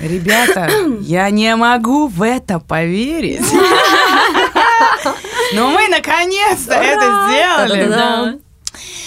Ребята, 0.00 0.70
я 1.00 1.30
не 1.30 1.54
могу 1.56 2.08
в 2.08 2.22
это 2.22 2.58
поверить. 2.58 3.46
Но 5.54 5.70
мы 5.70 5.88
наконец-то 5.88 6.74
это 6.74 7.28
сделали. 7.28 8.40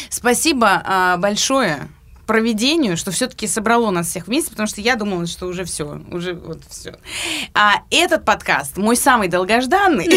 Спасибо 0.10 0.81
а, 0.86 1.17
большое 1.17 1.88
проведению, 2.29 2.96
что 2.96 3.10
все-таки 3.10 3.47
собрало 3.47 3.89
нас 3.89 4.10
всех 4.10 4.28
вместе, 4.28 4.52
потому 4.52 4.68
что 4.68 4.81
я 4.81 4.96
думала, 4.96 5.26
что 5.26 5.47
уже 5.47 5.63
все, 5.63 5.99
уже 6.12 6.36
вот 6.36 6.62
все. 6.69 6.99
А 7.55 7.81
этот 7.90 8.24
подкаст 8.24 8.78
мой 8.78 8.96
самый 8.96 9.29
долгожданный. 9.29 10.08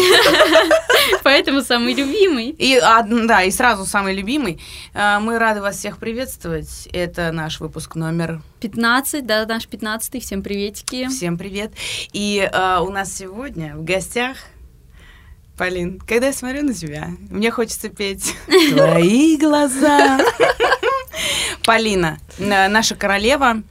Поэтому 1.23 1.63
самый 1.63 1.95
любимый. 1.95 2.49
И, 2.49 2.79
да, 2.79 3.41
и 3.41 3.49
сразу 3.49 3.87
самый 3.87 4.13
любимый. 4.13 4.61
А, 4.93 5.19
Мы 5.19 5.39
рады 5.39 5.59
вас 5.61 5.77
всех 5.77 5.97
приветствовать. 5.97 6.87
Это 6.93 7.31
наш 7.31 7.59
выпуск 7.59 7.95
номер 7.95 8.43
15, 8.61 9.25
да, 9.25 9.47
наш 9.47 9.65
15 9.65 10.21
всем 10.21 10.43
приветики. 10.43 11.07
Всем 11.07 11.35
привет. 11.35 11.73
И 12.11 12.47
а, 12.53 12.81
у 12.81 12.91
нас 12.91 13.11
сегодня 13.11 13.75
в 13.75 13.83
гостях 13.83 14.37
Полин, 15.57 15.99
когда 15.99 16.27
я 16.27 16.33
смотрю 16.33 16.61
на 16.63 16.75
тебя, 16.75 17.09
мне 17.31 17.49
хочется 17.49 17.89
петь 17.89 18.35
«Твои 18.71 19.35
глаза». 19.37 20.19
Полина, 21.65 22.17
на- 22.37 22.67
наша 22.67 22.95
королева, 22.95 23.61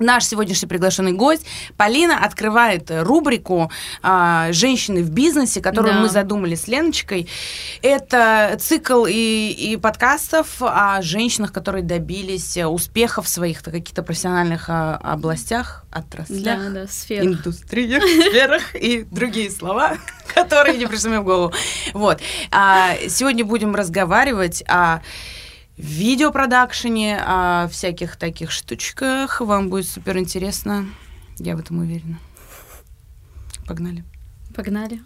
наш 0.00 0.24
сегодняшний 0.26 0.68
приглашенный 0.68 1.10
гость. 1.12 1.44
Полина 1.76 2.24
открывает 2.24 2.88
рубрику 2.88 3.70
а, 4.00 4.52
«Женщины 4.52 5.02
в 5.02 5.10
бизнесе», 5.10 5.60
которую 5.60 5.94
Да. 5.94 6.00
мы 6.00 6.08
задумали 6.08 6.54
с 6.54 6.68
Леночкой. 6.68 7.28
Это 7.82 8.56
цикл 8.60 9.06
и, 9.06 9.50
и 9.50 9.76
подкастов 9.76 10.62
о 10.62 11.02
женщинах, 11.02 11.52
которые 11.52 11.82
добились 11.82 12.56
э, 12.56 12.66
успехов 12.66 13.26
в 13.26 13.28
своих 13.28 13.60
каких-то 13.62 14.04
профессиональных 14.04 14.66
а, 14.68 14.96
областях, 15.02 15.84
отраслях 15.90 16.58
Да, 16.60 16.70
да, 16.82 16.86
сфера. 16.86 17.24
индустриях, 17.24 18.02
сферах 18.04 18.76
и 18.76 19.02
другие 19.10 19.50
слова, 19.50 19.96
которые 20.32 20.78
не 20.78 20.86
пришли 20.86 21.08
мне 21.10 21.20
в 21.20 21.24
голову. 21.24 21.52
Вот. 21.92 22.20
А, 22.52 22.94
сегодня 23.08 23.44
будем 23.44 23.74
разговаривать 23.74 24.62
о 24.68 25.00
видеопродакшене, 25.78 27.22
о 27.24 27.68
всяких 27.68 28.16
таких 28.16 28.50
штучках. 28.50 29.40
Вам 29.40 29.70
будет 29.70 29.88
супер 29.88 30.18
интересно. 30.18 30.86
Я 31.38 31.56
в 31.56 31.60
этом 31.60 31.78
уверена. 31.78 32.18
Погнали. 33.66 34.04
Погнали. 34.54 35.00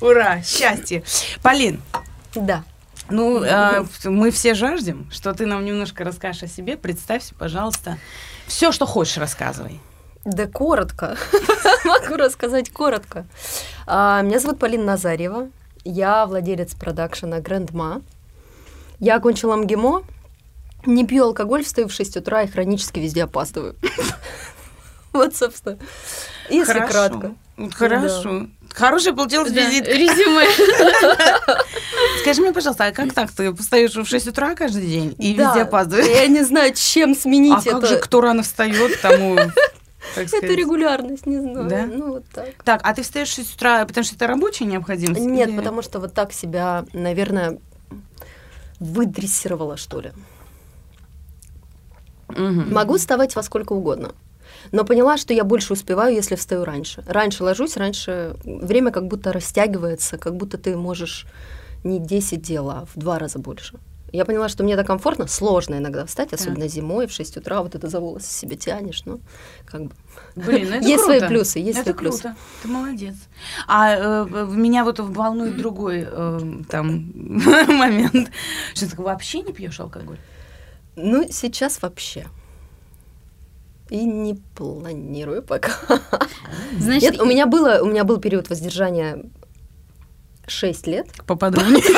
Ура! 0.00 0.42
Счастье! 0.42 1.02
Полин, 1.42 1.80
Да. 2.34 2.64
Ну, 3.10 3.42
э, 3.42 3.84
мы 4.04 4.30
все 4.30 4.54
жаждем, 4.54 5.08
что 5.10 5.32
ты 5.34 5.46
нам 5.46 5.64
немножко 5.64 6.04
расскажешь 6.04 6.44
о 6.44 6.46
себе. 6.46 6.76
Представься, 6.76 7.34
пожалуйста. 7.34 7.98
Все, 8.46 8.72
что 8.72 8.86
хочешь, 8.86 9.18
рассказывай. 9.18 9.80
Да 10.24 10.46
коротко. 10.46 11.16
Могу 11.84 12.16
рассказать 12.16 12.70
коротко. 12.70 13.26
А, 13.86 14.22
Меня 14.22 14.38
зовут 14.38 14.58
Полина 14.58 14.84
Назарьева. 14.84 15.48
Я 15.84 16.26
владелец 16.26 16.74
продакшена 16.74 17.40
Грандма. 17.40 18.02
Я 18.98 19.16
окончила 19.16 19.56
МГИМО. 19.56 20.02
Не 20.86 21.06
пью 21.06 21.24
алкоголь, 21.24 21.64
встаю 21.64 21.88
в 21.88 21.92
6 21.92 22.18
утра 22.18 22.42
и 22.42 22.48
хронически 22.48 22.98
везде 23.00 23.24
опаздываю. 23.24 23.76
Вот, 25.12 25.34
собственно. 25.34 25.76
Если 26.48 26.72
Хорошо. 26.72 26.92
кратко. 26.92 27.34
Хорошо. 27.72 28.46
Хороший 28.74 29.12
получилась 29.14 29.52
Да, 29.52 29.60
визитка. 29.68 29.90
Резюме. 29.92 30.46
Скажи 32.22 32.40
мне, 32.42 32.52
пожалуйста, 32.52 32.86
а 32.86 32.92
как 32.92 33.12
так? 33.12 33.30
Ты 33.30 33.54
встаешь 33.54 33.94
в 33.94 34.04
6 34.06 34.28
утра 34.28 34.54
каждый 34.54 34.86
день 34.86 35.14
и 35.18 35.34
Да, 35.34 35.48
везде 35.48 35.62
опаздываешь? 35.62 36.06
Я 36.06 36.26
не 36.28 36.42
знаю, 36.42 36.72
чем 36.74 37.12
А 37.12 37.14
сменить 37.14 37.64
как 37.64 37.86
же 37.86 37.94
это. 37.96 38.04
кто 38.04 38.20
рано 38.20 38.42
встает, 38.42 39.00
тому... 39.00 39.38
Это 40.16 40.46
регулярность, 40.46 41.26
не 41.26 41.38
знаю. 41.40 41.68
Да? 41.68 41.86
Ну, 41.86 42.08
вот 42.14 42.24
так. 42.32 42.48
Так, 42.64 42.80
а 42.84 42.94
ты 42.94 43.02
встаешь 43.02 43.28
в 43.28 43.34
6 43.34 43.54
утра, 43.56 43.84
потому 43.84 44.02
что 44.04 44.16
это 44.16 44.26
рабочая 44.26 44.64
необходимость? 44.64 45.20
Нет, 45.20 45.48
или- 45.50 45.56
потому 45.56 45.82
что 45.82 46.00
вот 46.00 46.14
так 46.14 46.32
себя, 46.32 46.84
наверное, 46.92 47.58
выдрессировала, 48.80 49.76
что 49.76 50.00
ли. 50.00 50.12
Мгм. 52.28 52.72
Могу 52.72 52.96
вставать 52.96 53.36
во 53.36 53.42
сколько 53.42 53.72
угодно. 53.74 54.12
Но 54.72 54.84
поняла, 54.84 55.16
что 55.16 55.34
я 55.34 55.44
больше 55.44 55.72
успеваю, 55.72 56.14
если 56.14 56.36
встаю 56.36 56.64
раньше. 56.64 57.02
Раньше 57.06 57.44
ложусь, 57.44 57.76
раньше 57.76 58.36
время 58.44 58.90
как 58.90 59.06
будто 59.08 59.32
растягивается, 59.32 60.18
как 60.18 60.36
будто 60.36 60.58
ты 60.58 60.76
можешь 60.76 61.26
не 61.84 61.98
10 61.98 62.42
дел, 62.42 62.70
а 62.70 62.86
в 62.94 62.98
два 62.98 63.18
раза 63.18 63.38
больше. 63.38 63.78
Я 64.12 64.24
поняла, 64.24 64.48
что 64.48 64.64
мне 64.64 64.74
это 64.74 64.82
комфортно, 64.84 65.28
сложно 65.28 65.76
иногда 65.76 66.04
встать, 66.04 66.32
особенно 66.32 66.66
зимой 66.66 67.06
в 67.06 67.12
6 67.12 67.36
утра, 67.36 67.62
вот 67.62 67.76
это 67.76 67.88
за 67.88 68.00
волосы 68.00 68.32
себе 68.32 68.56
тянешь, 68.56 69.02
ну, 69.04 69.20
как 69.66 69.84
бы. 69.84 69.90
Блин, 70.34 70.68
ну 70.70 70.76
это 70.76 70.86
Есть 70.86 71.04
круто. 71.04 71.18
свои 71.18 71.28
плюсы, 71.28 71.58
есть 71.60 71.78
это 71.78 71.90
свои 71.90 71.94
плюсы. 71.94 72.22
круто. 72.22 72.36
Ты 72.62 72.68
молодец. 72.68 73.14
А 73.68 73.94
э, 73.94 74.46
меня 74.50 74.84
вот 74.84 74.98
волнует 74.98 75.56
другой 75.56 76.06
э, 76.10 76.40
там 76.68 77.12
момент. 77.68 78.30
Что 78.74 78.90
ты 78.90 79.00
вообще 79.00 79.42
не 79.42 79.52
пьешь 79.52 79.78
алкоголь? 79.78 80.18
Ну, 80.96 81.26
сейчас 81.30 81.80
вообще. 81.80 82.26
И 83.90 84.04
не 84.04 84.34
планирую 84.54 85.42
пока. 85.42 85.72
Значит, 86.78 87.12
Нет, 87.12 87.20
у 87.20 87.24
меня 87.26 87.46
было, 87.46 87.80
у 87.82 87.86
меня 87.86 88.04
был 88.04 88.18
период 88.18 88.48
воздержания 88.48 89.24
6 90.46 90.86
лет. 90.86 91.08
Поподробнее. 91.26 91.82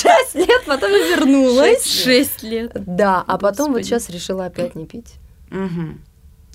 6 0.00 0.34
лет, 0.34 0.64
потом 0.66 0.90
я 0.90 1.16
вернулась. 1.16 1.84
шесть 1.84 2.42
лет. 2.42 2.72
Да, 2.74 3.24
а 3.26 3.38
потом 3.38 3.68
вот 3.72 3.78
Господи. 3.78 3.86
сейчас 3.86 4.10
решила 4.10 4.44
опять 4.46 4.74
не 4.74 4.86
пить. 4.86 5.14
Мгм. 5.50 6.02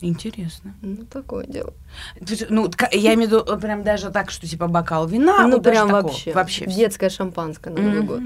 Интересно. 0.01 0.75
Ну, 0.81 1.05
такое 1.05 1.45
дело. 1.45 1.73
Есть, 2.19 2.49
Ну, 2.49 2.69
я 2.91 3.13
имею 3.13 3.29
в 3.29 3.33
виду 3.33 3.53
э, 3.53 3.57
прям 3.57 3.83
даже 3.83 4.11
так, 4.11 4.31
что 4.31 4.47
типа 4.47 4.67
бокал 4.67 5.07
вина. 5.07 5.47
ну, 5.47 5.53
вот 5.55 5.63
прям 5.63 5.87
такого. 5.87 6.03
вообще. 6.11 6.33
Вообще. 6.33 6.65
всё. 6.67 6.75
Детское 6.75 7.09
шампанское 7.09 7.73
на 7.73 7.81
Новый 7.81 8.01
год. 8.01 8.21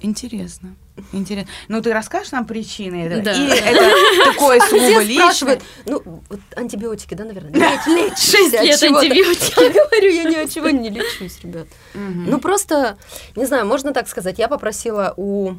Интересно. 0.00 0.74
Интересно. 1.12 1.50
Ну, 1.68 1.82
ты 1.82 1.92
расскажешь 1.92 2.32
нам 2.32 2.46
причины 2.46 3.06
этого? 3.06 3.22
Да. 3.22 3.32
Или 3.32 3.56
это 3.56 3.90
такое 4.32 4.60
сугубо 4.60 5.00
Все 5.00 5.02
личное? 5.02 5.60
ну, 5.86 6.02
вот 6.04 6.40
антибиотики, 6.56 7.14
да, 7.14 7.24
наверное? 7.24 7.52
Лечь. 7.86 8.18
Шесть 8.18 8.54
от 8.54 8.82
антибиотики. 8.82 9.62
Я 9.62 9.70
говорю, 9.84 10.10
я 10.10 10.24
ни 10.24 10.36
от 10.36 10.50
чего 10.50 10.70
не 10.70 10.90
лечусь, 10.90 11.40
ребят. 11.42 11.66
Ну, 11.94 12.38
просто, 12.38 12.98
не 13.36 13.46
знаю, 13.46 13.66
можно 13.66 13.92
так 13.92 14.08
сказать, 14.08 14.38
я 14.38 14.48
попросила 14.48 15.14
у 15.16 15.54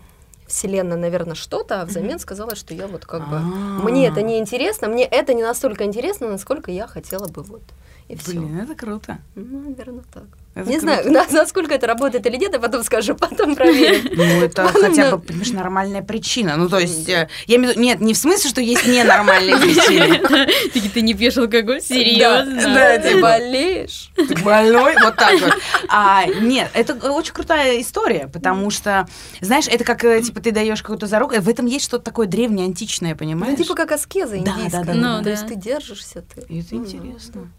Вселенной, 0.47 0.97
наверное, 0.97 1.35
что-то, 1.35 1.81
а 1.81 1.85
взамен 1.85 2.19
сказала, 2.19 2.55
что 2.55 2.73
я 2.73 2.87
вот 2.87 3.05
как 3.05 3.29
бы... 3.29 3.37
А. 3.37 3.39
Мне 3.39 4.07
это 4.07 4.21
не 4.21 4.37
интересно, 4.37 4.87
мне 4.87 5.05
это 5.05 5.33
не 5.33 5.43
настолько 5.43 5.85
интересно, 5.85 6.27
насколько 6.27 6.71
я 6.71 6.87
хотела 6.87 7.27
бы 7.27 7.41
вот. 7.43 7.63
И 8.09 8.15
все. 8.15 8.31
Блин, 8.31 8.59
это 8.59 8.75
круто. 8.75 9.19
Ну, 9.35 9.61
наверное, 9.61 10.03
так. 10.13 10.25
Это 10.53 10.69
не 10.69 10.79
круто. 10.79 11.01
знаю, 11.01 11.11
на- 11.11 11.27
насколько 11.31 11.73
это 11.73 11.87
работает 11.87 12.25
или 12.25 12.35
нет, 12.35 12.51
я 12.53 12.59
потом 12.59 12.83
скажу, 12.83 13.15
потом 13.15 13.55
проверим. 13.55 14.09
Ну, 14.15 14.23
это 14.43 14.67
хотя 14.67 15.11
бы, 15.15 15.19
понимаешь, 15.21 15.51
нормальная 15.51 16.01
причина. 16.01 16.57
Ну, 16.57 16.67
то 16.67 16.77
есть, 16.77 17.07
э, 17.07 17.29
я 17.47 17.55
имею 17.55 17.69
в 17.73 17.75
виду, 17.77 17.81
нет, 17.85 18.01
не 18.01 18.13
в 18.13 18.17
смысле, 18.17 18.49
что 18.49 18.59
есть 18.61 18.85
ненормальные 18.85 19.55
причины. 19.59 20.89
Ты 20.93 21.01
не 21.01 21.13
пьешь 21.13 21.37
алкоголь? 21.37 21.81
Серьезно? 21.81 22.61
да, 22.61 22.97
Ты 22.99 23.21
болеешь? 23.21 24.11
Ты 24.15 24.35
больной? 24.43 24.95
Вот 25.01 25.15
так 25.15 25.39
вот. 25.39 25.53
А, 25.87 26.25
нет, 26.25 26.69
это 26.73 26.95
очень 27.11 27.33
крутая 27.33 27.79
история, 27.81 28.27
потому 28.31 28.69
что, 28.71 29.07
знаешь, 29.39 29.67
это 29.67 29.83
как, 29.85 30.03
э, 30.03 30.21
типа, 30.21 30.41
ты 30.41 30.51
даешь 30.51 30.81
какую-то 30.81 31.07
зарок, 31.07 31.31
в 31.37 31.47
этом 31.49 31.65
есть 31.65 31.85
что-то 31.85 32.03
такое 32.03 32.27
древнее, 32.27 32.65
античное, 32.65 33.11
Ну, 33.11 33.17
понимаешь? 33.17 33.57
типа 33.57 33.73
как 33.75 33.91
аскеза 33.93 34.37
индийская. 34.37 34.69
да, 34.69 34.79
да, 34.79 34.85
да. 34.85 34.93
То 34.93 35.21
Ну, 35.23 35.29
есть 35.29 35.43
да. 35.43 35.47
ты 35.47 35.55
держишься, 35.55 36.19
это 36.19 36.45
Ну, 36.49 36.57
интересно. 36.59 37.51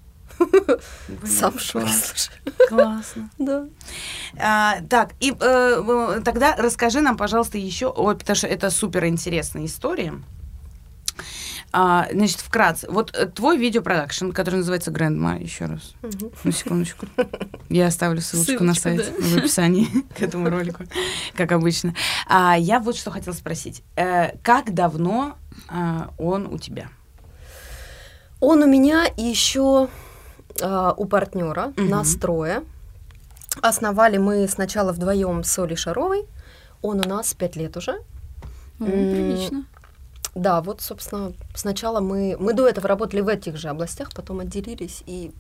Сам 1.25 1.53
Класс, 1.53 2.07
слушай. 2.07 2.69
Классно. 2.69 3.31
Да. 3.39 3.67
А, 4.39 4.81
так, 4.89 5.13
и 5.21 5.31
э, 5.31 5.35
э, 5.41 6.21
тогда 6.25 6.57
расскажи 6.57 7.01
нам, 7.01 7.17
пожалуйста, 7.17 7.59
еще, 7.59 7.87
ой, 7.89 8.17
потому 8.17 8.37
что 8.37 8.47
это 8.47 8.71
супер 8.71 9.07
интересная 9.07 9.67
история. 9.67 10.15
А, 11.75 12.07
значит, 12.13 12.41
вкратце, 12.41 12.87
вот 12.91 13.15
э, 13.17 13.27
твой 13.27 13.57
видеопродакшн, 13.57 14.31
который 14.31 14.57
называется 14.57 14.91
Grandma, 14.91 15.43
еще 15.43 15.65
раз. 15.65 15.95
Мгм. 16.03 16.31
Ну, 16.45 16.53
секундочку. 16.53 17.07
Я 17.71 17.87
оставлю 17.87 18.21
ссылочку, 18.21 18.63
на 18.63 18.75
Ссылочку, 18.75 19.13
сайт 19.13 19.21
в 19.21 19.39
описании 19.39 19.89
к 20.19 20.21
этому 20.21 20.51
ролику, 20.51 20.85
как 21.35 21.53
обычно. 21.53 21.95
А, 22.29 22.57
я 22.59 22.79
вот 22.79 22.97
что 22.97 23.11
хотела 23.11 23.33
спросить. 23.35 23.83
Э, 23.97 24.37
как 24.43 24.75
давно 24.75 25.39
а, 25.69 26.11
он 26.19 26.47
у 26.47 26.59
тебя? 26.59 26.89
Он 28.41 28.63
у 28.63 28.67
меня 28.67 29.07
еще 29.17 29.89
а, 30.61 30.93
у 30.97 31.05
партнера 31.07 31.73
Мгм. 31.77 31.89
нас 31.89 32.15
трое. 32.17 32.63
Основали 33.61 34.17
мы 34.19 34.49
сначала 34.49 34.93
вдвоем 34.93 35.45
с 35.45 35.59
Олей 35.59 35.77
Шаровой. 35.77 36.25
Он 36.81 37.01
у 37.05 37.09
нас 37.09 37.35
пять 37.35 37.57
лет 37.57 37.77
уже. 37.77 37.93
М, 38.81 39.09
Прилично. 39.11 39.65
Да, 40.35 40.61
вот, 40.63 40.81
собственно, 40.81 41.33
сначала 41.55 42.01
мы, 42.01 42.37
мы 42.41 42.55
до 42.55 42.67
этого 42.67 42.89
работали 42.89 43.21
в 43.21 43.29
этих 43.29 43.57
же 43.59 43.69
областях, 43.69 44.09
потом 44.15 44.41
отделились 44.41 45.03
и 45.07 45.31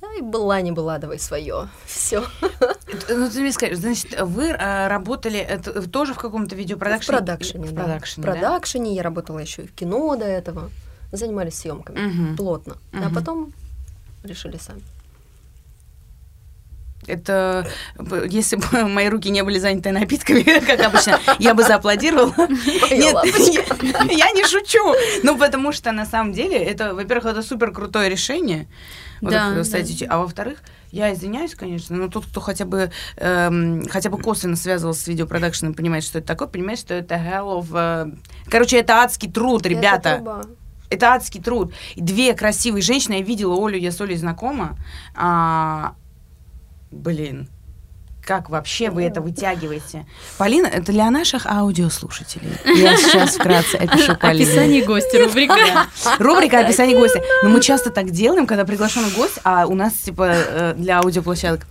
да, 0.00 0.06
и 0.18 0.20
была 0.22 0.60
не 0.60 0.70
была, 0.70 0.98
давай 0.98 1.18
свое. 1.18 1.68
Все. 1.86 2.22
Ну, 3.08 3.28
ты 3.30 3.40
мне 3.40 3.52
скажи, 3.52 3.74
значит, 3.74 4.20
вы 4.20 4.48
э, 4.50 4.86
работали 4.86 5.38
это, 5.40 5.82
тоже 5.88 6.14
в 6.14 6.18
каком-то 6.18 6.54
В 6.54 6.58
видеопродакшене? 6.58 7.18
продакшене, 7.18 7.64
В 7.66 7.72
да. 7.72 7.82
продакшене, 7.82 8.22
в 8.22 8.26
да? 8.26 8.32
продакшене 8.32 8.94
я 8.94 9.02
работала 9.02 9.38
еще 9.40 9.62
и 9.62 9.66
в 9.66 9.72
кино 9.74 10.14
до 10.16 10.26
этого. 10.26 10.70
Занимались 11.10 11.54
съемками 11.58 11.98
Мгм. 11.98 12.36
плотно. 12.36 12.76
А 12.92 12.96
Мгм. 13.06 13.14
потом 13.14 13.52
решили 14.24 14.56
сами. 14.58 14.82
Это, 17.06 17.66
б- 17.98 18.26
если 18.30 18.56
бы 18.56 18.88
мои 18.88 19.08
руки 19.08 19.28
не 19.30 19.42
были 19.42 19.58
заняты 19.58 19.92
напитками, 19.92 20.42
как 20.66 20.80
обычно, 20.80 21.20
я 21.38 21.52
бы 21.54 21.62
зааплодировала. 21.62 22.32
Нет, 22.48 22.90
я, 24.10 24.30
не 24.32 24.44
шучу. 24.46 24.94
Ну, 25.22 25.36
потому 25.36 25.72
что 25.72 25.92
на 25.92 26.06
самом 26.06 26.32
деле 26.32 26.56
это, 26.56 26.94
во-первых, 26.94 27.26
это 27.26 27.42
супер 27.42 27.72
крутое 27.72 28.08
решение. 28.08 28.68
Да, 29.20 29.54
кстати, 29.62 30.04
А 30.04 30.18
во-вторых, 30.18 30.62
я 30.92 31.12
извиняюсь, 31.12 31.54
конечно, 31.54 31.96
но 31.96 32.08
тот, 32.08 32.24
кто 32.26 32.40
хотя 32.40 32.64
бы 32.64 32.90
эм, 33.16 33.86
хотя 33.88 34.10
бы 34.10 34.18
косвенно 34.18 34.56
связывался 34.56 35.02
с 35.02 35.06
видеопродакшеном, 35.08 35.74
понимает, 35.74 36.04
что 36.04 36.18
это 36.18 36.26
такое, 36.28 36.48
понимает, 36.48 36.78
что 36.78 36.94
это 36.94 37.14
hell 37.16 37.60
of... 37.60 37.68
э, 37.72 38.12
Короче, 38.50 38.78
это 38.78 39.02
адский 39.02 39.30
труд, 39.30 39.60
Это 39.62 39.68
ребята. 39.70 40.14
труба. 40.16 40.42
Это 40.90 41.12
адский 41.12 41.40
труд. 41.40 41.72
И 41.94 42.00
две 42.00 42.34
красивые 42.34 42.82
женщины, 42.82 43.14
я 43.14 43.22
видела 43.22 43.54
Олю, 43.54 43.78
я 43.78 43.90
с 43.90 44.00
Олей 44.00 44.16
знакома. 44.16 44.76
А, 45.14 45.94
блин, 46.90 47.48
как 48.24 48.48
вообще 48.48 48.90
вы 48.90 49.04
это 49.04 49.20
вытягиваете? 49.20 50.06
Полина, 50.38 50.66
это 50.66 50.92
для 50.92 51.10
наших 51.10 51.46
аудиослушателей. 51.46 52.52
Я 52.64 52.96
сейчас 52.96 53.36
вкратце 53.36 53.76
опишу 53.76 54.16
Полину. 54.16 54.44
Описание 54.50 54.84
гостя 54.84 55.18
рубрика. 55.24 55.86
Рубрика 56.18 56.60
«Описание 56.60 56.98
гостя». 56.98 57.20
Но 57.42 57.50
мы 57.50 57.60
часто 57.60 57.90
так 57.90 58.10
делаем, 58.10 58.46
когда 58.46 58.64
приглашен 58.64 59.08
гость, 59.10 59.40
а 59.44 59.66
у 59.66 59.74
нас, 59.74 59.94
типа, 59.94 60.26
э, 60.32 60.74
для 60.76 61.00
аудиоплощадок. 61.00 61.66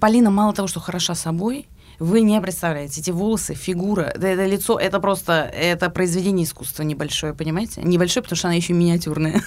Полина 0.00 0.30
мало 0.30 0.52
того, 0.52 0.68
что 0.68 0.80
хороша 0.80 1.14
собой, 1.14 1.66
вы 1.98 2.20
не 2.20 2.40
представляете, 2.40 3.00
эти 3.00 3.10
волосы, 3.10 3.54
фигура, 3.54 4.12
да 4.16 4.28
это 4.28 4.46
лицо, 4.46 4.78
это 4.78 5.00
просто, 5.00 5.32
это 5.52 5.90
произведение 5.90 6.44
искусства 6.44 6.84
небольшое, 6.84 7.34
понимаете? 7.34 7.82
Небольшое, 7.82 8.22
потому 8.22 8.36
что 8.36 8.48
она 8.48 8.54
еще 8.54 8.72
миниатюрная. 8.72 9.42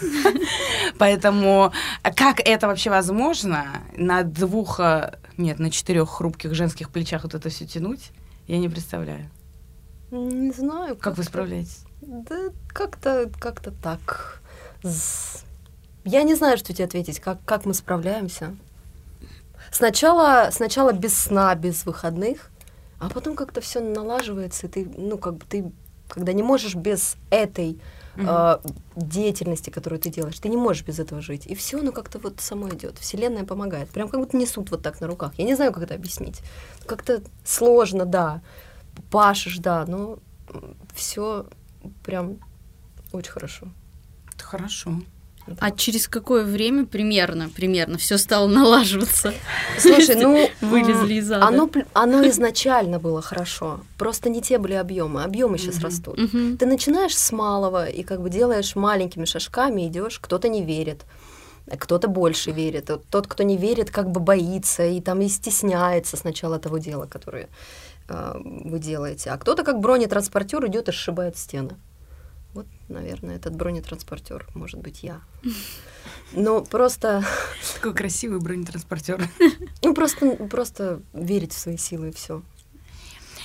Поэтому 0.98 1.72
как 2.16 2.42
это 2.42 2.68
вообще 2.68 2.90
возможно 2.90 3.66
на 3.96 4.24
двух, 4.24 4.80
э, 4.80 5.18
нет, 5.38 5.60
на 5.60 5.72
четырех 5.72 6.10
хрупких 6.10 6.54
женских 6.54 6.90
плечах 6.90 7.24
вот 7.24 7.34
это 7.36 7.50
все 7.50 7.66
тянуть, 7.66 8.12
я 8.48 8.58
не 8.58 8.68
представляю. 8.68 9.30
Не 10.12 10.52
знаю. 10.52 10.96
Как 10.98 11.14
вы 11.14 11.24
как-то- 11.24 11.24
справляетесь? 11.24 11.86
Да 12.02 12.50
как-то 12.68 13.30
как 13.40 13.62
так. 13.82 14.42
Я 16.04 16.24
не 16.24 16.36
знаю, 16.36 16.58
что 16.58 16.74
тебе 16.74 16.86
ответить, 16.86 17.20
как, 17.20 17.44
как 17.46 17.66
мы 17.66 17.74
справляемся. 17.74 18.56
Сначала, 19.72 20.50
сначала 20.52 20.92
без 20.92 21.18
сна, 21.18 21.56
без 21.56 21.86
выходных, 21.86 22.52
а 23.00 23.10
потом 23.10 23.36
как-то 23.36 23.62
все 23.62 23.80
налаживается, 23.80 24.68
и 24.68 24.70
ты, 24.70 24.92
ну, 24.98 25.18
как 25.18 25.36
бы 25.36 25.46
ты, 25.50 25.72
когда 26.10 26.34
не 26.34 26.44
можешь 26.44 26.76
без 26.76 27.16
этой 27.30 27.80
Мгм. 28.16 28.28
э, 28.30 28.60
деятельности, 28.98 29.70
которую 29.70 30.00
ты 30.00 30.10
делаешь, 30.10 30.38
ты 30.40 30.50
не 30.50 30.58
можешь 30.58 30.84
без 30.84 31.00
этого 31.00 31.22
жить. 31.22 31.48
И 31.48 31.56
все, 31.56 31.82
ну, 31.82 31.94
как-то 31.94 32.20
вот 32.20 32.42
само 32.42 32.70
идет. 32.70 33.00
Вселенная 33.00 33.46
помогает. 33.46 33.90
Прям 33.90 34.10
как 34.10 34.20
будто 34.20 34.36
несут 34.36 34.70
вот 34.70 34.84
так 34.84 35.00
на 35.00 35.08
руках. 35.08 35.32
Я 35.38 35.46
не 35.46 35.56
знаю, 35.56 35.72
как 35.72 35.84
это 35.84 35.96
объяснить. 35.96 36.42
Как-то 36.86 37.22
сложно, 37.46 38.06
да. 38.06 38.42
Пашешь, 39.10 39.60
да, 39.60 39.86
но 39.88 40.20
все 40.94 41.46
прям 42.04 42.40
очень 43.14 43.32
хорошо. 43.32 43.68
Это 44.36 44.44
хорошо. 44.44 45.02
А 45.60 45.72
через 45.72 46.08
какое 46.08 46.44
время 46.44 46.86
примерно, 46.86 47.50
примерно 47.50 47.98
все 47.98 48.18
стало 48.18 48.48
налаживаться? 48.48 49.34
Слушай, 49.78 50.16
ну 50.22 50.50
Вылезли 50.62 51.16
из 51.16 51.32
ада. 51.32 51.48
Оно, 51.48 51.70
оно 51.94 52.28
изначально 52.30 53.00
было 53.00 53.22
хорошо. 53.22 53.82
Просто 53.98 54.30
не 54.30 54.42
те 54.42 54.58
были 54.58 54.74
объемы. 54.74 55.24
Объемы 55.24 55.58
сейчас 55.58 55.76
Мгм. 55.76 55.84
растут. 55.84 56.18
Мгм. 56.18 56.58
Ты 56.58 56.66
начинаешь 56.66 57.18
с 57.18 57.32
малого 57.32 57.88
и 57.88 58.04
как 58.04 58.22
бы 58.22 58.30
делаешь 58.30 58.76
маленькими 58.76 59.26
шажками, 59.26 59.88
идешь, 59.88 60.20
кто-то 60.20 60.48
не 60.48 60.64
верит. 60.64 61.06
Кто-то 61.78 62.08
больше 62.08 62.52
верит. 62.52 62.90
Вот 62.90 63.06
Тот, 63.10 63.28
кто 63.28 63.44
не 63.44 63.58
верит, 63.58 63.92
как 63.92 64.10
бы 64.10 64.20
боится 64.20 64.86
и 64.86 65.00
там 65.02 65.22
и 65.22 65.28
стесняется 65.28 66.18
сначала 66.18 66.60
того 66.60 66.78
дела, 66.80 67.06
которое 67.06 67.50
э, 68.10 68.36
вы 68.44 68.80
делаете. 68.80 69.30
А 69.30 69.38
кто-то 69.38 69.64
как 69.64 69.80
бронетранспортер 69.80 70.66
идет 70.68 70.90
и 70.90 70.92
сшибает 70.92 71.38
стены. 71.38 71.72
Вот, 72.54 72.68
наверное, 72.90 73.38
этот 73.38 73.56
бронетранспортер 73.56 74.48
может 74.54 74.80
быть 74.80 75.04
я. 75.04 75.22
Ну, 76.34 76.64
просто, 76.66 77.24
Такой 77.76 77.94
красивый 77.94 78.40
бронетранспортер. 78.40 79.24
ну, 79.84 79.94
просто, 79.94 80.36
просто 80.48 81.02
верить 81.14 81.54
в 81.54 81.58
свои 81.58 81.78
силы 81.78 82.10
и 82.10 82.14
все. 82.14 82.42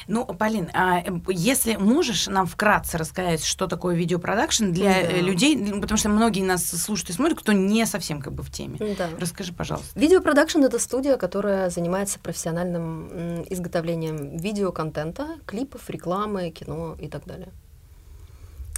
Ну, 0.08 0.24
Полин, 0.24 0.70
а, 0.72 1.00
э, 1.00 1.04
если 1.28 1.74
можешь 1.74 2.28
нам 2.28 2.46
вкратце 2.46 2.96
рассказать, 2.96 3.44
что 3.44 3.66
такое 3.66 3.96
видеопродакшн 3.96 4.70
для 4.70 4.90
Да. 4.92 5.00
э, 5.00 5.20
людей, 5.20 5.56
ну, 5.56 5.80
потому 5.80 5.98
что 5.98 6.08
многие 6.08 6.42
нас 6.44 6.64
слушают 6.64 7.10
и 7.10 7.12
смотрят, 7.12 7.38
кто 7.40 7.50
не 7.52 7.84
совсем 7.86 8.22
как 8.22 8.32
бы 8.32 8.44
в 8.44 8.50
теме. 8.52 8.78
Да. 8.96 9.08
Расскажи, 9.18 9.52
пожалуйста. 9.52 9.98
Видеопродакшн 9.98 10.62
это 10.62 10.78
студия, 10.78 11.16
которая 11.16 11.70
занимается 11.70 12.20
профессиональным 12.20 13.42
изготовлением 13.50 14.36
видеоконтента, 14.36 15.38
клипов, 15.44 15.90
рекламы, 15.90 16.50
кино 16.50 16.96
и 17.00 17.08
так 17.08 17.24
далее. 17.26 17.48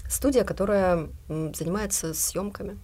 Студия, 0.08 0.44
которая 0.44 1.08
занимается 1.28 2.14
съемками. 2.14 2.78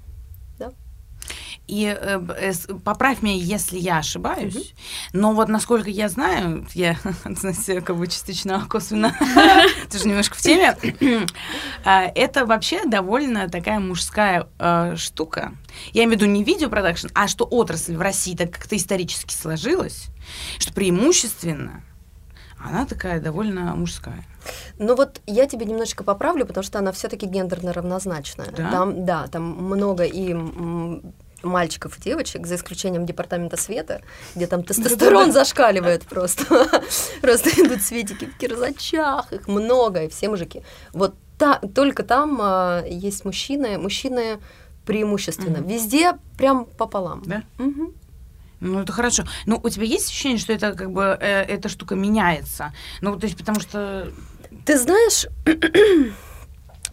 И 1.67 1.87
э, 1.87 2.21
э, 2.37 2.53
поправь 2.85 3.23
меня, 3.23 3.37
если 3.37 3.79
я 3.79 3.99
ошибаюсь, 3.99 4.75
но 5.15 5.33
вот 5.33 5.49
насколько 5.49 5.89
я 5.89 6.11
знаю, 6.11 6.67
я, 6.75 6.97
знаете, 7.25 7.81
как 7.81 7.97
бы 7.97 8.07
частично 8.07 8.67
косвенно 8.69 9.17
тоже 9.91 10.07
немножко 10.07 10.37
в 10.37 10.41
теме, 10.43 10.77
а, 11.85 12.03
это 12.15 12.45
вообще 12.45 12.85
довольно 12.85 13.49
такая 13.49 13.81
мужская 13.81 14.47
э, 14.59 14.97
штука. 14.97 15.55
Я 15.93 16.05
имею 16.05 16.19
в 16.19 16.21
виду 16.21 16.31
не 16.31 16.45
видеопродакшн, 16.45 17.09
а 17.15 17.29
что 17.29 17.47
отрасль 17.47 17.97
в 17.97 18.01
России 18.03 18.37
так 18.37 18.51
как-то 18.51 18.77
исторически 18.77 19.33
сложилась, 19.33 20.09
что 20.59 20.73
преимущественно 20.75 21.83
она 22.65 22.87
такая 22.87 23.21
довольно 23.21 23.75
мужская. 23.75 24.25
Но 24.79 24.95
вот 24.95 25.21
я 25.27 25.47
тебе 25.47 25.67
немножечко 25.67 26.05
поправлю, 26.05 26.47
потому 26.47 26.65
что 26.65 26.79
она 26.79 26.93
все-таки 26.93 27.27
гендерно 27.27 27.73
равнозначная. 27.73 28.51
Да? 28.51 28.71
Там, 28.71 29.05
да, 29.05 29.27
там 29.27 29.43
много 29.43 30.05
и 30.05 30.35
мальчиков 31.43 31.99
и 31.99 32.03
девочек, 32.03 32.47
за 32.47 32.57
исключением 32.57 33.05
департамента 33.05 33.57
света, 33.57 34.01
где 34.35 34.47
там 34.47 34.63
тестостерон 34.65 35.31
зашкаливает 35.33 36.05
просто. 36.05 36.45
Просто 37.21 37.51
идут 37.51 37.83
светики 37.83 38.25
в 38.25 38.37
кирзачах, 38.39 39.33
их 39.33 39.47
много, 39.47 40.05
и 40.05 40.09
все 40.09 40.29
мужики. 40.29 40.63
Вот 40.93 41.15
та, 41.39 41.61
только 41.75 42.03
там 42.03 42.39
а, 42.41 42.83
есть 42.87 43.25
мужчины, 43.25 43.79
мужчины 43.79 44.39
преимущественно. 44.87 45.59
Везде 45.59 46.15
прям 46.39 46.65
пополам. 46.65 47.23
Да? 47.27 47.43
Ну, 48.65 48.81
это 48.81 48.93
хорошо. 48.93 49.25
Ну, 49.45 49.61
у 49.63 49.69
тебя 49.69 49.85
есть 49.85 50.09
ощущение, 50.09 50.39
что 50.39 50.55
это 50.55 50.73
как 50.73 50.91
бы 50.91 51.19
э, 51.21 51.43
эта 51.43 51.69
штука 51.69 51.95
меняется? 51.95 52.73
Ну, 53.03 53.15
то 53.19 53.27
есть, 53.27 53.37
потому 53.37 53.61
что 53.61 54.11
Ты 54.65 54.79
знаешь, 54.79 55.27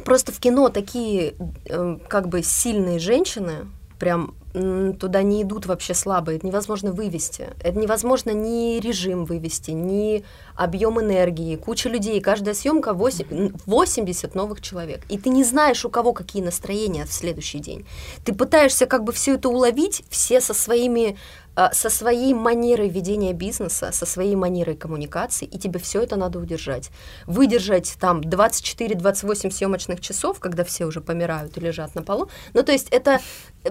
просто 0.03 0.33
в 0.33 0.39
кино 0.39 0.67
такие 0.67 1.35
э, 1.65 1.97
как 2.09 2.27
бы 2.27 2.43
сильные 2.43 2.99
женщины, 2.99 3.67
прям 3.99 4.35
туда 4.53 5.23
не 5.23 5.43
идут 5.43 5.65
вообще 5.65 5.93
слабые, 5.93 6.37
это 6.37 6.47
невозможно 6.47 6.91
вывести. 6.91 7.49
Это 7.63 7.77
невозможно 7.79 8.31
ни 8.31 8.79
режим 8.79 9.25
вывести, 9.25 9.71
ни 9.71 10.23
объем 10.55 10.99
энергии, 10.99 11.55
куча 11.55 11.89
людей, 11.89 12.19
каждая 12.21 12.53
съемка 12.53 12.93
80 12.93 14.35
новых 14.35 14.61
человек. 14.61 15.01
И 15.09 15.17
ты 15.17 15.29
не 15.29 15.43
знаешь, 15.43 15.85
у 15.85 15.89
кого 15.89 16.13
какие 16.13 16.41
настроения 16.41 17.05
в 17.05 17.13
следующий 17.13 17.59
день. 17.59 17.85
Ты 18.25 18.33
пытаешься 18.33 18.85
как 18.85 19.03
бы 19.03 19.13
все 19.13 19.35
это 19.35 19.49
уловить, 19.49 20.03
все 20.09 20.41
со 20.41 20.53
своими 20.53 21.17
а, 21.53 21.73
со 21.73 21.89
своей 21.89 22.33
манерой 22.33 22.87
ведения 22.87 23.33
бизнеса, 23.33 23.91
со 23.91 24.05
своей 24.05 24.35
манерой 24.35 24.75
коммуникации, 24.77 25.45
и 25.45 25.57
тебе 25.57 25.79
все 25.79 26.01
это 26.01 26.15
надо 26.15 26.39
удержать. 26.39 26.91
Выдержать 27.27 27.97
там 27.99 28.21
24-28 28.21 29.51
съемочных 29.51 29.99
часов, 29.99 30.39
когда 30.39 30.63
все 30.63 30.85
уже 30.85 31.01
помирают 31.01 31.57
и 31.57 31.59
лежат 31.59 31.93
на 31.93 32.03
полу. 32.03 32.29
Ну, 32.53 32.63
то 32.63 32.71
есть 32.71 32.87
это 32.89 33.19
э, 33.65 33.69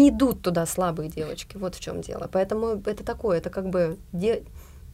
не 0.00 0.08
идут 0.10 0.42
туда 0.42 0.66
слабые 0.66 1.08
девочки, 1.10 1.56
вот 1.56 1.74
в 1.74 1.80
чем 1.80 2.00
дело. 2.00 2.28
Поэтому 2.32 2.82
это 2.86 3.04
такое, 3.04 3.38
это 3.38 3.50
как 3.50 3.68
бы 3.68 3.98
де- 4.12 4.42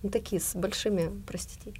ну, 0.02 0.10
такие 0.10 0.40
с 0.40 0.54
большими, 0.54 1.10
простите, 1.26 1.72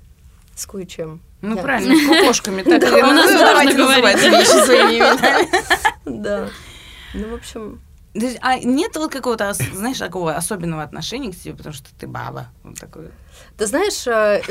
с 0.55 0.67
кое-чем. 0.67 1.21
Ну, 1.43 1.57
Я- 1.57 1.63
правильно, 1.63 1.95
с 1.95 2.07
кукошками. 2.21 2.63
Так, 2.81 2.81
давайте 2.81 3.77
называть 3.79 4.23
вещи 4.23 4.65
своими 4.65 4.99
именами. 4.99 6.23
Да. 6.23 6.49
Ну, 7.15 7.29
в 7.31 7.35
общем, 7.35 7.81
То 8.19 8.27
есть, 8.27 8.39
а 8.41 8.59
нет 8.59 8.97
вот 8.97 9.13
какого-то, 9.13 9.53
знаешь, 9.53 9.99
такого 9.99 10.35
особенного 10.35 10.83
отношения 10.83 11.33
к 11.33 11.37
тебе, 11.37 11.55
потому 11.55 11.75
что 11.75 11.89
ты 11.99 12.07
баба. 12.07 12.49
Вот 12.63 12.79
такое. 12.79 13.11
Ты 13.59 13.67
знаешь, 13.67 14.07
э, 14.07 14.43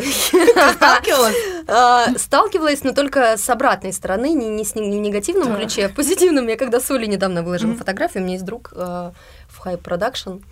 Сталкивалась? 0.76 1.36
э, 1.68 2.18
сталкивалась, 2.18 2.84
но 2.84 2.94
только 2.94 3.38
с 3.38 3.50
обратной 3.50 3.94
стороны, 3.94 4.34
не, 4.34 4.50
не, 4.50 4.64
с, 4.64 4.76
негативном 4.76 5.56
ключе, 5.56 5.86
а 5.86 5.90
в 5.90 5.96
позитивном. 5.96 6.48
Я 6.48 6.58
когда 6.58 6.80
с 6.80 6.92
Олей 6.92 7.08
недавно 7.08 7.44
выложила 7.44 7.76
фотографию, 7.76 8.22
у 8.22 8.26
меня 8.26 8.36
есть 8.36 8.46
друг 8.46 8.72
э, 8.76 9.12
в 9.50 9.66
Hype 9.66 9.82
Production, 9.82 10.44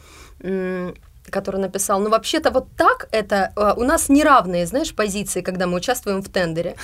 который 1.34 1.60
написал, 1.60 2.00
ну 2.00 2.10
вообще-то 2.10 2.52
вот 2.52 2.68
так 2.78 3.08
это 3.12 3.52
э, 3.56 3.74
у 3.75 3.84
нас 3.84 4.10
неравные, 4.10 4.66
знаешь, 4.66 4.94
позиции, 4.96 5.42
когда 5.42 5.68
мы 5.68 5.78
участвуем 5.78 6.22
в 6.22 6.30
тендере. 6.30 6.75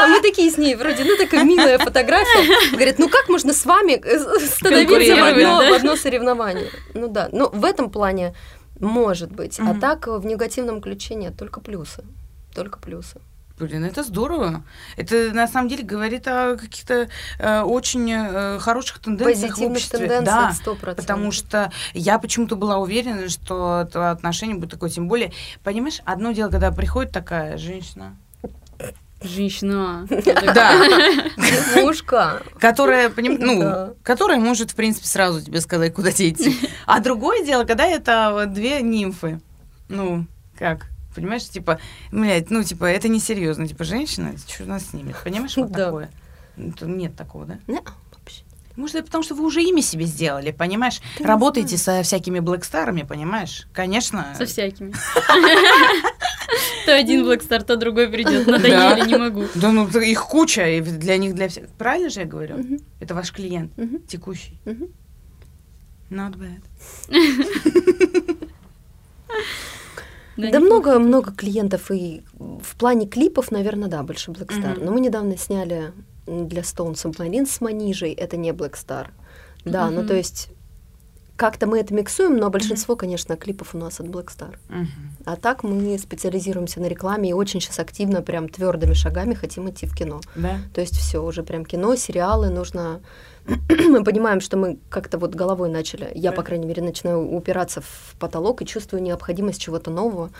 А 0.00 0.06
мы 0.06 0.20
такие 0.20 0.50
с 0.50 0.58
ней, 0.58 0.76
вроде, 0.76 1.04
ну 1.04 1.16
такая 1.16 1.44
милая 1.44 1.78
фотография. 1.78 2.70
Говорит, 2.72 2.98
ну 2.98 3.08
как 3.08 3.28
можно 3.28 3.52
с 3.52 3.64
вами 3.64 3.92
э, 3.92 4.46
становиться 4.46 5.16
в 5.16 5.74
одно, 5.74 5.96
соревнование? 5.96 6.70
Ну 6.94 7.08
да, 7.08 7.28
но 7.32 7.48
в 7.48 7.64
этом 7.64 7.90
плане 7.90 8.34
может 8.78 9.32
быть. 9.32 9.58
А 9.58 9.74
так 9.80 10.06
в 10.06 10.24
негативном 10.26 10.80
ключе 10.80 11.14
нет, 11.14 11.36
только 11.36 11.60
плюсы. 11.60 12.04
Только 12.54 12.78
плюсы. 12.78 13.20
Блин, 13.58 13.84
это 13.84 14.02
здорово. 14.04 14.62
Это 14.96 15.32
на 15.32 15.48
самом 15.48 15.68
деле 15.68 15.82
говорит 15.82 16.26
о 16.28 16.56
каких-то 16.56 17.08
э, 17.38 17.60
очень 17.62 18.10
э, 18.12 18.58
хороших 18.60 19.00
тенденциях 19.00 19.38
в 19.38 19.48
Позитивных 19.48 19.76
обществе. 19.76 19.98
тенденциях 19.98 20.48
Да, 20.48 20.52
сто 20.54 20.74
процентов. 20.74 21.04
Потому 21.04 21.32
что 21.32 21.72
я 21.92 22.18
почему-то 22.18 22.54
была 22.56 22.78
уверена, 22.78 23.28
что 23.28 23.84
это 23.88 24.10
отношение 24.12 24.56
будет 24.56 24.70
такое, 24.70 24.90
тем 24.90 25.08
более, 25.08 25.32
понимаешь, 25.64 26.00
одно 26.04 26.32
дело, 26.32 26.50
когда 26.50 26.70
приходит 26.70 27.12
такая 27.12 27.58
женщина, 27.58 28.16
Женщина. 29.20 30.06
да, 30.54 30.72
Мушка. 31.82 32.40
которая, 32.60 33.08
поним- 33.10 33.38
ну, 33.40 33.60
Да. 33.60 33.90
которая 34.04 34.38
может, 34.38 34.70
в 34.70 34.76
принципе, 34.76 35.08
сразу 35.08 35.40
тебе 35.42 35.60
сказать, 35.60 35.92
куда 35.92 36.12
тебе 36.12 36.30
идти. 36.30 36.56
А 36.86 37.00
другое 37.00 37.44
дело, 37.44 37.64
когда 37.64 37.84
это 37.86 38.44
две 38.46 38.80
нимфы. 38.80 39.40
Ну, 39.88 40.24
как? 40.56 40.86
Понимаешь, 41.18 41.48
типа, 41.48 41.80
блядь, 42.12 42.50
ну, 42.50 42.62
типа, 42.62 42.84
это 42.84 43.08
несерьезно. 43.08 43.66
Типа, 43.66 43.82
женщина, 43.84 44.34
что 44.46 44.64
нас 44.64 44.86
снимет? 44.90 45.16
Понимаешь, 45.24 45.56
вот 45.56 45.70
Да. 45.72 45.86
такое? 45.86 46.10
Ну, 46.56 46.72
Нет 46.82 47.16
такого, 47.16 47.44
да? 47.44 47.58
Не, 47.66 47.80
вообще. 48.12 48.42
Может, 48.76 48.96
это 48.96 49.06
потому, 49.06 49.24
что 49.24 49.34
вы 49.34 49.44
уже 49.44 49.62
имя 49.62 49.82
себе 49.82 50.04
сделали, 50.04 50.52
понимаешь? 50.52 51.00
Не 51.18 51.26
Работаете 51.26 51.76
со 51.76 52.02
всякими 52.04 52.38
блэкстарами, 52.38 53.02
понимаешь? 53.02 53.66
Конечно. 53.72 54.34
Со 54.38 54.46
всякими. 54.46 54.94
То 56.86 56.94
один 56.94 57.24
Блэкстар, 57.24 57.62
то 57.62 57.76
другой 57.76 58.08
придет. 58.08 58.46
Надоели, 58.46 59.06
не 59.06 59.16
могу. 59.18 59.44
Да 59.54 59.70
ну, 59.70 59.86
их 59.86 60.22
куча, 60.24 60.66
и 60.66 60.80
для 60.80 61.18
них, 61.18 61.34
для 61.34 61.48
всех. 61.48 61.68
Правильно 61.76 62.08
же 62.08 62.20
я 62.20 62.26
говорю? 62.26 62.64
Это 63.00 63.14
ваш 63.14 63.32
клиент 63.32 63.72
текущий. 64.08 64.58
Not 66.08 66.36
bad. 66.38 66.62
Да 70.38 70.60
много-много 70.60 71.32
клиентов 71.32 71.90
и 71.90 72.22
в 72.38 72.76
плане 72.76 73.06
клипов, 73.06 73.50
наверное, 73.50 73.88
да, 73.88 74.02
больше 74.02 74.30
Black 74.30 74.48
Star. 74.48 74.82
Но 74.82 74.92
мы 74.92 75.00
недавно 75.00 75.36
сняли 75.36 75.92
для 76.26 76.62
Stone 76.62 76.94
Submarine 76.94 77.46
с 77.46 77.60
Манижей, 77.60 78.12
это 78.12 78.36
не 78.36 78.50
Black 78.50 78.74
Star. 78.74 79.08
Да, 79.64 79.90
ну 79.90 80.00
Мгм. 80.00 80.08
то 80.08 80.14
есть 80.14 80.50
как-то 81.36 81.68
мы 81.68 81.78
это 81.78 81.94
миксуем, 81.94 82.36
но 82.36 82.50
большинство, 82.50 82.96
конечно, 82.96 83.36
клипов 83.36 83.74
у 83.74 83.78
нас 83.78 84.00
от 84.00 84.06
Black 84.06 84.26
Star. 84.26 84.56
Мгм. 84.68 84.88
А 85.24 85.36
так 85.36 85.62
мы 85.62 85.96
специализируемся 85.98 86.80
на 86.80 86.86
рекламе 86.86 87.30
и 87.30 87.32
очень 87.32 87.60
сейчас 87.60 87.78
активно, 87.78 88.22
прям 88.22 88.48
твердыми 88.48 88.94
шагами 88.94 89.34
хотим 89.34 89.70
идти 89.70 89.86
в 89.86 89.94
кино. 89.94 90.20
Да? 90.34 90.58
То 90.74 90.80
есть 90.80 90.96
все 90.96 91.22
уже 91.22 91.42
прям 91.44 91.64
кино, 91.64 91.94
сериалы 91.96 92.50
нужно. 92.50 93.00
мы 93.68 94.04
понимаем, 94.04 94.40
что 94.40 94.56
мы 94.56 94.78
как-то 94.90 95.18
вот 95.18 95.34
головой 95.34 95.70
начали. 95.70 96.10
Я, 96.14 96.32
по 96.32 96.42
крайней 96.42 96.66
мере, 96.66 96.82
начинаю 96.82 97.20
упираться 97.34 97.80
в 97.80 98.14
потолок 98.18 98.62
и 98.62 98.66
чувствую 98.66 99.02
необходимость 99.02 99.60
чего-то 99.60 99.90
нового. 99.90 100.30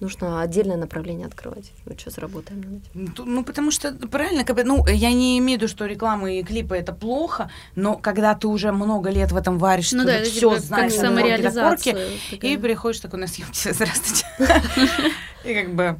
Нужно 0.00 0.42
отдельное 0.42 0.76
направление 0.76 1.26
открывать. 1.26 1.72
Ну 1.84 1.98
что, 1.98 2.10
заработаем 2.10 2.60
над 2.60 2.82
этим. 2.84 3.14
Ну, 3.16 3.24
Ну, 3.24 3.44
потому 3.44 3.72
что, 3.72 3.92
правильно, 3.92 4.44
как 4.44 4.54
бы, 4.54 4.62
ну, 4.62 4.86
я 4.86 5.12
не 5.12 5.38
имею 5.38 5.58
в 5.58 5.62
виду, 5.62 5.68
что 5.68 5.86
реклама 5.86 6.30
и 6.30 6.42
клипы 6.44 6.76
это 6.76 6.92
плохо, 6.92 7.50
но 7.74 7.96
когда 7.96 8.34
ты 8.36 8.46
уже 8.46 8.70
много 8.70 9.10
лет 9.10 9.32
в 9.32 9.36
этом 9.36 9.58
варишь, 9.58 9.92
Ну 9.92 10.02
ты 10.02 10.06
да, 10.06 10.12
вот 10.12 10.20
это 10.20 10.30
все 10.30 10.40
типа 10.40 10.60
знаешь, 10.60 10.92
как 10.92 11.02
от 11.02 11.08
корки 11.08 11.16
самореализация. 11.16 11.96
и 12.42 12.56
приходишь 12.56 13.00
такой 13.00 13.18
на 13.18 13.26
съемки, 13.26 13.72
здравствуйте. 13.72 14.26
И 15.44 15.54
как 15.54 15.74
бы, 15.74 15.98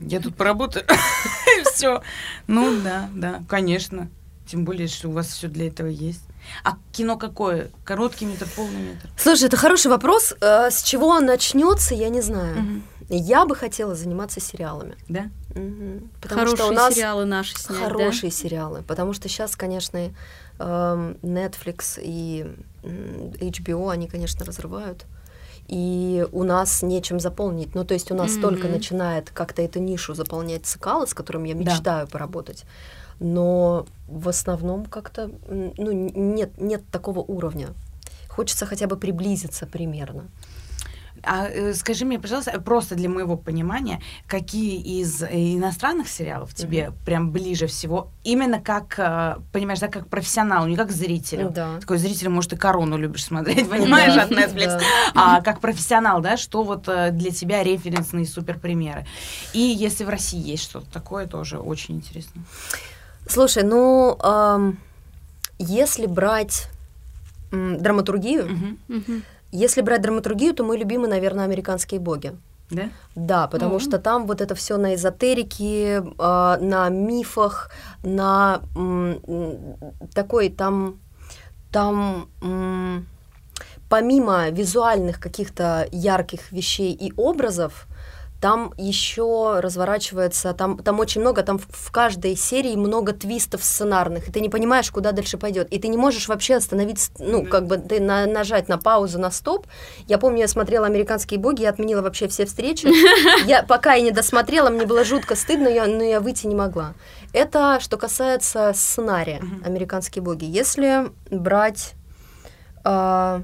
я 0.00 0.20
тут 0.20 0.36
поработаю, 0.36 0.86
и 1.60 1.64
все. 1.70 2.02
Ну, 2.46 2.80
да, 2.82 3.08
да, 3.14 3.42
конечно. 3.48 4.08
Тем 4.46 4.64
более, 4.64 4.88
что 4.88 5.08
у 5.08 5.12
вас 5.12 5.28
все 5.28 5.48
для 5.48 5.68
этого 5.68 5.86
есть. 5.88 6.22
А 6.64 6.76
кино 6.92 7.16
какое? 7.16 7.70
Короткий 7.84 8.26
метр, 8.26 8.46
полный 8.54 8.80
метр? 8.80 9.08
Слушай, 9.16 9.44
это 9.48 9.56
хороший 9.56 9.86
вопрос. 9.90 10.34
Э, 10.40 10.70
С 10.70 10.82
чего 10.82 11.08
он 11.08 11.24
начнется, 11.24 11.94
я 11.94 12.10
не 12.10 12.20
знаю. 12.20 12.56
Мгм. 12.60 12.82
Я 13.08 13.46
бы 13.46 13.56
хотела 13.56 13.94
заниматься 13.94 14.40
сериалами. 14.40 14.96
Да? 15.08 15.30
Мгм. 15.54 16.10
Потому 16.20 16.40
Хорошие 16.40 16.56
что 16.56 16.68
у 16.68 16.72
нас 16.72 16.94
сериалы 16.94 17.24
наши 17.24 17.54
снять, 17.56 17.78
да? 17.80 17.84
хорошие 17.86 18.30
сериалы. 18.30 18.82
Потому 18.82 19.12
что 19.14 19.28
сейчас, 19.28 19.56
конечно, 19.56 19.98
эм, 20.58 21.16
Netflix 21.22 21.98
и 22.02 22.46
HBO, 22.82 23.90
они, 23.90 24.08
конечно, 24.08 24.44
разрывают. 24.44 25.06
И 25.68 26.26
у 26.32 26.42
нас 26.44 26.82
нечем 26.82 27.18
заполнить. 27.20 27.74
Ну, 27.74 27.84
то 27.84 27.94
есть 27.94 28.10
у 28.10 28.14
нас 28.14 28.32
Мгм. 28.32 28.42
только 28.42 28.68
начинает 28.68 29.30
как-то 29.30 29.62
эту 29.62 29.80
нишу 29.80 30.12
заполнять 30.14 30.66
цикалы, 30.66 31.06
с 31.06 31.14
которым 31.14 31.44
я 31.44 31.54
Да. 31.54 31.60
мечтаю 31.60 32.06
поработать. 32.06 32.64
Но 33.20 33.86
в 34.06 34.28
основном 34.28 34.86
как-то 34.86 35.30
ну, 35.48 35.92
нет, 35.92 36.58
нет 36.58 36.82
такого 36.90 37.20
уровня. 37.20 37.68
Хочется 38.28 38.66
хотя 38.66 38.86
бы 38.86 38.96
приблизиться 38.96 39.66
примерно. 39.66 40.24
А 41.26 41.48
э, 41.48 41.74
скажи 41.74 42.04
мне, 42.04 42.18
пожалуйста, 42.18 42.60
просто 42.60 42.94
для 42.94 43.08
моего 43.08 43.36
понимания, 43.36 44.00
какие 44.26 45.00
из 45.00 45.22
э, 45.22 45.28
иностранных 45.56 46.08
сериалов 46.08 46.54
тебе 46.54 46.92
прям 47.04 47.30
ближе 47.30 47.66
всего, 47.66 48.10
именно 48.24 48.60
как, 48.60 48.98
э, 48.98 49.36
понимаешь, 49.52 49.80
да, 49.80 49.88
как 49.88 50.08
профессионал, 50.08 50.66
не 50.66 50.76
как 50.76 50.90
зрителю. 50.90 51.50
Да. 51.50 51.80
Такой 51.80 51.98
зритель, 51.98 52.28
может, 52.28 52.52
и 52.52 52.56
корону 52.56 52.96
любишь 52.96 53.24
смотреть, 53.24 53.68
понимаешь, 53.70 54.16
от 54.16 54.30
Netflix. 54.30 54.80
А 55.14 55.40
как 55.42 55.60
профессионал, 55.60 56.20
да, 56.20 56.36
что 56.36 56.62
вот 56.62 56.82
для 56.84 57.30
тебя 57.30 57.62
референсные 57.62 58.26
суперпримеры. 58.26 59.06
И 59.52 59.60
если 59.60 60.04
в 60.04 60.08
России 60.08 60.40
есть 60.40 60.64
что-то 60.64 60.90
такое, 60.90 61.26
тоже 61.26 61.58
очень 61.58 61.96
интересно. 61.96 62.42
Слушай, 63.26 63.62
ну, 63.62 64.16
ам, 64.20 64.78
если 65.58 66.06
брать 66.06 66.68
м, 67.52 67.78
драматургию. 67.78 68.48
Мгм. 68.88 69.22
если 69.52 69.82
брать 69.82 70.02
драматургию, 70.02 70.52
то 70.54 70.64
мой 70.64 70.76
любимый, 70.78 71.08
наверное, 71.08 71.44
американские 71.44 72.00
боги. 72.00 72.32
Да? 72.70 72.88
Да, 73.14 73.46
потому 73.46 73.74
Мгм. 73.74 73.80
что 73.80 73.98
там 73.98 74.26
вот 74.26 74.40
это 74.40 74.54
все 74.56 74.76
на 74.78 74.94
эзотерике, 74.96 76.02
а, 76.18 76.58
на 76.58 76.88
мифах, 76.88 77.70
на 78.02 78.62
м, 78.74 79.20
такой 80.12 80.48
там, 80.48 80.98
там 81.70 82.28
м, 82.42 83.06
помимо 83.88 84.50
визуальных 84.50 85.20
каких-то 85.20 85.86
ярких 85.92 86.50
вещей 86.50 86.92
и 86.92 87.12
образов, 87.16 87.86
там 88.44 88.74
еще 88.76 89.60
разворачивается, 89.60 90.52
там, 90.52 90.76
там 90.76 91.00
очень 91.00 91.22
много, 91.22 91.42
там 91.42 91.56
в, 91.56 91.66
в 91.66 91.90
каждой 91.90 92.36
серии 92.36 92.76
много 92.76 93.14
твистов 93.14 93.64
сценарных, 93.64 94.28
и 94.28 94.32
ты 94.32 94.40
не 94.42 94.50
понимаешь, 94.50 94.90
куда 94.90 95.12
дальше 95.12 95.38
пойдет, 95.38 95.72
и 95.72 95.78
ты 95.78 95.88
не 95.88 95.96
можешь 95.96 96.28
вообще 96.28 96.56
остановить, 96.56 97.10
ну, 97.18 97.46
как 97.46 97.66
бы 97.66 97.78
ты 97.78 98.00
на- 98.02 98.26
нажать 98.26 98.68
на 98.68 98.76
паузу, 98.76 99.18
на 99.18 99.30
стоп. 99.30 99.66
Я 100.08 100.18
помню, 100.18 100.40
я 100.40 100.48
смотрела 100.48 100.84
«Американские 100.84 101.40
боги», 101.40 101.62
я 101.62 101.70
отменила 101.70 102.02
вообще 102.02 102.28
все 102.28 102.44
встречи. 102.44 102.86
Я 103.46 103.62
пока 103.62 103.94
и 103.94 104.02
не 104.02 104.10
досмотрела, 104.10 104.68
мне 104.68 104.84
было 104.84 105.04
жутко 105.04 105.36
стыдно, 105.36 105.68
я, 105.68 105.86
но 105.86 106.02
я 106.02 106.20
выйти 106.20 106.46
не 106.46 106.54
могла. 106.54 106.92
Это 107.32 107.78
что 107.80 107.96
касается 107.96 108.72
сценария. 108.74 109.40
«Американские 109.64 110.22
боги». 110.22 110.44
Если 110.44 111.10
брать... 111.30 111.94
а, 112.84 113.40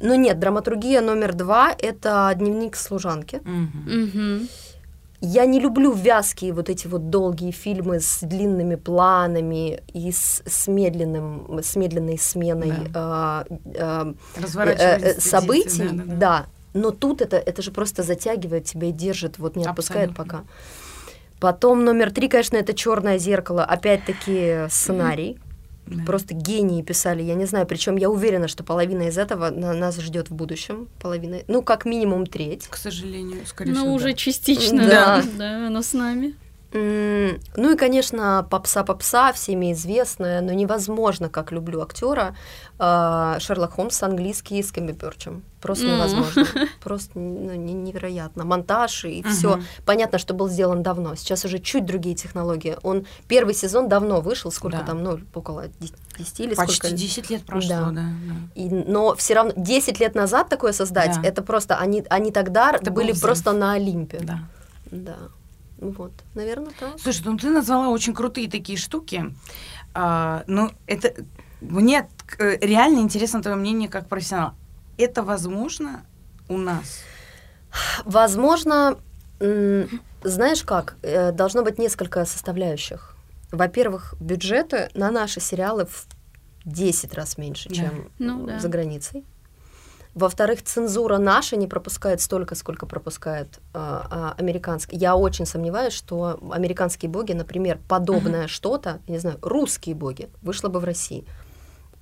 ну 0.00 0.14
нет, 0.14 0.38
драматургия 0.38 1.00
номер 1.00 1.34
два— 1.34 1.74
это 1.78 2.32
«Дневник 2.36 2.76
служанки». 2.76 3.40
Мгм. 3.44 4.48
Я 5.22 5.44
не 5.44 5.60
люблю 5.60 5.92
вязкие 5.92 6.54
вот 6.54 6.70
эти 6.70 6.86
вот 6.86 7.10
долгие 7.10 7.50
фильмы 7.50 8.00
с 8.00 8.20
длинными 8.22 8.76
планами 8.76 9.82
и 9.92 10.10
с, 10.12 10.42
с 10.46 10.66
медленным, 10.66 11.60
с 11.62 11.76
медленной 11.76 12.18
сменой 12.18 12.72
а, 12.94 13.44
а, 13.78 14.14
Разворачивать 14.36 14.80
э, 14.80 14.96
э, 14.96 15.12
действия, 15.12 15.30
событий, 15.30 15.88
да, 15.88 15.92
да, 15.92 16.04
да. 16.04 16.16
да. 16.16 16.46
Но 16.72 16.90
тут 16.90 17.20
это, 17.20 17.36
это 17.36 17.60
же 17.60 17.70
просто 17.70 18.02
затягивает 18.02 18.64
тебя 18.64 18.88
и 18.88 18.92
держит, 18.92 19.38
вот 19.38 19.56
не 19.56 19.64
отпускает 19.64 20.10
Абсолютно. 20.10 20.38
пока. 20.38 20.44
Потом 21.38 21.84
номер 21.84 22.12
три, 22.12 22.28
конечно, 22.28 22.56
это 22.56 22.72
черное 22.72 23.18
зеркало. 23.18 23.62
Опять-таки 23.64 24.68
сценарий. 24.70 25.38
Да. 25.90 26.04
Просто 26.04 26.34
гении 26.34 26.82
писали, 26.82 27.22
я 27.22 27.34
не 27.34 27.46
знаю, 27.46 27.66
причем 27.66 27.96
я 27.96 28.08
уверена, 28.10 28.46
что 28.48 28.62
половина 28.64 29.08
из 29.08 29.18
этого 29.18 29.50
на- 29.50 29.74
нас 29.74 29.98
ждет 30.00 30.30
в 30.30 30.34
будущем. 30.34 30.88
Половина, 31.00 31.38
ну, 31.48 31.62
как 31.62 31.84
минимум 31.84 32.26
треть. 32.26 32.66
К 32.68 32.76
сожалению, 32.76 33.44
скорее 33.46 33.72
Ну, 33.72 33.80
всего, 33.80 33.94
уже 33.94 34.06
да. 34.10 34.12
частично, 34.14 34.78
Да. 34.84 34.88
да. 34.88 35.24
Да, 35.36 35.66
оно 35.66 35.82
с 35.82 35.92
нами. 35.92 36.34
Ну 36.72 37.72
и, 37.72 37.76
конечно, 37.76 38.46
попса-попса, 38.48 39.32
всеми 39.32 39.72
известная, 39.72 40.40
но 40.40 40.52
невозможно, 40.52 41.28
как 41.28 41.50
люблю 41.52 41.82
актера, 41.82 42.36
а, 42.78 43.38
Шерлок 43.40 43.72
Холмс 43.72 44.02
английский 44.02 44.62
с 44.62 44.70
Кэмби 44.70 44.92
Бёрчем. 44.92 45.42
Просто 45.60 45.84
невозможно. 45.86 46.46
Просто 46.82 47.18
ну, 47.18 47.54
не- 47.54 47.74
невероятно. 47.74 48.44
Монтаж 48.44 49.04
и 49.04 49.22
все. 49.24 49.56
Мгм. 49.56 49.64
Понятно, 49.84 50.18
что 50.18 50.32
был 50.32 50.48
сделан 50.48 50.82
давно. 50.82 51.16
Сейчас 51.16 51.44
уже 51.44 51.58
чуть 51.58 51.84
другие 51.84 52.14
технологии. 52.14 52.76
Он 52.82 53.04
первый 53.28 53.52
сезон 53.54 53.88
давно 53.88 54.20
вышел, 54.20 54.50
сколько 54.52 54.78
Да. 54.78 54.84
там, 54.84 55.02
ну, 55.02 55.18
около 55.34 55.64
10 56.16 56.40
или 56.40 56.54
Почти 56.54 56.76
сколько. 56.76 56.96
10 56.96 57.30
лет 57.30 57.44
прошло, 57.44 57.68
Да. 57.68 57.84
да. 57.90 57.92
да. 57.92 58.34
И, 58.54 58.70
но 58.70 59.14
все 59.16 59.34
равно 59.34 59.52
10 59.56 60.00
лет 60.00 60.14
назад 60.14 60.48
такое 60.48 60.72
создать, 60.72 61.16
Да. 61.20 61.28
это 61.28 61.42
просто 61.42 61.76
они, 61.76 62.04
они 62.08 62.30
тогда 62.32 62.70
Это 62.72 62.90
был 62.90 63.02
были 63.02 63.12
просто 63.12 63.52
на 63.52 63.72
Олимпе. 63.74 64.20
да. 64.22 64.38
Да. 64.90 65.16
Вот, 65.80 66.12
наверное, 66.34 66.72
так. 66.78 66.98
Слушай, 67.00 67.22
ну 67.24 67.36
ты 67.38 67.50
назвала 67.50 67.88
очень 67.88 68.14
крутые 68.14 68.50
такие 68.50 68.78
штуки. 68.78 69.34
А, 69.94 70.44
ну, 70.46 70.70
это 70.86 71.14
мне 71.60 72.08
э, 72.38 72.56
реально 72.60 73.00
интересно 73.00 73.42
твое 73.42 73.56
мнение 73.56 73.88
как 73.88 74.08
профессионал. 74.08 74.52
Это 74.98 75.22
возможно 75.22 76.04
у 76.48 76.58
нас? 76.58 77.00
Возможно, 78.04 78.98
знаешь 80.22 80.62
как, 80.64 80.96
э, 81.02 81.32
должно 81.32 81.62
быть 81.62 81.78
несколько 81.78 82.24
составляющих. 82.24 83.16
Во-первых, 83.52 84.14
бюджеты 84.20 84.90
на 84.94 85.10
наши 85.10 85.40
сериалы 85.40 85.86
в 85.86 86.06
10 86.64 87.14
раз 87.14 87.38
меньше, 87.38 87.68
Да. 87.70 87.74
чем 87.74 88.10
Ну 88.18 88.46
да. 88.46 88.58
за 88.58 88.68
границей. 88.68 89.24
Во-вторых, 90.20 90.62
цензура 90.62 91.16
наша 91.16 91.56
не 91.56 91.66
пропускает 91.66 92.20
столько, 92.20 92.54
сколько 92.54 92.84
пропускает 92.84 93.58
а, 93.72 94.06
а, 94.10 94.34
американский. 94.38 94.96
Я 94.96 95.16
очень 95.16 95.46
сомневаюсь, 95.46 95.94
что 95.94 96.38
американские 96.52 97.10
боги, 97.10 97.32
например, 97.32 97.78
подобное 97.88 98.46
что-то, 98.46 99.00
я 99.06 99.12
не 99.14 99.18
знаю, 99.18 99.38
русские 99.40 99.94
боги, 99.94 100.28
вышло 100.42 100.68
бы 100.68 100.78
в 100.78 100.84
России. 100.84 101.24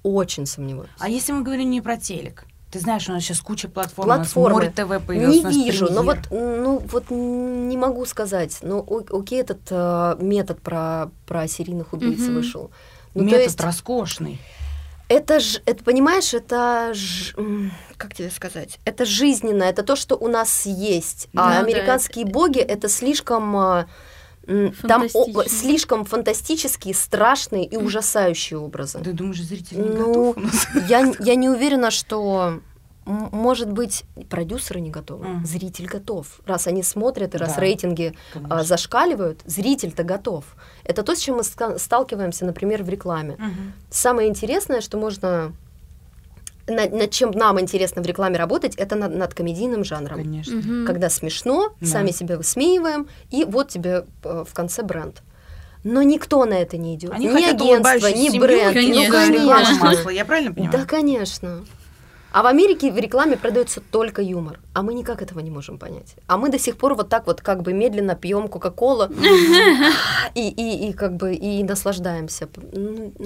Очень 0.03 0.47
сомневаюсь. 0.47 0.91
А 0.99 1.09
если 1.09 1.31
мы 1.31 1.43
говорим 1.43 1.71
не 1.71 1.81
про 1.81 1.97
телек? 1.97 2.45
Ты 2.73 2.81
знаешь, 2.81 3.09
у 3.09 3.13
нас 3.13 3.23
сейчас 3.23 3.41
куча 3.41 3.69
платформ. 3.69 4.09
Платформы. 4.09 4.57
У 4.57 4.59
нас 4.67 4.77
Море 4.77 4.99
ТВ 5.01 5.07
появилось. 5.07 5.37
Не 5.37 5.41
у 5.41 5.45
нас 5.45 5.55
вижу, 5.55 5.85
но 5.93 6.03
премьер. 6.03 6.23
вот, 6.29 6.41
ну, 6.41 6.79
вот 6.91 7.11
не 7.11 7.77
могу 7.77 8.05
сказать. 8.05 8.59
Ну, 8.63 8.81
о- 8.81 9.17
окей, 9.21 9.41
этот 9.41 9.61
э, 9.71 10.17
метод 10.21 10.61
про, 10.61 11.11
про 11.27 11.47
серийных 11.47 11.93
убийц 11.93 12.19
Мгм. 12.21 12.35
вышел. 12.35 12.71
Ну, 13.15 13.23
Метод 13.23 13.39
то 13.39 13.43
есть, 13.45 13.61
роскошный. 13.61 14.41
Это 15.09 15.41
ж, 15.41 15.61
это, 15.67 15.83
понимаешь, 15.85 16.35
это 16.35 16.93
ж, 16.95 17.35
как 17.97 18.15
тебе 18.15 18.31
сказать, 18.31 18.79
это 18.85 19.05
жизненно, 19.05 19.63
это 19.65 19.83
то, 19.83 19.97
что 19.97 20.17
у 20.17 20.29
нас 20.29 20.67
есть. 20.67 21.29
Ну 21.33 21.43
а 21.43 21.51
да, 21.51 21.59
американские 21.61 22.25
боги 22.27 22.59
это 22.61 22.89
слишком 22.89 23.57
м, 23.57 23.87
там 24.87 25.07
о- 25.15 25.45
слишком 25.49 26.05
фантастические, 26.05 26.95
страшные 26.95 27.65
и 27.65 27.77
ужасающие 27.77 28.59
образы. 28.59 29.01
Ты 29.01 29.13
думаешь, 29.13 29.43
зритель 29.43 29.81
не 29.81 29.89
Ну, 29.91 30.33
готов 30.33 30.37
у 30.37 30.41
нас? 30.41 30.67
Я, 30.89 31.13
я 31.21 31.35
не 31.35 31.49
уверена, 31.49 31.91
что 31.91 32.61
может 33.09 33.73
быть 33.73 34.05
продюсеры 34.29 34.81
не 34.81 34.91
готовы, 34.91 35.27
Мгм. 35.27 35.47
зритель 35.47 35.87
готов. 35.87 36.41
Раз 36.47 36.67
они 36.67 36.83
смотрят 36.83 37.35
и 37.35 37.39
раз 37.39 37.55
Да, 37.55 37.61
рейтинги 37.61 38.15
а, 38.35 38.39
Конечно. 38.39 38.65
зашкаливают, 38.65 39.41
зритель-то 39.47 40.03
готов. 40.03 40.45
Это 40.85 41.03
то, 41.03 41.15
с 41.15 41.19
чем 41.21 41.37
мы 41.37 41.45
сталкиваемся, 41.79 42.45
например, 42.45 42.83
в 42.83 42.89
рекламе. 42.89 43.37
Мгм. 43.39 43.73
Самое 43.91 44.29
интересное, 44.29 44.81
что 44.81 44.99
можно 44.99 45.53
над, 46.67 46.93
над 46.93 47.11
чем 47.11 47.31
нам 47.31 47.59
интересно 47.59 48.03
в 48.03 48.07
рекламе 48.07 48.37
работать, 48.39 48.75
это 48.75 48.95
над, 48.95 49.15
над 49.15 49.33
комедийным 49.33 49.85
жанром. 49.85 50.19
Конечно. 50.19 50.57
Мгм. 50.57 50.87
Когда 50.87 51.09
смешно, 51.09 51.71
Да. 51.81 51.87
сами 51.87 52.11
себя 52.11 52.37
высмеиваем, 52.37 53.09
и 53.31 53.45
вот 53.45 53.71
тебе 53.71 54.05
э, 54.23 54.45
в 54.47 54.53
конце 54.53 54.83
бренд. 54.83 55.23
Но 55.85 56.03
никто 56.03 56.45
на 56.45 56.55
это 56.55 56.77
не 56.77 56.97
идет. 56.97 57.13
Они 57.13 57.27
ни 57.27 57.43
агентство, 57.45 58.09
ни 58.09 58.27
семью, 58.27 58.43
бренд. 58.43 58.75
Конечно. 58.75 59.15
ну, 59.27 59.51
конечно. 59.51 59.85
масла. 59.87 60.11
Я 60.11 60.25
правильно 60.27 60.53
понимаю? 60.53 60.73
Да, 60.79 60.85
конечно. 60.85 61.65
А 62.31 62.43
в 62.43 62.47
Америке 62.47 62.93
в 62.93 62.99
рекламе 62.99 63.37
продается 63.37 63.81
только 63.81 64.21
юмор, 64.21 64.61
а 64.75 64.83
мы 64.83 64.93
никак 64.95 65.23
этого 65.23 65.41
не 65.41 65.51
можем 65.51 65.79
понять. 65.79 66.15
А 66.27 66.37
мы 66.37 66.51
до 66.51 66.59
сих 66.59 66.77
пор 66.77 66.95
вот 66.95 67.09
так 67.09 67.27
вот 67.27 67.41
как 67.41 67.63
бы 67.63 67.73
медленно 67.73 68.15
пьем 68.15 68.49
Кока-Колу 68.49 69.09
и, 70.35 70.49
и, 70.49 70.89
и 70.89 70.93
как 70.93 71.17
бы 71.17 71.35
и 71.35 71.63
наслаждаемся. 71.65 72.49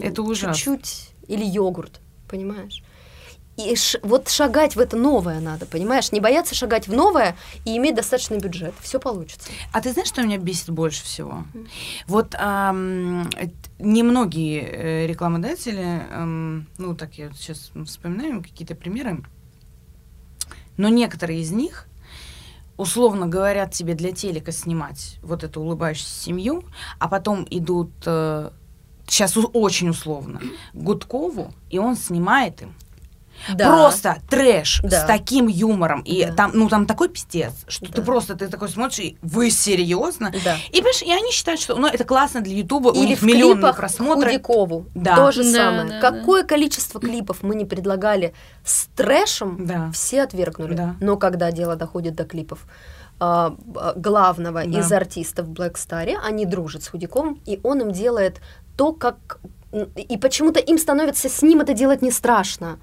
Это 0.01 0.23
ужасно. 0.23 0.55
Чуть-чуть. 0.55 1.11
Или 1.29 1.45
йогурт, 1.45 2.01
понимаешь? 2.29 2.83
И 3.59 3.77
ш- 3.77 3.99
вот 4.03 4.31
шагать 4.31 4.77
в 4.77 4.81
это 4.81 4.97
новое 4.97 5.39
надо, 5.41 5.67
понимаешь? 5.67 6.11
Не 6.11 6.21
бояться 6.21 6.55
шагать 6.55 6.89
в 6.89 6.93
новое 6.95 7.37
и 7.67 7.77
иметь 7.77 7.95
достаточный 7.95 8.39
бюджет. 8.39 8.73
Все 8.81 8.99
получится. 8.99 9.51
А 9.73 9.83
ты 9.83 9.93
знаешь, 9.93 10.09
что 10.09 10.23
меня 10.23 10.39
бесит 10.39 10.71
больше 10.71 11.05
всего? 11.05 11.45
Вот 12.07 12.35
ам, 12.39 13.29
э, 13.37 13.49
немногие 13.79 14.63
э, 14.63 15.07
рекламодатели, 15.07 16.03
ам, 16.11 16.67
ну 16.79 16.95
так 16.97 17.15
я 17.19 17.31
сейчас 17.33 17.73
вспоминаю 17.87 18.43
какие-то 18.43 18.75
примеры, 18.75 19.23
но 20.79 20.89
некоторые 20.89 21.41
из 21.41 21.51
них 21.51 21.87
условно 22.79 23.27
говорят 23.27 23.73
тебе 23.73 23.95
для 23.95 24.13
телека 24.13 24.51
снимать 24.51 25.19
вот 25.23 25.45
эту 25.45 25.61
улыбающуюся 25.61 26.19
семью, 26.25 26.65
а 26.99 27.07
потом 27.07 27.47
идут 27.51 27.91
сейчас 29.07 29.37
очень 29.37 29.91
условно 29.91 30.41
Гудкову, 30.73 31.53
и 31.69 31.79
он 31.79 31.97
снимает 31.97 32.63
им 32.63 32.75
Просто 33.59 34.19
трэш 34.29 34.81
Да. 34.83 35.03
с 35.03 35.07
таким 35.07 35.47
юмором. 35.49 36.03
И 36.03 36.25
Да. 36.27 36.33
там, 36.35 36.51
ну, 36.55 36.69
там 36.69 36.87
такой 36.87 37.09
пиздец, 37.09 37.53
что 37.69 37.87
ты 37.87 37.93
Да. 38.01 38.03
просто 38.03 38.35
ты 38.35 38.49
такой 38.49 38.69
смотришь, 38.69 38.99
и 39.01 39.19
вы 39.23 39.51
серьезно? 39.51 40.33
Да. 40.45 40.57
И, 40.71 40.77
понимаешь, 40.77 41.03
и 41.03 41.13
они 41.13 41.33
считают, 41.33 41.61
что 41.61 41.77
ну, 41.77 41.87
это 41.87 42.05
классно 42.05 42.41
для 42.41 42.55
Ютуба, 42.57 42.89
у 42.89 42.95
Или 42.95 43.07
них 43.09 43.19
в 43.19 43.23
миллионные 43.23 43.55
клипах 43.57 43.77
просмотры. 43.77 44.27
Худякову. 44.31 44.87
Да. 44.95 45.17
То 45.17 45.33
же 45.33 45.43
Да, 45.45 45.51
самое. 45.53 45.89
да, 45.89 46.01
Какое 46.01 46.43
количество 46.45 47.01
клипов 47.01 47.43
мы 47.43 47.55
не 47.55 47.65
предлагали 47.65 48.35
с 48.65 48.87
трэшем, 48.97 49.67
Да. 49.67 49.91
все 49.93 50.23
отвергнули. 50.23 50.75
Да. 50.75 50.97
Но 51.01 51.17
когда 51.17 51.51
дело 51.53 51.77
доходит 51.77 52.15
до 52.15 52.25
клипов 52.25 52.61
а, 53.21 53.55
а, 53.77 53.93
главного 53.95 54.65
Да. 54.65 54.81
из 54.81 54.91
артистов 54.91 55.47
Black 55.49 55.75
Star, 55.75 56.17
они 56.25 56.45
дружат 56.45 56.83
с 56.83 56.89
Худяковым, 56.89 57.41
и 57.47 57.61
он 57.63 57.81
им 57.81 57.93
делает 57.93 58.41
то, 58.77 58.93
как... 58.93 59.39
И 59.97 60.17
почему-то 60.19 60.59
им 60.61 60.77
становится 60.77 61.29
с 61.29 61.41
ним 61.43 61.61
это 61.61 61.73
делать 61.73 62.03
не 62.03 62.11
страшно. 62.11 62.79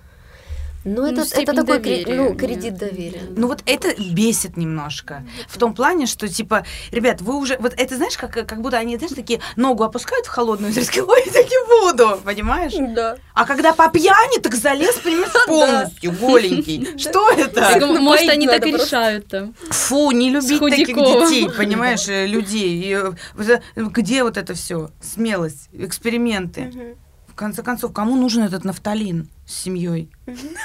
Но 0.96 1.02
Ну, 1.04 1.08
это, 1.08 1.22
это 1.22 1.30
степень 1.30 1.56
такой 1.56 1.78
доверия, 1.80 2.16
ну, 2.16 2.30
нет. 2.30 2.40
кредит 2.40 2.78
доверия. 2.78 3.22
Ну 3.36 3.48
вот 3.48 3.62
это 3.66 3.94
бесит 4.12 4.58
немножко. 4.58 5.24
В 5.48 5.58
том 5.58 5.74
плане, 5.74 6.06
что 6.08 6.28
типа, 6.28 6.66
ребят, 6.92 7.22
вы 7.22 7.36
уже... 7.36 7.58
Вот 7.60 7.74
это 7.78 7.96
знаешь, 7.96 8.18
как, 8.18 8.32
как 8.34 8.62
будто 8.62 8.78
они, 8.78 8.98
знаешь, 8.98 9.14
такие 9.14 9.40
ногу 9.56 9.84
опускают 9.84 10.26
в 10.26 10.30
холодную, 10.30 10.72
и 10.76 10.76
такие, 10.76 11.04
ой, 11.04 11.24
я 11.34 11.44
не 11.44 11.92
буду, 11.92 12.20
понимаешь? 12.24 12.74
Да. 12.96 13.18
А 13.34 13.46
когда 13.46 13.74
по 13.74 13.90
пьяни, 13.90 14.40
так 14.40 14.56
залез, 14.56 14.96
понимаешь, 14.98 15.32
полностью, 15.48 16.12
голенький. 16.14 16.98
Что 16.98 17.30
это? 17.32 17.86
Может, 18.00 18.30
они 18.30 18.48
так 18.48 18.66
и 18.66 18.72
решают 18.72 19.28
там. 19.28 19.54
Фу, 19.70 20.12
не 20.12 20.30
любить 20.32 20.60
таких 20.60 20.96
детей, 20.96 21.50
понимаешь, 21.58 22.08
э, 22.08 22.26
людей. 22.26 22.82
И, 22.84 22.94
э, 22.94 23.12
это- 23.38 23.62
Где 23.76 24.24
вот 24.24 24.38
это 24.38 24.54
все? 24.54 24.90
Смелость, 25.02 25.70
эксперименты. 25.74 26.96
Конце 27.40 27.64
концов, 27.64 27.94
кому 27.94 28.18
нужен 28.18 28.44
этот 28.44 28.66
нафталин 28.66 29.30
с 29.48 29.64
семьей? 29.64 30.10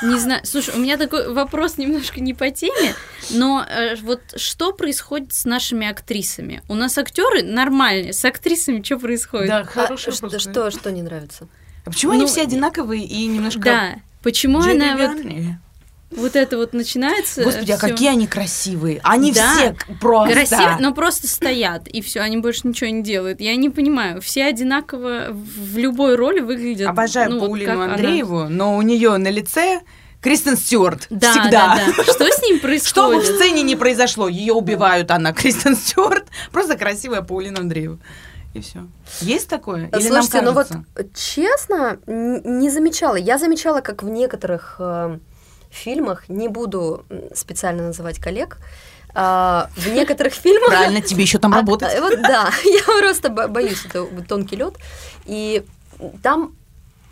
Не 0.03 0.19
знаю. 0.19 0.41
Слушай, 0.43 0.75
у 0.75 0.79
меня 0.81 0.97
такой 0.97 1.33
вопрос 1.33 1.79
немножко 1.79 2.21
не 2.21 2.35
по 2.35 2.51
теме, 2.51 2.97
но 3.31 3.65
э, 3.65 3.95
вот 4.03 4.21
что 4.35 4.73
происходит 4.73 5.33
с 5.33 5.45
нашими 5.45 5.87
актрисами? 5.87 6.65
У 6.69 6.75
нас 6.75 6.99
актеры 6.99 7.45
нормальные, 7.45 8.13
с 8.13 8.25
актрисами 8.25 8.83
что 8.83 8.99
происходит? 8.99 9.47
Да, 9.47 9.59
А 9.61 9.65
хороший 9.65 10.13
что, 10.13 10.27
вопрос. 10.27 10.43
что, 10.43 10.71
что 10.73 10.91
не 10.91 11.03
нравится? 11.03 11.47
А 11.85 11.91
почему 11.91 12.11
они 12.11 12.23
Ну, 12.23 12.27
все 12.27 12.43
одинаковые 12.43 13.05
и 13.05 13.25
немножко 13.27 13.61
Да. 13.61 13.95
Почему 14.25 14.61
она 14.61 14.97
вот? 14.97 15.17
Вот 16.17 16.37
это 16.37 16.57
вот 16.57 16.73
начинается? 16.73 17.45
Господи, 17.45 17.73
а 17.73 17.79
какие 17.79 18.11
они 18.11 18.27
красивые. 18.27 19.01
Они 19.03 19.33
Да. 19.33 19.55
все 19.55 19.77
просто... 20.01 20.35
Красиво, 20.35 20.77
но 20.81 20.95
просто 20.95 21.29
стоят, 21.29 21.89
и 21.89 22.01
все, 22.03 22.21
они 22.21 22.37
больше 22.39 22.67
ничего 22.69 22.91
не 22.91 23.03
делают. 23.03 23.41
Я 23.41 23.57
не 23.57 23.71
понимаю, 23.71 24.21
все 24.21 24.45
одинаково 24.45 25.29
в 25.31 25.77
любой 25.79 26.17
роли 26.17 26.41
выглядят. 26.41 26.89
Обожаю 26.89 27.31
ну, 27.31 27.41
вот 27.41 27.47
Паулину 27.47 27.73
она. 27.83 27.95
Андрееву, 27.95 28.49
но 28.49 28.77
у 28.77 28.83
нее 28.83 29.17
на 29.17 29.29
лице 29.29 29.81
Кристен 30.21 30.57
Стюарт. 30.57 31.07
Да, 31.11 31.33
Всегда. 31.33 31.51
да, 31.51 31.81
да. 31.97 32.03
Что 32.05 32.27
с 32.27 32.43
ним 32.43 32.57
Что 32.57 32.57
бы 32.57 32.59
в 32.59 32.61
происходит? 32.63 33.25
сцене 33.27 33.63
не 33.63 33.77
произошло, 33.77 34.29
ее 34.29 34.55
убивают, 34.55 35.11
она 35.11 35.33
Кристен 35.33 35.77
Стюарт. 35.77 36.25
Просто 36.51 36.77
красивая 36.79 37.21
Паулина 37.23 37.61
Андреева. 37.61 37.99
И 38.55 38.61
все. 38.61 38.87
Есть 39.21 39.49
такое? 39.49 39.89
Или 39.89 40.09
нам 40.09 40.23
Слушайте, 40.23 40.41
ну 40.43 40.53
вот 40.53 40.69
честно, 41.15 41.99
не 42.07 42.71
замечала. 42.71 43.17
Я 43.17 43.37
замечала, 43.37 43.81
как 43.81 44.03
в 44.03 44.09
некоторых 44.09 44.77
э, 44.79 45.19
фильмах, 45.75 46.29
не 46.29 46.49
буду 46.49 47.05
специально 47.35 47.83
называть 47.89 48.19
коллег, 48.19 48.59
а, 49.15 49.69
в 49.77 49.89
некоторых 49.89 50.33
фильмах... 50.35 50.69
Правильно, 50.71 51.01
тебе 51.01 51.23
еще 51.23 51.39
там 51.39 51.53
А, 51.55 51.59
работать. 51.59 51.95
а, 51.97 52.01
Вот 52.01 52.21
да, 52.23 52.51
я 52.65 52.83
просто 53.01 53.29
бо- 53.29 53.49
боюсь, 53.49 53.85
это 53.87 54.07
тонкий 54.29 54.57
лед. 54.57 54.75
И 55.25 55.65
там 56.23 56.57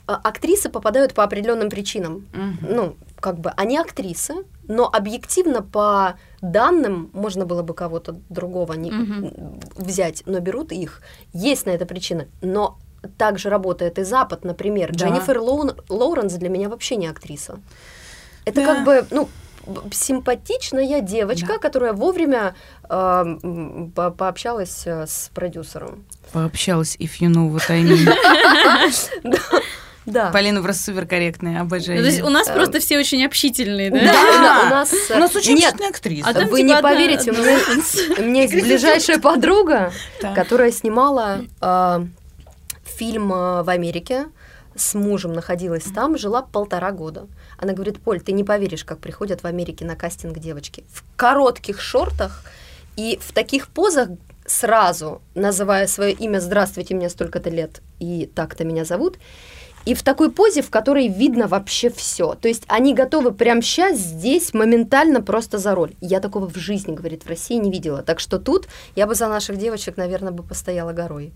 а, 0.07 0.15
актрисы 0.25 0.69
попадают 0.69 1.15
по 1.15 1.23
определенным 1.23 1.71
причинам. 1.71 2.27
Мгм. 2.33 2.59
Ну, 2.63 2.97
как 3.21 3.39
бы 3.39 3.51
они 3.57 3.79
актрисы, 3.79 4.35
но 4.67 4.89
объективно 4.93 5.63
по 5.63 6.15
данным 6.41 7.09
можно 7.13 7.47
было 7.47 7.63
бы 7.63 7.73
кого-то 7.73 8.17
другого 8.31 8.73
не, 8.73 8.91
Мгм. 8.91 9.61
взять, 9.77 10.25
но 10.27 10.41
берут 10.41 10.73
их. 10.73 11.03
Есть 11.33 11.67
на 11.67 11.71
это 11.71 11.87
причина. 11.87 12.27
Но 12.41 12.79
также 13.17 13.49
работает 13.49 13.99
и 14.01 14.03
Запад, 14.05 14.45
например. 14.45 14.91
Да. 14.93 15.07
Дженнифер 15.07 15.39
Лоуренс 15.89 16.33
для 16.35 16.49
меня 16.49 16.69
вообще 16.69 16.97
не 16.97 17.07
актриса. 17.07 17.61
Это 18.45 18.61
Да. 18.61 18.75
как 18.75 18.85
бы, 18.85 19.07
ну, 19.11 19.29
симпатичная 19.93 21.01
девочка, 21.01 21.47
Да. 21.55 21.59
которая 21.59 21.93
вовремя 21.93 22.55
э, 22.89 22.95
м, 23.43 23.93
по- 23.95 24.11
пообщалась 24.11 24.83
э, 24.87 25.07
с 25.07 25.31
продюсером. 25.35 26.05
Пообщалась, 26.33 26.97
if 26.97 27.21
you 27.21 27.29
know 27.29 27.49
what 27.51 27.71
I 27.71 27.83
mean. 27.83 28.13
Да. 30.05 30.33
Полина 30.33 30.61
просто 30.65 30.83
супер 30.83 31.07
корректная, 31.07 31.59
Ну, 31.59 31.61
обожаю. 31.61 32.01
то 32.01 32.07
есть 32.07 32.23
у 32.23 32.29
нас 32.29 32.49
Эм. 32.49 32.55
просто 32.55 32.81
все 32.81 32.99
очень 32.99 33.25
общительные, 33.25 33.89
да? 33.89 34.01
Да, 34.01 34.13
у 34.13 34.43
на- 34.43 34.67
у 34.67 34.71
нас... 34.71 34.93
э, 35.11 35.15
У 35.15 35.19
нас 35.21 35.37
очень 35.37 35.55
Нет, 35.55 35.67
общительная 35.75 35.91
актриса. 35.91 36.29
А 36.29 36.33
Вы 36.33 36.45
типа 36.45 36.57
не 36.57 36.83
поверите, 36.83 37.31
у 37.31 37.35
меня-. 37.35 38.19
У 38.19 38.23
меня 38.25 38.43
есть 38.43 38.53
ближайшая 38.53 39.21
подруга, 39.21 39.93
которая 40.35 40.73
снимала 40.73 41.43
э, 41.61 42.01
фильм 42.83 43.33
э, 43.33 43.63
в 43.63 43.69
Америке, 43.71 44.27
с 44.75 44.95
мужем 44.95 45.35
находилась 45.35 45.85
там, 45.85 46.19
жила 46.19 46.43
полтора 46.43 46.91
года. 46.91 47.29
Она 47.63 47.75
говорит, 47.75 48.01
Поль, 48.01 48.21
ты 48.21 48.33
не 48.33 48.43
поверишь, 48.43 48.85
как 48.85 48.99
приходят 48.99 49.45
в 49.45 49.47
Америке 49.47 49.85
на 49.85 49.95
кастинг 49.95 50.37
девочки. 50.41 50.83
В 50.93 51.05
коротких 51.15 51.81
шортах 51.81 52.43
и 52.97 53.21
в 53.23 53.33
таких 53.33 53.69
позах 53.69 54.09
сразу, 54.45 55.23
называя 55.37 55.87
свое 55.87 56.13
имя 56.13 56.41
«Здравствуйте, 56.41 56.97
мне 56.97 57.09
столько-то 57.09 57.51
лет, 57.51 57.81
и 58.01 58.29
так-то 58.35 58.65
меня 58.65 58.85
зовут», 58.85 59.17
и 59.85 59.95
в 59.95 60.03
такой 60.03 60.33
позе, 60.33 60.61
в 60.61 60.71
которой 60.71 61.07
видно 61.07 61.47
вообще 61.47 61.89
все. 61.89 62.35
То 62.35 62.49
есть 62.49 62.65
они 62.67 62.95
готовы 62.95 63.31
прямо 63.31 63.63
сейчас, 63.63 63.97
здесь, 63.97 64.53
моментально 64.55 65.21
просто 65.21 65.59
за 65.59 65.77
роль. 65.77 65.93
Я 66.01 66.19
такого 66.19 66.51
в 66.51 66.57
жизни, 66.57 66.97
говорит, 66.97 67.25
в 67.25 67.29
России 67.29 67.57
не 67.57 67.71
видела. 67.71 68.03
Так 68.03 68.19
что 68.19 68.41
тут 68.41 68.67
я 68.97 69.07
бы 69.07 69.15
за 69.15 69.29
наших 69.29 69.57
девочек, 69.57 69.97
наверное, 69.97 70.33
бы 70.33 70.43
постояла 70.43 70.93
горой. 70.93 71.33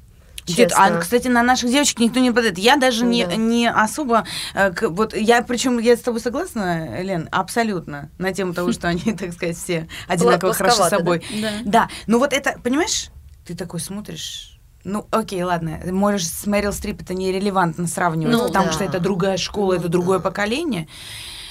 Нет, 0.49 0.73
а, 0.77 0.99
кстати, 0.99 1.29
на 1.29 1.43
наших 1.43 1.71
девочек 1.71 1.99
никто 1.99 2.21
не 2.21 2.31
падает. 2.31 2.59
Я 2.59 2.77
даже 2.77 3.05
не, 3.05 3.27
Да. 3.27 3.37
не 3.37 3.69
особо... 3.71 4.25
э, 4.55 4.71
к- 4.73 4.89
вот 4.91 5.15
я, 5.17 5.43
причем 5.43 5.79
я 5.79 5.97
с 5.97 6.01
тобой 6.01 6.21
согласна, 6.21 7.03
Лен, 7.03 7.29
абсолютно, 7.33 8.11
на 8.19 8.33
тему 8.33 8.55
того, 8.55 8.73
что 8.73 8.89
они, 8.89 9.13
так 9.19 9.33
сказать, 9.33 9.57
все 9.57 9.89
одинаково 10.09 10.53
хороши 10.53 10.83
собой. 10.89 11.25
Да. 11.41 11.51
Да, 11.65 11.89
ну 12.07 12.19
вот 12.19 12.33
это, 12.33 12.59
понимаешь, 12.63 13.09
ты 13.47 13.55
такой 13.57 13.81
смотришь... 13.81 14.53
Ну, 14.85 15.05
окей, 15.11 15.43
ладно, 15.43 15.81
можешь 15.91 16.29
с 16.29 16.47
Мэрил 16.47 16.73
Стрип 16.73 17.03
это 17.03 17.13
нерелевантно 17.13 17.89
сравнивать, 17.89 18.33
Ну, 18.37 18.47
потому 18.47 18.67
да. 18.67 18.73
что 18.73 18.85
это 18.85 19.01
другая 19.01 19.37
школа, 19.37 19.73
Ну, 19.75 19.81
это 19.81 19.89
другое 19.89 20.19
да. 20.19 20.25
поколение. 20.25 20.87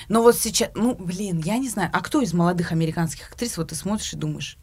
Но 0.08 0.22
вот 0.22 0.38
сейчас, 0.38 0.70
ну, 0.74 0.96
блин, 0.98 1.40
я 1.44 1.58
не 1.58 1.68
знаю, 1.68 1.90
а 1.92 2.00
кто 2.00 2.22
из 2.22 2.34
молодых 2.34 2.72
американских 2.72 3.28
актрис, 3.32 3.58
вот 3.58 3.70
ты 3.70 3.76
смотришь 3.76 4.14
и 4.14 4.16
думаешь, 4.16 4.58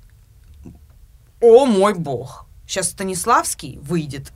о 1.41 1.67
мой 1.67 1.95
бог, 1.95 2.47
сейчас 2.73 2.91
Станиславский 2.91 3.79
выйдет 3.83 4.33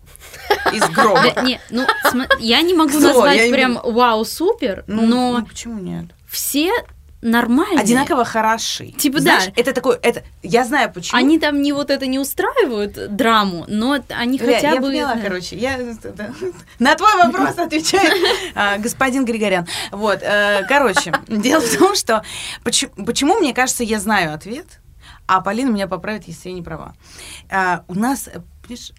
из 0.72 0.82
гроба. 0.90 1.42
Не, 1.42 1.60
ну, 1.70 1.86
я 2.38 2.60
не 2.60 2.74
могу 2.74 2.98
назвать 2.98 3.50
прям 3.50 3.80
вау, 3.82 4.24
супер, 4.24 4.84
Ну, 4.86 5.06
но 5.06 5.38
ну, 5.38 5.46
почему 5.46 5.78
нет? 5.78 6.06
все 6.28 6.70
нормальные. 7.22 7.80
Одинаково 7.80 8.24
хороши. 8.24 8.88
Типа, 8.88 9.20
Знаешь, 9.20 9.46
да. 9.46 9.52
Это 9.56 9.72
такое, 9.72 9.98
это, 10.02 10.22
я 10.42 10.64
знаю 10.64 10.92
почему. 10.92 11.18
Они 11.18 11.38
там 11.38 11.62
не 11.62 11.72
вот 11.72 11.90
это 11.90 12.06
не 12.06 12.18
устраивают 12.18 13.16
драму, 13.16 13.64
но 13.68 13.98
они 14.10 14.38
хотя 14.38 14.72
я 14.72 14.80
бы... 14.80 14.88
поняла, 14.88 15.14
да. 15.14 15.20
короче. 15.22 15.56
Я, 15.56 15.78
да. 16.02 16.30
на 16.78 16.94
твой 16.94 17.14
вопрос 17.16 17.58
отвечает 17.58 18.12
а, 18.54 18.76
господин 18.76 19.24
Григорян. 19.24 19.66
Вот, 19.90 20.20
э, 20.22 20.64
короче, 20.68 21.12
дело 21.26 21.60
в 21.62 21.78
том, 21.78 21.94
что 21.94 22.22
почему, 22.62 22.92
почему, 23.04 23.38
мне 23.38 23.54
кажется, 23.54 23.82
я 23.82 23.98
знаю 23.98 24.34
ответ, 24.34 24.66
а 25.26 25.40
Полина 25.40 25.70
меня 25.70 25.88
поправит, 25.88 26.24
если 26.24 26.50
я 26.50 26.54
не 26.54 26.62
права. 26.62 26.94
А, 27.50 27.84
у 27.88 27.94
нас, 27.94 28.28
э, 28.28 28.40
понимаешь, 28.62 28.92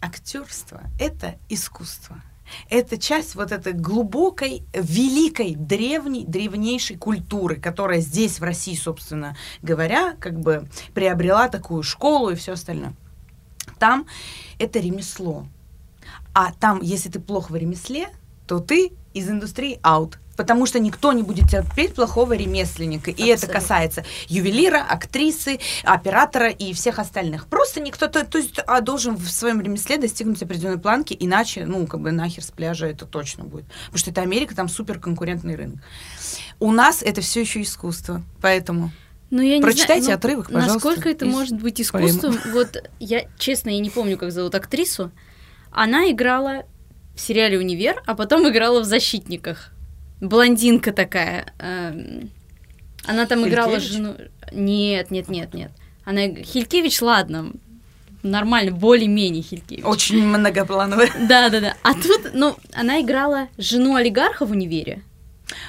актерство— 0.00 0.82
это 1.00 1.38
искусство. 1.48 2.22
Это 2.70 2.98
часть 2.98 3.34
вот 3.34 3.52
этой 3.52 3.72
глубокой, 3.72 4.62
великой, 4.72 5.54
древней, 5.54 6.24
древнейшей 6.24 6.96
культуры, 6.96 7.56
которая 7.56 8.00
здесь, 8.00 8.40
в 8.40 8.42
России, 8.42 8.74
собственно 8.74 9.36
говоря, 9.62 10.16
как 10.18 10.40
бы 10.40 10.66
приобрела 10.94 11.48
такую 11.48 11.82
школу 11.82 12.30
и 12.30 12.36
все 12.36 12.52
остальное. 12.52 12.94
Там 13.78 14.06
это 14.58 14.78
ремесло. 14.78 15.46
А 16.34 16.52
там, 16.52 16.80
если 16.80 17.10
ты 17.10 17.20
плохо 17.20 17.52
в 17.52 17.56
ремесле, 17.56 18.08
то 18.46 18.60
ты 18.60 18.92
из 19.12 19.28
индустрии 19.28 19.78
out. 19.82 20.16
Потому 20.38 20.66
что 20.66 20.78
никто 20.78 21.12
не 21.12 21.24
будет 21.24 21.50
терпеть 21.50 21.96
плохого 21.96 22.32
ремесленника. 22.32 23.10
И 23.10 23.26
это 23.26 23.48
касается 23.48 24.04
ювелира, 24.28 24.80
актрисы, 24.88 25.58
оператора 25.82 26.48
и 26.48 26.72
всех 26.72 27.00
остальных. 27.00 27.48
Просто 27.48 27.80
никто, 27.80 28.06
то, 28.06 28.24
то 28.24 28.38
есть, 28.38 28.60
а, 28.64 28.80
должен 28.80 29.16
в 29.16 29.28
своем 29.28 29.60
ремесле 29.60 29.98
достигнуть 29.98 30.40
определенной 30.40 30.78
планки, 30.78 31.16
иначе, 31.18 31.66
ну, 31.66 31.88
как 31.88 32.00
бы 32.00 32.12
нахер 32.12 32.44
с 32.44 32.52
пляжа 32.52 32.86
это 32.86 33.04
точно 33.04 33.42
будет. 33.42 33.64
Потому 33.86 33.98
что 33.98 34.10
это 34.12 34.20
Америка, 34.20 34.54
там 34.54 34.68
супер 34.68 35.00
конкурентный 35.00 35.56
рынок. 35.56 35.80
У 36.60 36.70
нас 36.70 37.02
это 37.02 37.20
все 37.20 37.40
еще 37.40 37.60
искусство. 37.60 38.22
Поэтому 38.40 38.92
Ну, 39.30 39.42
я 39.42 39.56
не 39.56 39.62
Прочитайте 39.62 40.04
знаю, 40.04 40.20
ну, 40.22 40.28
отрывок, 40.28 40.46
пожалуйста, 40.52 40.74
Насколько 40.74 41.08
это 41.08 41.26
может 41.26 41.60
быть 41.60 41.80
искусством? 41.80 42.38
Вот 42.52 42.76
я, 43.00 43.24
честно, 43.38 43.70
я 43.70 43.80
не 43.80 43.90
помню, 43.90 44.16
как 44.16 44.30
зовут 44.30 44.54
актрису. 44.54 45.10
Она 45.72 46.08
играла 46.12 46.62
в 47.16 47.20
сериале 47.20 47.58
«Универ», 47.58 48.00
а 48.06 48.14
потом 48.14 48.48
играла 48.48 48.82
в 48.82 48.84
«Защитниках». 48.84 49.72
Блондинка 50.20 50.92
такая. 50.92 51.52
эм, 51.58 52.30
Она 53.06 53.26
там 53.26 53.46
играла 53.46 53.78
Хилькевич? 53.78 53.92
жену... 53.92 54.14
Нет, 54.52 55.10
нет, 55.10 55.28
нет, 55.28 55.54
нет. 55.54 55.70
Она... 56.04 56.28
Хилькевич, 56.28 57.00
ладно, 57.02 57.52
нормально, 58.22 58.72
более-менее 58.72 59.42
Хилькевич. 59.42 59.84
очень 59.84 60.24
многоплановая. 60.26 61.10
Да, 61.28 61.48
да, 61.50 61.60
да. 61.60 61.74
А 61.82 61.94
тут, 61.94 62.30
ну, 62.34 62.56
она 62.74 63.00
играла 63.00 63.48
жену 63.58 63.94
олигарха 63.94 64.44
в 64.46 64.50
универе. 64.50 65.02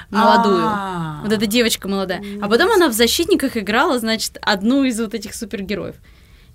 Молодую. 0.10 0.64
А. 0.66 1.22
Вот 1.24 1.32
эта 1.32 1.46
девочка 1.46 1.88
молодая. 1.88 2.22
А 2.42 2.50
потом 2.50 2.72
она 2.72 2.90
в 2.90 2.94
защитниках 2.94 3.56
играла, 3.56 4.00
значит, 4.00 4.38
одну 4.42 4.84
из 4.84 5.00
вот 5.00 5.14
этих 5.14 5.34
супергероев. 5.36 5.96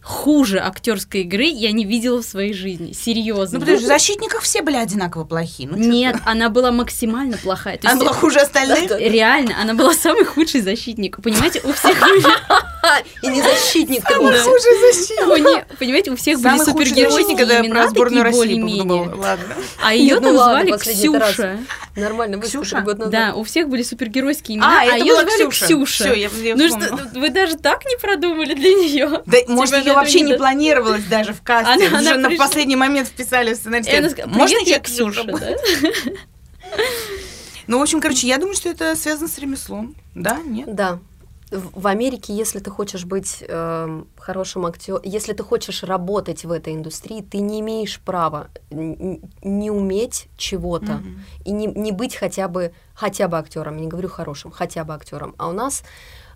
Хуже 0.05 0.59
актерской 0.59 1.23
игры 1.23 1.45
я 1.45 1.73
не 1.73 1.87
видела 1.87 2.21
в 2.21 2.27
своей 2.27 2.53
жизни. 2.53 2.93
Серьезно. 2.93 3.59
Ну, 3.59 3.61
потому 3.61 3.79
что 3.79 3.87
в 3.87 3.89
защитниках 3.89 4.43
все 4.43 4.61
были 4.61 4.77
одинаково 4.77 5.25
плохие. 5.25 5.67
Ну, 5.67 5.79
Нет, 5.79 6.17
она 6.27 6.51
была 6.51 6.71
максимально 6.73 7.39
плохая. 7.39 7.79
То 7.79 7.89
Она 7.89 7.93
есть, 7.95 8.05
была 8.05 8.13
хуже 8.15 8.41
остальных? 8.41 8.91
Реально, 8.99 9.55
она 9.63 9.73
была 9.73 9.95
самый 9.95 10.27
худший 10.27 10.61
защитник. 10.61 11.23
Понимаете, 11.23 11.63
у 11.65 11.73
всех 11.73 11.99
были, 11.99 12.23
И 13.23 13.29
не 13.29 13.41
защитник 13.41 14.03
Самый 14.07 14.39
худший 14.39 14.93
защитник. 14.93 15.27
у 15.27 15.37
не- 15.37 15.77
понимаете, 15.79 16.11
у 16.11 16.17
всех 16.17 16.39
были 16.39 16.59
супергеройские 16.59 17.37
когда 17.39 17.55
я 17.55 17.61
имена 17.61 17.85
про 17.85 17.89
сборную 17.89 18.25
такие 18.25 18.43
России 18.43 18.79
подумала. 18.79 19.39
А 19.83 19.95
ее 19.95 20.17
ну 20.17 20.21
там 20.21 20.35
звали. 20.37 20.77
Ксюша. 20.77 21.59
Нормально, 21.97 22.41
Ксюша? 22.43 22.81
год 22.81 22.99
назад. 22.99 23.13
Да, 23.13 23.35
у 23.35 23.45
всех 23.45 23.69
были 23.71 23.83
супергеройские 23.83 24.57
имена, 24.59 24.83
А, 24.83 24.93
а, 24.93 24.97
ее 24.99 25.15
звали 25.15 25.29
Ксюша. 25.49 25.65
Ксюша. 25.65 26.05
Всё, 26.05 26.13
я- 26.13 26.29
я 26.43 26.57
ну 26.57 26.69
что, 26.69 26.99
вы 27.15 27.31
даже 27.31 27.57
так 27.57 27.87
не 27.87 27.97
продумали 27.97 28.53
для 28.53 28.75
нее? 28.75 29.23
Да, 29.25 29.39
может, 29.49 29.83
Типа, 29.85 29.94
ее 29.95 30.01
вообще 30.01 30.21
не 30.23 30.35
планировалось 30.35 31.05
даже 31.05 31.33
в 31.33 31.43
касте. 31.43 31.73
Она- 31.87 31.99
Уже 31.99 32.11
она 32.11 32.17
на 32.29 32.29
пришла- 32.33 32.39
последний 32.39 32.77
момент 32.77 33.09
вписали 33.09 33.55
в 33.55 33.57
сценарий. 33.57 33.85
И 33.91 33.97
она 33.97 34.11
сказала, 34.11 34.33
Можно 34.33 34.57
«Привет, 34.59 34.69
я 34.69 34.75
я 34.77 34.81
Ксюша? 34.81 35.23
Ксюша, 35.23 35.25
буду?» 35.25 35.39
да? 35.45 36.13
Ну, 37.67 37.79
в 37.79 37.83
общем, 37.83 38.01
короче, 38.01 38.27
я 38.27 38.37
думаю, 38.39 38.55
что 38.55 38.69
это 38.69 38.95
связано 38.95 39.27
с 39.29 39.39
ремеслом. 39.39 39.95
Да? 40.15 40.39
Нет? 40.45 40.75
Да. 40.75 40.99
В 41.51 41.87
Америке, 41.87 42.35
если 42.35 42.59
ты 42.59 42.69
хочешь 42.71 43.05
быть 43.05 43.43
эм, 43.47 44.07
хорошим 44.19 44.67
актером, 44.67 45.01
если 45.05 45.33
ты 45.35 45.43
хочешь 45.45 45.83
работать 45.85 46.45
в 46.45 46.51
этой 46.51 46.75
индустрии, 46.75 47.23
ты 47.23 47.39
не 47.39 47.61
имеешь 47.61 48.01
права 48.01 48.49
не 48.71 49.71
уметь 49.71 50.27
чего-то 50.37 50.95
Мгм. 50.95 51.25
и 51.45 51.53
не, 51.53 51.67
не 51.67 51.93
быть 51.93 52.17
хотя 52.17 52.49
бы 52.49 52.73
хотя 52.95 53.29
бы 53.29 53.39
актером. 53.39 53.77
Я 53.77 53.83
не 53.83 53.89
говорю 53.89 54.09
хорошим, 54.09 54.51
хотя 54.51 54.85
бы 54.85 54.95
актером. 54.95 55.35
А 55.39 55.49
у 55.49 55.53
нас 55.53 55.85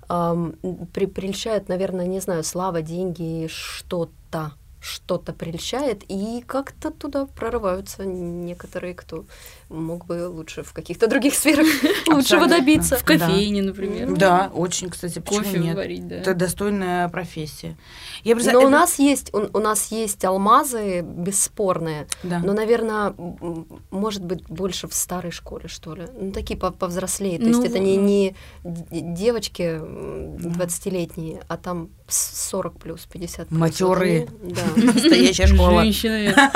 при- 0.08 1.06
прельщает, 1.06 1.68
наверное, 1.68 2.06
не 2.06 2.20
знаю, 2.20 2.42
слава, 2.42 2.82
деньги, 2.82 3.48
что-то 3.48 4.52
что-то 4.80 5.32
прельщает, 5.32 6.02
и 6.08 6.42
как-то 6.46 6.90
туда 6.90 7.26
прорываются 7.26 8.04
некоторые, 8.04 8.94
кто 8.94 9.24
мог 9.68 10.06
бы 10.06 10.28
лучше 10.28 10.62
в 10.62 10.72
каких-то 10.72 11.08
других 11.08 11.34
сферах 11.34 11.66
лучшего 12.06 12.46
добиться. 12.46 12.96
В 12.96 13.04
кофейне, 13.04 13.62
например. 13.62 14.14
Да, 14.16 14.50
очень, 14.54 14.88
кстати, 14.88 15.18
почему 15.18 15.38
Кофе 15.44 15.58
нет? 15.58 15.76
варить, 15.76 16.06
да. 16.08 16.16
Это 16.16 16.34
достойная 16.34 17.08
профессия. 17.08 17.76
Я 18.24 18.34
просто- 18.36 18.52
Но 18.52 18.60
у 18.64 18.68
нас 18.70 18.98
есть 18.98 19.34
у, 19.34 19.48
у 19.52 19.60
нас 19.60 19.90
есть 19.92 20.24
алмазы 20.24 21.00
бесспорные, 21.00 22.06
Да. 22.22 22.38
но, 22.38 22.52
наверное, 22.52 23.14
может 23.90 24.24
быть 24.24 24.44
больше 24.48 24.88
в 24.88 24.94
старой 24.94 25.32
школе, 25.32 25.68
что 25.68 25.94
ли. 25.94 26.06
Ну 26.18 26.32
такие 26.32 26.58
по- 26.58 26.70
повзрослее. 26.70 27.38
То 27.38 27.44
Ну, 27.44 27.50
есть 27.62 27.64
это 27.70 27.78
не, 27.78 27.96
не 27.96 28.36
девочки 28.64 29.62
м, 29.62 30.36
Да. 30.38 30.64
20-летние, 30.64 31.42
а 31.48 31.56
там 31.56 31.90
с 32.06 32.48
40 32.48 32.78
плюс, 32.78 33.06
50 33.10 33.48
плюс. 33.48 33.58
Они, 34.40 34.54
Да. 34.54 34.60
Настоящая 34.76 35.46
школа. 35.46 35.82
Женщина. 35.82 36.50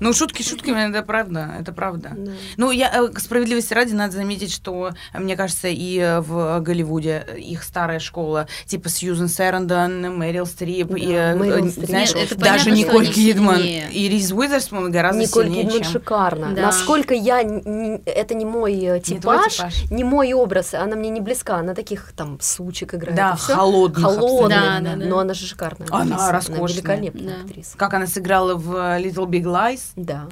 Ну, 0.00 0.12
шутки 0.12 0.42
шутками, 0.42 0.90
это 0.90 1.02
правда, 1.02 1.50
это 1.60 1.72
правда. 1.72 2.12
Да. 2.16 2.32
Ну, 2.56 2.70
я, 2.70 2.90
э, 2.94 3.08
к 3.08 3.18
справедливости 3.20 3.72
ради, 3.74 3.92
надо 3.94 4.12
заметить, 4.14 4.52
что, 4.52 4.90
мне 5.14 5.36
кажется, 5.36 5.68
и 5.68 5.98
э, 5.98 6.20
в 6.20 6.60
Голливуде 6.60 7.24
их 7.36 7.62
старая 7.62 7.98
школа, 7.98 8.46
типа 8.66 8.88
Сьюзен 8.88 9.28
Сэрендон, 9.28 10.16
Мэрил 10.16 10.46
Стрип, 10.46 10.88
Да, 10.88 10.96
и, 10.96 11.12
э, 11.12 11.34
Мэрил 11.34 11.70
Стрип. 11.70 11.86
знаешь, 11.88 12.14
Нет, 12.14 12.32
это 12.32 12.40
даже 12.40 12.64
понятно, 12.70 12.78
Николь 12.88 13.08
Кидман 13.08 13.60
и 13.62 14.08
Риз 14.08 14.32
Уизерспун 14.32 14.90
гораздо 14.90 15.22
Николь 15.22 15.44
сильнее, 15.44 15.64
Кидман 15.64 15.82
чем... 15.82 15.92
шикарно. 15.92 16.52
Да. 16.54 16.62
Насколько 16.62 17.14
я... 17.14 17.40
Это 17.40 18.34
не 18.34 18.44
мой 18.44 18.74
э, 18.74 18.94
Не 18.94 19.00
типаж, 19.00 19.54
типаж. 19.56 19.90
не 19.90 20.04
мой 20.04 20.32
образ. 20.32 20.74
Она 20.74 20.96
мне 20.96 21.10
не 21.10 21.20
близка. 21.20 21.56
Она 21.56 21.74
таких 21.74 22.12
там 22.16 22.38
сучек 22.40 22.94
играет. 22.94 23.16
Да, 23.16 23.36
холодных 23.36 24.02
Холодная. 24.04 24.58
абсолютно. 24.58 24.80
Да, 24.80 24.90
да, 24.90 24.96
да. 24.96 25.06
Но 25.10 25.18
она 25.18 25.34
же 25.34 25.46
шикарная. 25.46 25.88
Она 25.90 26.16
актриса. 26.16 26.32
роскошная. 26.32 26.58
Она 26.58 26.68
великолепная 26.68 27.34
Да. 27.38 27.44
актриса. 27.44 27.76
Как 27.78 27.94
она 27.94 28.06
сыграла 28.06 28.54
в 28.54 28.70
Little 28.98 29.26
Big 29.26 29.44
Lies, 29.44 29.80
Да. 29.96 30.28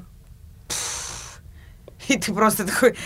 и 2.08 2.16
ты 2.18 2.32
просто 2.32 2.64
такой, 2.64 2.96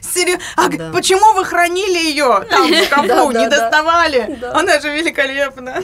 серьезно, 0.00 0.42
а 0.56 0.68
Да. 0.68 0.90
почему 0.92 1.34
вы 1.34 1.44
хранили 1.44 1.98
ее 1.98 2.46
там 2.48 2.70
в 2.70 2.74
шкафу, 2.84 3.30
не 3.32 3.48
доставали? 3.48 4.38
Она 4.54 4.78
же 4.80 4.90
великолепна. 4.96 5.82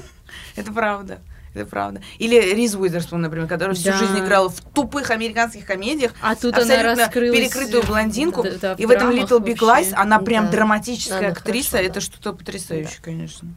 Это 0.55 0.73
правда. 0.73 1.19
Это 1.53 1.67
правда. 1.67 2.01
Или 2.19 2.37
Риз 2.55 2.75
Уизерспун, 2.75 3.23
например, 3.23 3.47
которая 3.49 3.75
всю 3.77 3.90
Да. 3.90 3.97
жизнь 3.97 4.19
играла 4.19 4.49
в 4.51 4.61
тупых 4.61 5.11
американских 5.11 5.64
комедиях, 5.67 6.12
А 6.21 6.35
тут 6.35 6.57
она 6.59 6.83
раскрылась. 6.83 7.38
перекрытую 7.38 7.83
блондинку. 7.85 8.43
да, 8.43 8.51
да, 8.61 8.75
и 8.77 8.87
в 8.87 8.90
этом 8.90 9.11
Little 9.11 9.38
Big 9.40 9.61
вообще. 9.64 9.90
Lies 9.90 9.95
она 9.97 10.19
прям 10.19 10.47
Да. 10.47 10.51
драматическая 10.53 11.31
актриса. 11.31 11.71
хорошо, 11.73 11.88
это 11.88 12.01
что-то 12.01 12.33
потрясающее, 12.33 12.99
конечно. 13.03 13.49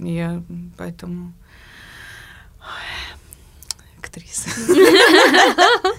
Я 0.00 0.42
поэтому... 0.78 1.32
Ой, 2.60 3.98
Актриса. 3.98 4.48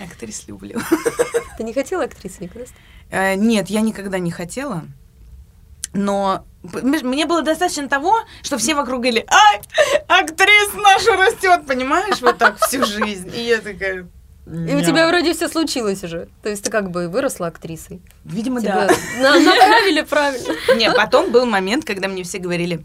Актрис 0.00 0.46
люблю. 0.46 0.80
Ты 1.56 1.64
не 1.64 1.72
хотела 1.72 2.04
актрисой 2.04 2.46
никогда 2.46 2.66
стать? 2.66 2.78
Э, 3.10 3.34
Нет, 3.34 3.70
я 3.70 3.80
никогда 3.80 4.18
не 4.18 4.30
хотела. 4.30 4.84
Но 5.94 6.46
мне 6.62 7.26
было 7.26 7.42
достаточно 7.42 7.88
того, 7.88 8.14
что 8.42 8.56
все 8.56 8.74
вокруг 8.74 9.00
говорили, 9.00 9.26
ай, 9.28 9.60
актриса 10.08 10.76
наша 10.76 11.16
растет, 11.16 11.66
понимаешь, 11.66 12.20
вот 12.20 12.38
так 12.38 12.58
всю 12.58 12.84
жизнь. 12.84 13.30
И 13.34 13.42
я 13.42 13.58
такая... 13.58 14.08
И 14.46 14.74
у 14.74 14.80
тебя 14.82 15.06
вроде 15.08 15.32
все 15.34 15.48
случилось 15.48 16.02
уже. 16.02 16.28
То 16.42 16.48
есть 16.48 16.64
ты 16.64 16.70
как 16.70 16.90
бы 16.90 17.08
выросла 17.08 17.46
актрисой. 17.46 18.00
Видимо, 18.24 18.60
Тебя 18.60 18.88
да. 18.88 18.94
на- 19.20 19.40
направили 19.40 20.02
правильно. 20.02 20.54
Не, 20.76 20.90
потом 20.92 21.30
был 21.30 21.46
момент, 21.46 21.84
когда 21.84 22.08
мне 22.08 22.24
все 22.24 22.38
говорили, 22.38 22.84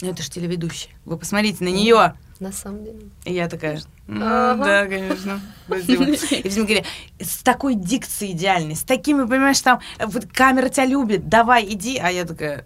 ну 0.00 0.08
это 0.10 0.22
же 0.22 0.30
телеведущая, 0.30 0.92
вы 1.04 1.18
посмотрите 1.18 1.62
на 1.62 1.68
нее. 1.68 2.14
На 2.40 2.52
самом 2.52 2.84
деле. 2.84 2.98
И 3.24 3.34
я 3.34 3.48
такая, 3.48 3.80
«М, 4.08 4.20
Ага. 4.20 4.64
да, 4.64 4.86
конечно. 4.86 5.40
спасибо». 5.66 6.04
И 6.04 6.16
все 6.48 6.62
говорили, 6.62 6.84
с 7.20 7.36
такой 7.42 7.74
дикцией 7.76 8.32
идеальной, 8.32 8.74
с 8.74 8.82
такими, 8.82 9.24
понимаешь, 9.26 9.60
там, 9.60 9.78
вот 10.04 10.26
камера 10.32 10.68
тебя 10.70 10.86
любит, 10.86 11.28
давай, 11.28 11.64
иди. 11.66 11.98
А 11.98 12.10
я 12.10 12.24
такая, 12.24 12.64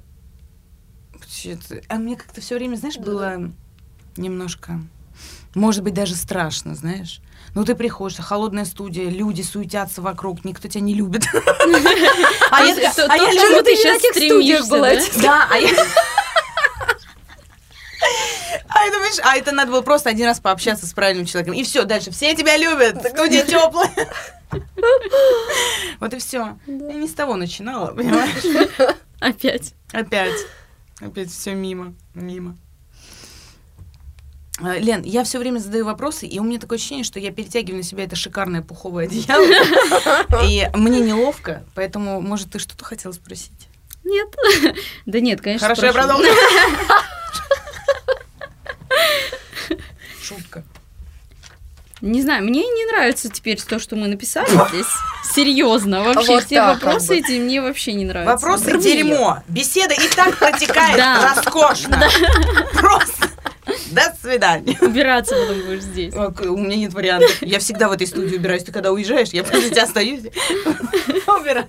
а 1.88 1.97
мне 1.97 2.16
как-то 2.16 2.40
все 2.40 2.55
время, 2.55 2.77
знаешь, 2.77 2.97
было 2.97 3.51
немножко, 4.16 4.81
может 5.55 5.83
быть, 5.83 5.92
даже 5.95 6.14
страшно, 6.14 6.75
знаешь. 6.75 7.21
Ну, 7.57 7.64
ты 7.64 7.75
приходишь, 7.75 8.19
холодная 8.19 8.66
студия, 8.66 9.09
люди 9.09 9.40
суетятся 9.40 10.03
вокруг, 10.03 10.45
никто 10.45 10.69
тебя 10.69 10.83
не 10.83 10.92
любит. 10.95 11.25
А 12.51 12.62
я 12.62 12.92
а 12.95 13.16
люблю 13.16 13.40
чему 13.40 13.62
ты 13.62 13.77
сейчас 13.77 13.99
стремишься, 13.99 14.71
была, 14.71 14.90
да? 14.90 15.01
да, 15.23 15.49
а 15.51 15.57
я... 15.57 15.71
А 18.69 18.85
это, 18.85 18.92
понимаешь, 18.92 19.21
а 19.25 19.37
это 19.38 19.53
надо 19.53 19.73
было 19.73 19.81
просто 19.81 20.11
один 20.11 20.27
раз 20.27 20.38
пообщаться 20.38 20.87
с 20.87 20.92
правильным 20.92 21.25
человеком. 21.25 21.55
И 21.55 21.64
все, 21.64 21.85
дальше. 21.85 22.11
Все 22.11 22.35
тебя 22.37 22.59
любят. 22.59 23.03
Студия 23.09 23.42
теплая. 23.42 23.90
Вот 25.99 26.12
и 26.12 26.19
все. 26.19 26.59
Я 26.66 26.92
не 26.92 27.09
с 27.09 27.14
того 27.14 27.37
начинала, 27.37 27.92
понимаешь? 27.92 28.45
Опять. 29.19 29.73
Опять. 29.92 30.47
Опять 31.01 31.31
все 31.31 31.55
мимо. 31.55 31.95
Мимо. 32.14 32.57
А, 34.62 34.79
Лен, 34.79 35.03
я 35.03 35.23
все 35.25 35.38
время 35.38 35.59
задаю 35.59 35.85
вопросы, 35.85 36.27
и 36.27 36.38
у 36.38 36.42
меня 36.45 36.59
такое 36.59 36.79
ощущение, 36.79 37.05
что 37.05 37.21
я 37.21 37.31
перетягиваю 37.31 37.79
на 37.79 37.83
себя 37.83 38.05
это 38.05 38.16
шикарное 38.16 38.62
пуховое 38.62 39.05
одеяло. 39.07 39.45
И 40.45 40.69
мне 40.75 41.01
неловко, 41.01 41.62
поэтому, 41.75 42.21
может, 42.23 42.51
ты 42.53 42.59
что-то 42.59 42.85
хотела 42.85 43.12
спросить? 43.12 43.69
Нет. 44.05 44.29
Да 45.07 45.21
нет, 45.21 45.40
конечно. 45.40 45.66
Хорошо, 45.69 45.87
я 45.87 45.92
продолжу. 45.92 46.25
Шутка. 50.23 50.64
Не 52.03 52.21
знаю, 52.23 52.45
мне 52.45 52.61
не 52.61 52.85
нравится 52.87 53.31
теперь 53.31 53.61
то, 53.61 53.79
что 53.79 53.97
мы 53.97 54.07
написали 54.07 54.49
здесь. 54.69 54.87
Серьезно, 55.35 56.03
вообще 56.05 56.27
Вот 56.35 56.45
все 56.45 56.57
так 56.57 56.75
как 56.75 56.83
вопросы 56.85 57.09
бы. 57.09 57.16
эти 57.16 57.33
мне 57.40 57.61
вообще 57.62 57.95
не 57.95 58.05
нравятся. 58.05 58.33
Вопросы 58.35 58.64
Другие. 58.71 58.97
дерьмо. 59.03 59.42
Беседа 59.49 59.95
и 59.95 60.09
так 60.14 60.37
протекает 60.38 61.03
роскошно. 61.37 62.09
Просто. 62.75 63.31
До 63.93 64.15
свидания. 64.21 64.77
Убираться 64.81 65.35
потом 65.35 65.62
будешь 65.67 65.83
здесь. 65.83 66.15
У 66.15 66.57
меня 66.57 66.77
нет 66.77 66.93
вариантов. 66.95 67.43
Я 67.43 67.59
всегда 67.59 67.89
в 67.89 67.93
этой 67.93 68.07
студии 68.07 68.37
убираюсь. 68.37 68.65
Ты 68.65 68.73
когда 68.73 68.93
уезжаешь, 68.93 69.29
я 69.31 69.45
после 69.45 69.71
тебя 69.71 69.85
остаюсь. 69.85 70.23
Убираюсь. 71.27 71.67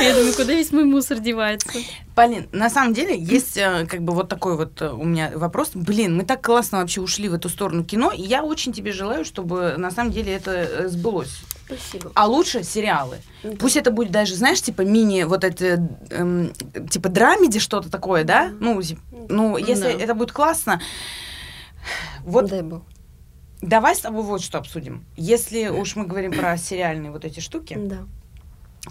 Я 0.00 0.14
думаю, 0.14 0.32
куда 0.34 0.52
весь 0.52 0.70
мой 0.72 0.84
мусор 0.84 1.18
девается? 1.18 1.68
Полин, 2.14 2.48
на 2.52 2.70
самом 2.70 2.94
деле 2.94 3.18
есть 3.18 3.56
э, 3.56 3.86
как 3.88 4.02
бы 4.02 4.12
вот 4.12 4.28
такой 4.28 4.56
вот 4.56 4.80
э, 4.80 4.90
у 4.90 5.04
меня 5.04 5.32
вопрос. 5.34 5.70
Блин, 5.74 6.16
мы 6.16 6.24
так 6.24 6.42
классно 6.44 6.78
вообще 6.78 7.00
ушли 7.00 7.28
в 7.28 7.34
эту 7.34 7.48
сторону 7.48 7.84
кино, 7.84 8.12
и 8.12 8.22
я 8.22 8.42
очень 8.44 8.72
тебе 8.72 8.92
желаю, 8.92 9.24
чтобы 9.24 9.74
на 9.76 9.90
самом 9.90 10.12
деле 10.12 10.32
это 10.34 10.50
э, 10.52 10.88
сбылось. 10.88 11.40
Спасибо. 11.66 12.10
А 12.14 12.26
лучше 12.26 12.62
сериалы. 12.62 13.18
Да. 13.42 13.50
Пусть 13.58 13.76
это 13.76 13.90
будет 13.90 14.10
даже, 14.10 14.34
знаешь, 14.34 14.62
типа 14.62 14.82
мини, 14.82 15.24
вот 15.24 15.44
это, 15.44 15.86
эм, 16.10 16.52
типа 16.90 17.08
драмеди 17.08 17.58
что-то 17.58 17.90
такое, 17.90 18.24
да? 18.24 18.50
Ну, 18.58 18.80
зи- 18.80 18.98
ну 19.28 19.56
если 19.56 19.92
Да. 19.92 20.04
это 20.04 20.14
будет 20.14 20.32
классно, 20.32 20.80
вот 22.22 22.46
Дай 22.48 22.62
бог. 22.62 22.82
давай 23.62 23.94
с 23.94 24.00
тобой 24.00 24.22
вот 24.22 24.42
что 24.42 24.58
обсудим. 24.58 25.04
Если 25.16 25.68
уж 25.68 25.96
мы 25.96 26.06
говорим 26.06 26.32
про 26.32 26.56
сериальные 26.56 27.10
вот 27.10 27.24
эти 27.24 27.40
штуки, 27.40 27.74
Да. 27.78 27.98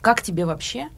как 0.02 0.22
тебе 0.22 0.46
вообще 0.46 0.90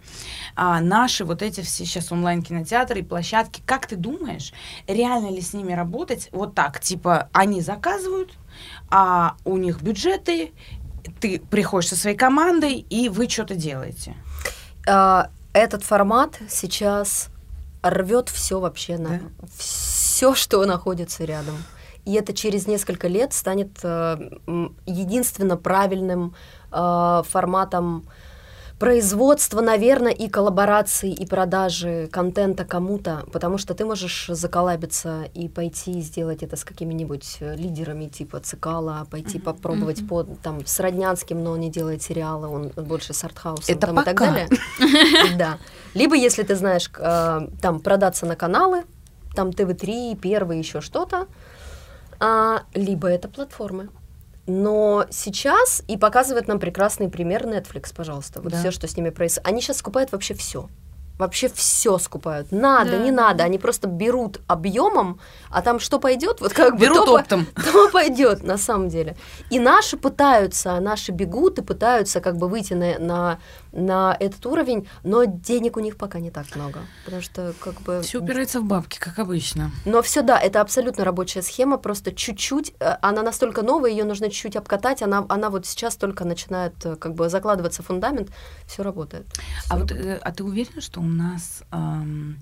а, 0.55 0.81
наши 0.81 1.23
вот 1.25 1.41
эти 1.41 1.61
все 1.61 1.85
сейчас 1.85 2.11
онлайн-кинотеатры 2.11 2.99
и 2.99 3.03
площадки, 3.03 3.61
как 3.65 3.85
ты 3.87 3.95
думаешь, 3.95 4.53
реально 4.87 5.29
ли 5.29 5.41
с 5.41 5.53
ними 5.53 5.73
работать 5.73 6.29
вот 6.31 6.53
так? 6.55 6.79
Типа, 6.81 7.29
они 7.31 7.61
заказывают, 7.61 8.33
а 8.89 9.35
у 9.45 9.57
них 9.57 9.81
бюджеты, 9.81 10.51
ты 11.21 11.39
приходишь 11.39 11.89
со 11.89 11.95
своей 11.95 12.17
командой, 12.17 12.85
и 12.89 13.07
вы 13.09 13.29
что-то 13.29 13.55
делаете. 13.55 14.15
А, 14.87 15.29
Этот 15.53 15.83
формат 15.83 16.39
сейчас 16.49 17.29
рвет 17.81 18.29
все 18.29 18.59
вообще 18.59 18.97
на 18.97 19.21
все, 19.57 20.35
что 20.35 20.65
находится 20.65 21.23
рядом. 21.23 21.55
И 22.05 22.13
это 22.13 22.33
через 22.33 22.65
несколько 22.65 23.07
лет 23.07 23.33
станет 23.33 23.79
э, 23.83 24.17
единственно 24.85 25.57
правильным 25.57 26.33
э, 26.71 27.21
форматом 27.27 28.07
производства, 28.79 29.59
наверное, 29.59 30.13
и 30.13 30.29
коллаборации, 30.29 31.11
и 31.11 31.25
продажи 31.25 32.07
контента 32.11 32.63
кому-то, 32.63 33.25
потому 33.31 33.57
что 33.57 33.73
ты 33.73 33.83
можешь 33.83 34.27
заколабиться 34.29 35.25
и 35.33 35.49
пойти 35.49 35.99
сделать 35.99 36.43
это 36.43 36.55
с 36.55 36.63
какими-нибудь 36.63 37.37
э, 37.41 37.55
лидерами 37.57 38.07
типа 38.07 38.39
Цикала, 38.39 39.05
пойти 39.11 39.37
попробовать 39.37 40.07
по, 40.07 40.23
там, 40.23 40.65
с 40.65 40.79
Роднянским, 40.79 41.43
но 41.43 41.51
он 41.51 41.59
не 41.59 41.69
делает 41.69 42.01
сериалы, 42.01 42.47
он 42.47 42.69
больше 42.69 43.13
с 43.13 43.23
артхаусом 43.23 43.75
Это 43.75 43.87
там, 43.87 43.99
и 43.99 44.05
так 44.05 44.17
пока. 44.17 44.25
далее. 44.31 44.49
Да. 45.37 45.57
Либо, 45.93 46.15
если 46.15 46.43
ты 46.43 46.55
знаешь, 46.55 46.89
э, 46.97 47.47
там, 47.61 47.81
продаться 47.81 48.25
на 48.25 48.37
каналы, 48.37 48.83
там 49.35 49.51
ТВ-3, 49.51 50.17
Первый, 50.17 50.57
еще 50.57 50.79
что-то, 50.79 51.27
а, 52.19 52.63
либо 52.73 53.07
это 53.07 53.27
платформы. 53.27 53.89
Но 54.49 55.05
сейчас 55.11 55.83
и 55.87 55.95
показывает 55.95 56.47
нам 56.47 56.59
прекрасный 56.59 57.07
пример 57.09 57.45
Netflix, 57.45 57.93
пожалуйста. 57.95 58.41
Вот 58.41 58.51
Да. 58.51 58.59
все, 58.59 58.71
что 58.71 58.87
с 58.87 58.97
ними 58.97 59.09
происходит. 59.11 59.47
Они 59.47 59.61
сейчас 59.61 59.77
скупают 59.77 60.11
вообще 60.11 60.33
все. 60.33 60.67
Вообще 61.19 61.49
все 61.49 61.97
скупают. 61.97 62.51
Надо, 62.53 62.91
Да, 62.91 62.97
не 62.97 63.11
надо. 63.11 63.43
Они 63.43 63.59
просто 63.59 63.89
берут 63.89 64.39
объемом, 64.47 65.19
а 65.51 65.61
там 65.61 65.79
что 65.79 65.99
пойдет, 65.99 66.39
вот 66.39 66.53
как 66.53 66.75
бы 66.77 66.85
Берут 66.85 66.97
то, 67.05 67.05
по- 67.13 67.19
оптом. 67.19 67.45
то 67.73 67.89
пойдет 67.91 68.41
на 68.43 68.57
самом 68.57 68.87
деле. 68.87 69.17
И 69.51 69.59
наши 69.59 69.97
пытаются, 69.97 70.79
наши 70.79 71.11
бегут 71.11 71.59
и 71.59 71.61
пытаются 71.61 72.21
как 72.21 72.37
бы 72.37 72.47
выйти 72.47 72.73
на, 72.73 72.97
на, 72.99 73.39
на 73.71 74.15
этот 74.19 74.45
уровень, 74.45 74.87
но 75.03 75.25
денег 75.25 75.77
у 75.77 75.79
них 75.79 75.97
пока 75.97 76.19
не 76.19 76.31
так 76.31 76.55
много. 76.55 76.79
Потому 77.05 77.21
что 77.21 77.53
как 77.59 77.81
бы... 77.81 78.01
Все 78.01 78.21
упирается 78.21 78.59
в 78.61 78.65
бабки, 78.65 78.97
как 78.99 79.19
обычно. 79.19 79.71
Но 79.85 80.01
все, 80.01 80.21
да, 80.21 80.39
это 80.39 80.61
абсолютно 80.61 81.03
рабочая 81.05 81.41
схема, 81.41 81.77
просто 81.77 82.11
чуть-чуть, 82.13 82.73
э, 82.79 82.97
она 83.01 83.21
настолько 83.21 83.61
новая, 83.61 83.91
ее 83.91 84.03
нужно 84.03 84.29
чуть-чуть 84.29 84.55
обкатать, 84.55 85.01
она, 85.01 85.25
она 85.29 85.49
вот 85.49 85.65
сейчас 85.65 85.95
только 85.95 86.25
начинает 86.25 86.73
э, 86.85 86.95
как 86.95 87.13
бы 87.13 87.29
закладываться 87.29 87.83
фундамент, 87.83 88.29
все 88.65 88.83
работает. 88.83 89.25
А 89.69 89.75
Всё 89.75 89.77
вот 89.77 89.91
работает. 89.91 90.05
э, 90.05 90.19
а 90.21 90.31
ты 90.31 90.43
уверена, 90.43 90.81
что 90.81 90.99
у 90.99 91.03
нас 91.05 91.63
ам, 91.71 92.37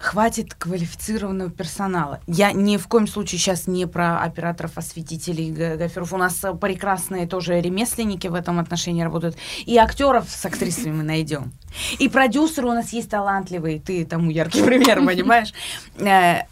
хватит 0.00 0.54
квалифицированного 0.54 1.50
персонала. 1.50 2.20
Я 2.26 2.52
ни 2.52 2.78
в 2.78 2.88
коем 2.88 3.06
случае 3.06 3.38
сейчас 3.38 3.66
не 3.66 3.86
про 3.86 4.22
операторов, 4.22 4.78
осветителей, 4.78 5.50
гаферов. 5.76 6.14
У 6.14 6.16
нас 6.16 6.42
э, 6.42 6.54
прекрасные 6.54 7.26
тоже 7.26 7.60
ремесленники 7.60 8.26
в 8.26 8.34
этом 8.34 8.58
отношении 8.58 9.02
работают. 9.02 9.36
И 9.66 9.76
актеров 9.76 10.28
с 10.30 10.44
актрисами 10.46 10.92
мы 10.92 11.02
найдем. 11.02 11.52
И 11.98 12.08
продюсеры 12.08 12.68
у 12.68 12.72
нас 12.72 12.94
есть 12.94 13.10
талантливые. 13.10 13.78
Ты 13.78 14.06
тому 14.06 14.30
яркий 14.30 14.62
пример, 14.64 15.04
понимаешь? 15.04 15.52
Э, 15.98 16.44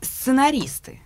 Сценаристы. 0.00 1.00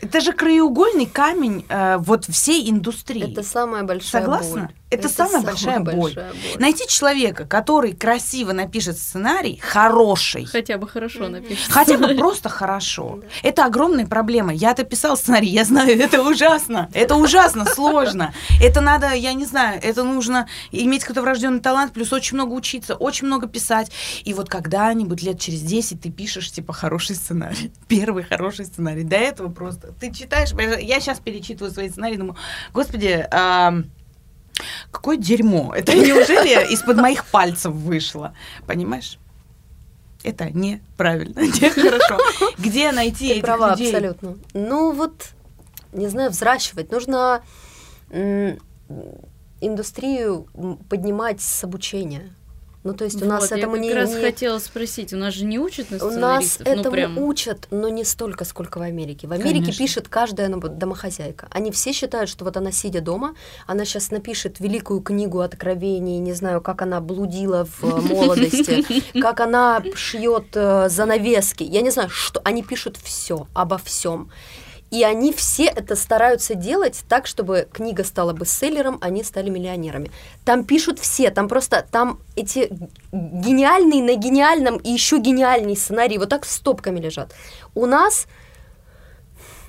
Это 0.00 0.20
же 0.20 0.32
краеугольный 0.32 1.06
камень 1.06 1.64
э, 1.68 1.96
вот 1.98 2.24
всей 2.24 2.68
индустрии. 2.70 3.32
Это 3.32 3.42
самая 3.42 3.84
большая 3.84 4.22
Согласна? 4.22 4.60
боль. 4.62 4.74
Это 4.90 5.08
самая 5.08 5.42
большая 5.42 5.80
боль. 5.80 5.94
большая 5.94 6.30
боль. 6.32 6.60
Найти 6.60 6.86
человека, 6.88 7.44
который 7.44 7.92
красиво 7.92 8.52
напишет 8.52 8.98
сценарий, 8.98 9.58
хороший, 9.62 10.44
Хотя 10.46 10.78
бы 10.78 10.88
хорошо 10.88 11.28
напишет. 11.28 11.70
хотя 11.70 11.98
бы 11.98 12.14
просто 12.14 12.48
хорошо. 12.48 13.20
Это 13.42 13.66
огромная 13.66 14.06
проблема. 14.06 14.52
Я-то 14.52 14.84
писал 14.84 15.16
сценарий, 15.16 15.48
я 15.48 15.64
знаю, 15.64 15.90
это 16.00 16.22
ужасно. 16.22 16.88
Это 16.94 17.16
ужасно 17.16 17.64
сложно. 17.66 18.32
Это 18.62 18.80
надо, 18.80 19.12
я 19.12 19.34
не 19.34 19.44
знаю, 19.44 19.80
это 19.82 20.04
нужно 20.04 20.48
иметь 20.72 21.02
какой-то 21.02 21.22
врожденный 21.22 21.60
талант, 21.60 21.92
плюс 21.92 22.12
очень 22.12 22.36
много 22.36 22.52
учиться, 22.54 22.94
очень 22.94 23.26
много 23.26 23.46
писать. 23.46 23.90
И 24.24 24.32
вот 24.32 24.48
когда-нибудь 24.48 25.22
лет 25.22 25.38
через 25.40 25.60
10 25.62 26.00
ты 26.00 26.10
пишешь, 26.10 26.50
типа, 26.50 26.72
хороший 26.72 27.16
сценарий. 27.16 27.72
Первый 27.88 28.22
хороший 28.24 28.64
сценарий. 28.64 29.04
До 29.04 29.16
этого 29.16 29.48
просто. 29.50 29.92
Ты 30.00 30.12
читаешь, 30.12 30.52
я 30.80 31.00
сейчас 31.00 31.18
перечитываю 31.20 31.72
свои 31.72 31.88
сценарии, 31.90 32.16
думаю, 32.16 32.36
господи, 32.72 33.26
какое 34.90 35.16
дерьмо. 35.16 35.72
Это 35.74 35.94
неужели 35.94 36.72
из-под 36.72 36.96
моих 36.98 37.24
пальцев 37.26 37.72
вышло? 37.72 38.34
Понимаешь? 38.66 39.18
Это 40.24 40.50
неправильно, 40.50 41.40
нехорошо. 41.40 42.18
Где 42.58 42.90
найти 42.92 43.28
Ты 43.28 43.32
этих 43.34 43.42
права, 43.42 43.70
людей? 43.70 43.88
абсолютно. 43.88 44.36
Ну 44.52 44.92
вот, 44.92 45.28
не 45.92 46.08
знаю, 46.08 46.30
взращивать. 46.30 46.90
Нужно 46.90 47.42
индустрию 49.60 50.48
поднимать 50.88 51.40
с 51.40 51.64
обучения. 51.64 52.34
Ну, 52.88 52.94
то 52.94 53.04
есть 53.04 53.20
у 53.20 53.26
нас 53.26 53.42
Вот, 53.42 53.52
этому 53.52 53.76
я 53.76 53.82
не... 53.82 53.88
как 53.90 53.98
раз 53.98 54.14
не- 54.14 54.22
хотела 54.22 54.58
спросить, 54.58 55.12
у 55.12 55.18
нас 55.18 55.34
же 55.34 55.44
не 55.44 55.58
учат 55.58 55.90
на 55.90 56.02
У 56.06 56.10
нас 56.10 56.58
ну, 56.58 56.64
этому 56.64 56.90
прям. 56.90 57.18
учат, 57.18 57.68
но 57.70 57.90
не 57.90 58.02
столько, 58.02 58.46
сколько 58.46 58.78
в 58.78 58.80
Америке. 58.80 59.26
В 59.26 59.32
Америке 59.32 59.60
Конечно. 59.60 59.84
пишет 59.84 60.08
каждая 60.08 60.48
ну, 60.48 60.58
домохозяйка. 60.58 61.48
Они 61.50 61.70
все 61.70 61.92
считают, 61.92 62.30
что 62.30 62.46
вот 62.46 62.56
она 62.56 62.72
сидя 62.72 63.02
дома, 63.02 63.34
она 63.66 63.84
сейчас 63.84 64.10
напишет 64.10 64.58
великую 64.58 65.02
книгу 65.02 65.40
откровений, 65.40 66.18
не 66.18 66.32
знаю, 66.32 66.62
как 66.62 66.80
она 66.80 67.02
блудила 67.02 67.66
в 67.66 67.84
э, 67.84 68.00
молодости, 68.14 69.02
как 69.20 69.40
она 69.40 69.82
шьет 69.94 70.46
э, 70.54 70.88
занавески. 70.88 71.64
Я 71.64 71.82
не 71.82 71.90
знаю, 71.90 72.08
что 72.08 72.40
они 72.42 72.62
пишут 72.62 72.96
все 72.96 73.46
обо 73.52 73.76
всем. 73.76 74.30
И 74.90 75.04
они 75.04 75.32
все 75.32 75.64
это 75.64 75.96
стараются 75.96 76.54
делать 76.54 77.04
так, 77.08 77.26
чтобы 77.26 77.68
книга 77.72 78.04
стала 78.04 78.32
бестселлером, 78.32 78.98
они 79.00 79.22
стали 79.22 79.50
миллионерами. 79.50 80.10
Там 80.44 80.64
пишут 80.64 80.98
все, 80.98 81.30
там 81.30 81.48
просто, 81.48 81.86
там 81.90 82.20
эти 82.36 82.70
гениальные 83.12 84.02
на 84.02 84.14
гениальном 84.14 84.76
и 84.76 84.90
еще 84.90 85.18
гениальней 85.18 85.76
сценарии 85.76 86.18
вот 86.18 86.30
так 86.30 86.46
стопками 86.46 87.00
лежат. 87.00 87.34
У 87.74 87.86
нас, 87.86 88.26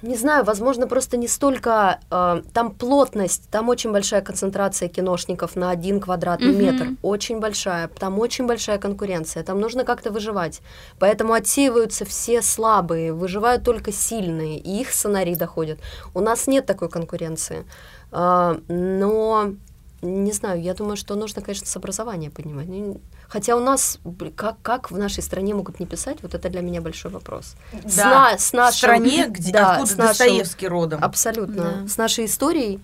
не 0.01 0.15
знаю, 0.15 0.43
возможно, 0.45 0.87
просто 0.87 1.17
не 1.17 1.27
столько, 1.27 1.99
э, 2.11 2.41
там 2.53 2.71
плотность, 2.71 3.49
там 3.49 3.69
очень 3.69 3.91
большая 3.91 4.21
концентрация 4.21 4.89
киношников 4.89 5.55
на 5.55 5.71
один 5.71 5.99
квадратный 5.99 6.53
Мгм. 6.53 6.61
метр, 6.61 6.87
очень 7.01 7.39
большая, 7.39 7.87
там 7.87 8.19
очень 8.19 8.47
большая 8.47 8.77
конкуренция, 8.77 9.43
там 9.43 9.59
нужно 9.59 9.83
как-то 9.83 10.11
выживать. 10.11 10.61
Поэтому 10.99 11.33
отсеиваются 11.33 12.05
все 12.05 12.41
слабые, 12.41 13.13
выживают 13.13 13.63
только 13.63 13.91
сильные, 13.91 14.57
и 14.57 14.81
их 14.81 14.91
сценарии 14.91 15.35
доходят. 15.35 15.79
У 16.13 16.19
нас 16.21 16.47
нет 16.47 16.65
такой 16.65 16.89
конкуренции. 16.89 17.65
А, 18.11 18.57
но 18.67 19.53
не 20.01 20.31
знаю, 20.31 20.61
я 20.61 20.73
думаю, 20.73 20.97
что 20.97 21.15
нужно, 21.15 21.41
конечно, 21.41 21.67
с 21.67 21.75
образования 21.75 22.29
поднимать. 22.29 22.67
Ну, 22.67 23.01
Хотя 23.27 23.55
у 23.55 23.59
нас, 23.59 23.99
как, 24.35 24.55
как 24.63 24.89
в 24.91 24.97
нашей 24.97 25.21
стране 25.21 25.53
могут 25.53 25.79
не 25.79 25.85
писать, 25.85 26.17
вот 26.23 26.33
это 26.33 26.49
для 26.49 26.61
меня 26.61 26.81
большой 26.81 27.11
вопрос. 27.11 27.55
С 27.85 27.95
Да, 27.95 28.31
на- 28.31 28.37
с 28.39 28.49
в 28.49 28.53
нашим- 28.53 28.77
стране, 28.77 29.27
где 29.29 29.51
да, 29.51 29.71
откуда 29.73 29.85
с 29.93 29.97
нашим- 29.97 30.07
Достоевский 30.07 30.67
родом. 30.67 31.03
Абсолютно. 31.03 31.63
Да. 31.83 31.87
С 31.87 31.97
нашей 31.97 32.25
историей. 32.25 32.79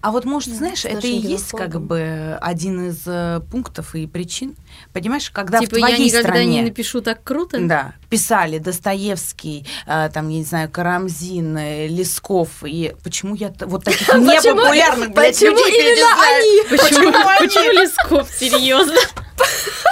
А 0.00 0.10
вот, 0.10 0.24
может, 0.24 0.54
знаешь, 0.54 0.84
это 0.84 1.06
и 1.06 1.16
есть 1.16 1.50
как 1.50 1.80
бы 1.80 2.38
один 2.40 2.88
из 2.88 3.02
э, 3.06 3.40
пунктов 3.50 3.94
и 3.94 4.06
причин. 4.06 4.54
Понимаешь, 4.92 5.30
когда 5.30 5.58
Типа 5.58 5.76
в 5.76 5.78
я 5.78 5.86
твоей 5.86 6.06
никогда 6.06 6.28
стране... 6.28 6.62
не 6.62 6.62
напишу 6.62 7.00
так 7.00 7.22
круто? 7.22 7.58
Да, 7.60 7.94
писали 8.08 8.58
Достоевский, 8.58 9.66
э, 9.86 10.10
там, 10.12 10.28
я 10.28 10.38
не 10.38 10.44
знаю, 10.44 10.70
Карамзин, 10.70 11.56
э, 11.56 11.86
Лесков, 11.88 12.64
и 12.64 12.94
почему 13.02 13.34
я 13.34 13.52
вот 13.60 13.84
таких 13.84 14.08
непопулярных, 14.14 15.12
блядь, 15.12 15.38
почему 15.38 15.56
людей 15.56 15.92
именно? 15.92 16.78
Почему, 16.78 17.08
они? 17.08 17.46
почему 17.46 17.72
Лесков, 17.72 18.30
серьезно? 18.30 18.94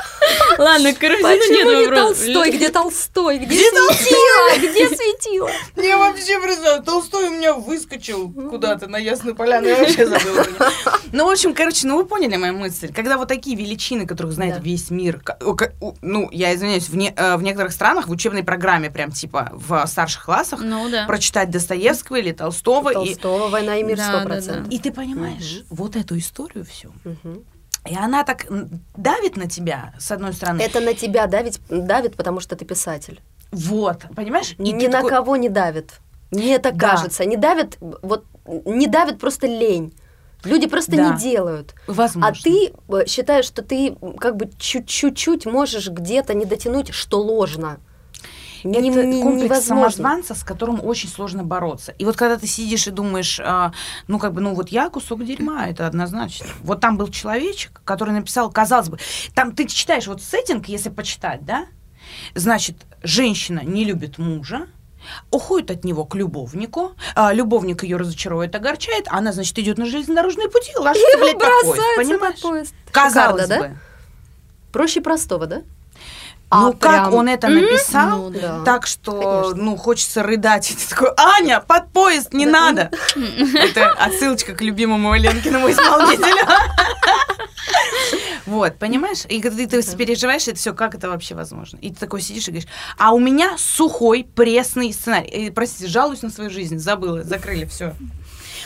Ладно, 0.58 0.92
Карамзина 0.92 1.28
нет 1.28 1.40
Почему 1.40 1.70
не 1.70 1.86
вопросов. 1.86 2.18
Толстой? 2.18 2.50
Где 2.50 2.68
Толстой? 2.70 3.38
Где 3.38 3.70
светило? 3.70 4.58
Где 4.58 4.88
светило? 4.88 5.50
Я 5.76 5.98
вообще 5.98 6.40
представляю, 6.40 6.82
Толстой 6.82 7.28
у 7.28 7.30
меня 7.30 7.54
выскочил 7.54 8.30
куда-то 8.30 8.88
на 8.88 8.98
Ясную 8.98 9.36
Поляну, 9.36 9.68
я 9.68 9.76
вообще 9.76 10.06
забыла. 10.06 10.46
Ну, 11.12 11.26
в 11.26 11.30
общем, 11.30 11.54
короче, 11.54 11.86
ну 11.86 11.96
вы 11.96 12.04
поняли 12.04 12.36
мою 12.36 12.54
мысль. 12.54 12.92
Когда 12.92 13.16
вот 13.16 13.28
такие 13.28 13.56
величины, 13.56 14.06
которых 14.06 14.32
знает 14.32 14.62
весь 14.62 14.90
мир, 14.90 15.22
ну, 16.02 16.28
я 16.32 16.54
извиняюсь, 16.54 16.88
в, 16.88 16.96
э, 16.96 17.36
в 17.36 17.42
некоторых 17.42 17.72
странах 17.72 18.08
в 18.08 18.10
учебной 18.10 18.42
программе 18.42 18.90
прям 18.90 19.12
типа 19.12 19.50
в 19.52 19.86
старших 19.86 20.24
классах 20.24 20.60
Ну 20.62 20.88
прочитать 21.06 21.50
Достоевского 21.50 22.16
или 22.16 22.32
Толстого. 22.32 22.90
И, 22.90 22.94
Толстого 22.94 23.48
«Война 23.48 23.76
и 23.76 23.82
мир» 23.82 23.96
Да, 23.96 24.24
да, 24.24 24.38
100%. 24.38 24.68
и 24.70 24.78
ты 24.78 24.92
понимаешь 24.92 25.62
вот 25.70 25.96
эту 25.96 26.18
историю 26.18 26.64
всю. 26.64 26.92
И 27.88 27.96
она 27.96 28.24
так 28.24 28.46
давит 28.96 29.36
на 29.36 29.48
тебя, 29.48 29.92
с 29.98 30.10
одной 30.10 30.32
стороны. 30.32 30.60
Это 30.60 30.80
на 30.80 30.94
тебя 30.94 31.26
давит, 31.26 31.58
давит, 31.68 32.16
потому 32.16 32.40
что 32.40 32.54
ты 32.56 32.64
писатель. 32.64 33.20
Вот, 33.50 34.04
понимаешь? 34.14 34.54
И 34.58 34.72
Ни 34.72 34.86
на 34.86 34.92
такой- 34.92 35.10
кого 35.10 35.36
не 35.36 35.48
давит. 35.48 36.00
Мне 36.30 36.58
так 36.58 36.76
Да. 36.76 36.90
кажется. 36.90 37.24
Не 37.24 37.36
давит, 37.36 37.78
вот, 37.80 38.24
не 38.66 38.86
давит 38.86 39.18
просто 39.18 39.46
лень. 39.46 39.94
Люди 40.44 40.66
просто 40.68 40.92
Да. 40.96 41.10
не 41.14 41.18
делают. 41.18 41.74
Возможно. 41.86 42.28
А 42.28 42.42
ты 42.42 42.72
э, 42.88 43.06
считаешь, 43.06 43.44
что 43.46 43.62
ты 43.62 43.96
как 44.20 44.36
бы 44.36 44.50
чуть-чуть 44.58 45.46
можешь 45.46 45.88
где-то 45.88 46.34
не 46.34 46.44
дотянуть, 46.44 46.92
что 46.94 47.20
ложно. 47.20 47.78
Это 48.64 48.80
Не- 48.80 48.88
не- 48.90 49.22
комплекс 49.22 49.44
невозможно. 49.44 49.90
самозванца, 49.90 50.34
с 50.34 50.42
которым 50.42 50.84
очень 50.84 51.08
сложно 51.08 51.44
бороться. 51.44 51.92
И 51.92 52.04
вот 52.04 52.16
когда 52.16 52.36
ты 52.36 52.46
сидишь 52.46 52.86
и 52.86 52.90
думаешь, 52.90 53.40
а, 53.42 53.72
ну 54.08 54.18
как 54.18 54.32
бы, 54.32 54.40
ну 54.40 54.54
вот 54.54 54.70
я 54.70 54.90
кусок 54.90 55.24
дерьма, 55.24 55.66
это 55.68 55.86
однозначно. 55.86 56.46
Вот 56.62 56.80
там 56.80 56.96
был 56.96 57.08
человечек, 57.08 57.80
который 57.84 58.12
написал, 58.14 58.50
казалось 58.50 58.88
бы, 58.88 58.98
там 59.34 59.54
ты 59.54 59.66
читаешь 59.66 60.06
вот 60.06 60.22
сеттинг, 60.22 60.66
если 60.68 60.88
почитать, 60.88 61.44
да, 61.44 61.66
значит, 62.34 62.76
женщина 63.02 63.60
не 63.64 63.84
любит 63.84 64.18
мужа, 64.18 64.66
уходит 65.30 65.70
от 65.70 65.84
него 65.84 66.04
к 66.04 66.14
любовнику, 66.16 66.92
а, 67.14 67.32
любовник 67.32 67.82
ее 67.84 67.96
разочаровывает, 67.96 68.54
огорчает, 68.54 69.06
а 69.08 69.18
она, 69.18 69.32
значит, 69.32 69.58
идет 69.58 69.78
на 69.78 69.86
железнодорожные 69.86 70.48
пути 70.50 70.72
ложится, 70.76 71.18
блядь, 71.18 71.38
под 71.38 71.62
поезд, 71.62 71.82
понимаешь? 71.96 72.34
под 72.34 72.42
поезд. 72.42 72.74
Казалось 72.90 73.42
Шикарно, 73.44 73.68
бы. 73.68 73.74
да? 73.74 73.80
Проще 74.72 75.00
простого, 75.00 75.46
да? 75.46 75.62
Ну 76.50 76.68
А 76.70 76.72
как 76.72 76.80
прям- 77.10 77.14
он 77.14 77.28
это 77.28 77.46
М? 77.48 77.56
написал, 77.56 78.18
Ну 78.18 78.30
да. 78.30 78.62
так 78.64 78.86
что, 78.86 79.12
Конечно. 79.42 79.62
ну, 79.64 79.76
хочется 79.76 80.22
рыдать. 80.22 80.70
И 80.70 80.74
ты 80.76 80.88
такой, 80.88 81.10
Аня, 81.18 81.60
под 81.60 81.92
поезд 81.92 82.32
не 82.32 82.46
Да. 82.46 82.52
надо. 82.52 82.90
Это 83.54 83.90
отсылочка 83.90 84.54
к 84.54 84.62
любимому 84.62 85.14
Ленкиному 85.14 85.70
исполнителю. 85.70 86.46
Вот, 88.46 88.78
понимаешь? 88.78 89.24
И 89.28 89.42
когда 89.42 89.66
ты 89.66 89.82
переживаешь, 89.96 90.48
это 90.48 90.56
все, 90.56 90.72
как 90.72 90.94
это 90.94 91.10
вообще 91.10 91.34
возможно? 91.34 91.76
И 91.82 91.90
ты 91.90 91.96
такой 91.96 92.22
сидишь 92.22 92.48
и 92.48 92.50
говоришь, 92.50 92.68
а 92.96 93.12
у 93.12 93.18
меня 93.18 93.56
сухой, 93.58 94.24
пресный 94.34 94.90
сценарий. 94.94 95.50
Простите, 95.50 95.86
жалуюсь 95.88 96.22
на 96.22 96.30
свою 96.30 96.48
жизнь, 96.48 96.78
забыла, 96.78 97.24
закрыли, 97.24 97.66
все. 97.66 97.94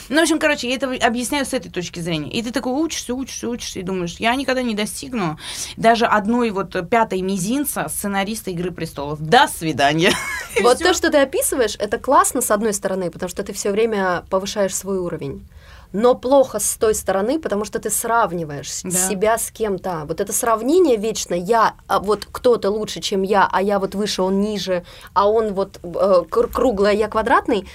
Ну, 0.09 0.19
в 0.19 0.23
общем, 0.23 0.39
короче, 0.39 0.69
я 0.69 0.75
это 0.75 0.91
объясняю 1.05 1.45
с 1.45 1.53
этой 1.53 1.71
точки 1.71 1.99
зрения. 1.99 2.31
И 2.31 2.41
ты 2.41 2.51
такой 2.51 2.73
учишься, 2.73 3.13
учишься, 3.13 3.49
учишься, 3.49 3.79
и 3.79 3.83
думаешь, 3.83 4.17
я 4.19 4.35
никогда 4.35 4.61
не 4.61 4.75
достигну 4.75 5.37
даже 5.77 6.05
одной 6.05 6.49
вот 6.51 6.75
пятой 6.89 7.21
мизинца 7.21 7.87
сценариста 7.89 8.51
«Игры 8.51 8.71
престолов». 8.71 9.19
До 9.19 9.47
свидания. 9.47 10.11
Вот 10.61 10.77
то, 10.77 10.93
что 10.93 11.09
ты 11.09 11.17
описываешь, 11.17 11.75
это 11.79 11.97
классно 11.97 12.39
с 12.41 12.51
одной 12.51 12.73
стороны, 12.73 13.09
потому 13.09 13.27
что 13.27 13.41
ты 13.43 13.53
все 13.53 13.71
время 13.71 14.23
повышаешь 14.29 14.75
свой 14.75 14.99
уровень. 14.99 15.43
Но 15.93 16.15
плохо 16.15 16.59
с 16.59 16.75
той 16.77 16.95
стороны, 16.95 17.39
потому 17.39 17.65
что 17.65 17.79
ты 17.79 17.89
сравниваешь 17.91 18.81
Да. 18.83 18.89
себя 18.91 19.37
с 19.37 19.51
кем-то. 19.51 20.05
Вот 20.07 20.21
это 20.21 20.33
сравнение 20.33 20.97
вечно, 20.97 21.35
я, 21.35 21.73
а 21.87 21.99
вот 21.99 22.27
кто-то 22.31 22.69
лучше, 22.71 22.99
чем 22.99 23.21
я, 23.21 23.47
а 23.51 23.61
я 23.61 23.77
вот 23.79 23.93
выше, 23.95 24.21
он 24.23 24.41
ниже, 24.41 24.83
а 25.13 25.29
он 25.29 25.53
вот 25.53 25.79
э, 25.83 26.23
кр- 26.29 26.47
круглый, 26.49 26.91
а 26.91 26.93
я 26.95 27.07
квадратный, 27.07 27.67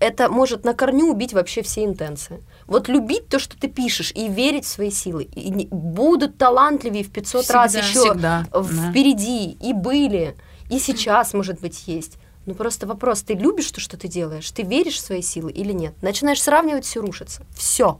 это 0.00 0.28
может 0.30 0.64
на 0.64 0.74
корню 0.74 1.10
убить 1.10 1.32
вообще 1.32 1.62
все 1.62 1.84
интенции. 1.84 2.42
Вот 2.66 2.88
любить 2.88 3.28
то, 3.28 3.38
что 3.38 3.58
ты 3.58 3.68
пишешь, 3.68 4.12
и 4.14 4.28
верить 4.28 4.64
в 4.64 4.68
свои 4.68 4.90
силы. 4.90 5.24
И 5.24 5.50
не- 5.50 5.68
будут 5.70 6.38
талантливее 6.38 7.04
в 7.04 7.10
500 7.10 7.50
раз 7.50 7.72
Всегда. 7.72 7.86
еще 7.88 8.00
Всегда, 8.10 8.46
да. 8.52 8.62
впереди, 8.90 9.50
и 9.60 9.72
были, 9.72 10.36
и 10.70 10.78
сейчас, 10.78 11.34
может 11.34 11.60
быть, 11.60 11.84
есть. 11.86 12.18
Ну 12.46 12.54
просто 12.54 12.86
вопрос, 12.86 13.22
ты 13.22 13.34
любишь 13.34 13.70
то, 13.72 13.80
что 13.80 13.96
ты 13.96 14.08
делаешь? 14.08 14.50
Ты 14.50 14.62
веришь 14.62 14.94
в 14.96 15.00
свои 15.00 15.20
силы 15.22 15.50
или 15.52 15.72
нет? 15.72 15.94
Начинаешь 16.00 16.40
сравнивать, 16.40 16.84
все 16.84 17.00
рушится. 17.00 17.42
Все. 17.56 17.98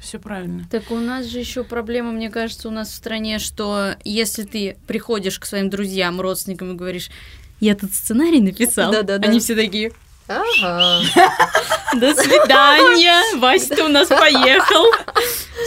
Все 0.00 0.18
правильно. 0.18 0.66
Так 0.70 0.90
у 0.90 0.96
нас 0.96 1.26
же 1.26 1.38
еще 1.38 1.62
проблема, 1.62 2.10
мне 2.10 2.28
кажется, 2.28 2.66
у 2.68 2.70
нас 2.72 2.88
в 2.88 2.94
стране, 2.94 3.38
что 3.38 3.90
если 4.04 4.42
ты 4.42 4.76
приходишь 4.86 5.38
к 5.38 5.44
своим 5.44 5.70
друзьям, 5.70 6.20
родственникам 6.20 6.72
и 6.72 6.74
говоришь, 6.74 7.10
я 7.60 7.76
тут 7.76 7.92
сценарий 7.94 8.40
написал, 8.40 8.90
Да-да-да. 8.90 9.28
они 9.28 9.38
все 9.38 9.54
такие, 9.54 9.92
Ага. 10.28 11.00
до 11.94 12.14
свидания, 12.14 13.36
Вася, 13.38 13.74
ты 13.74 13.82
у 13.82 13.88
нас 13.88 14.08
поехал. 14.08 14.84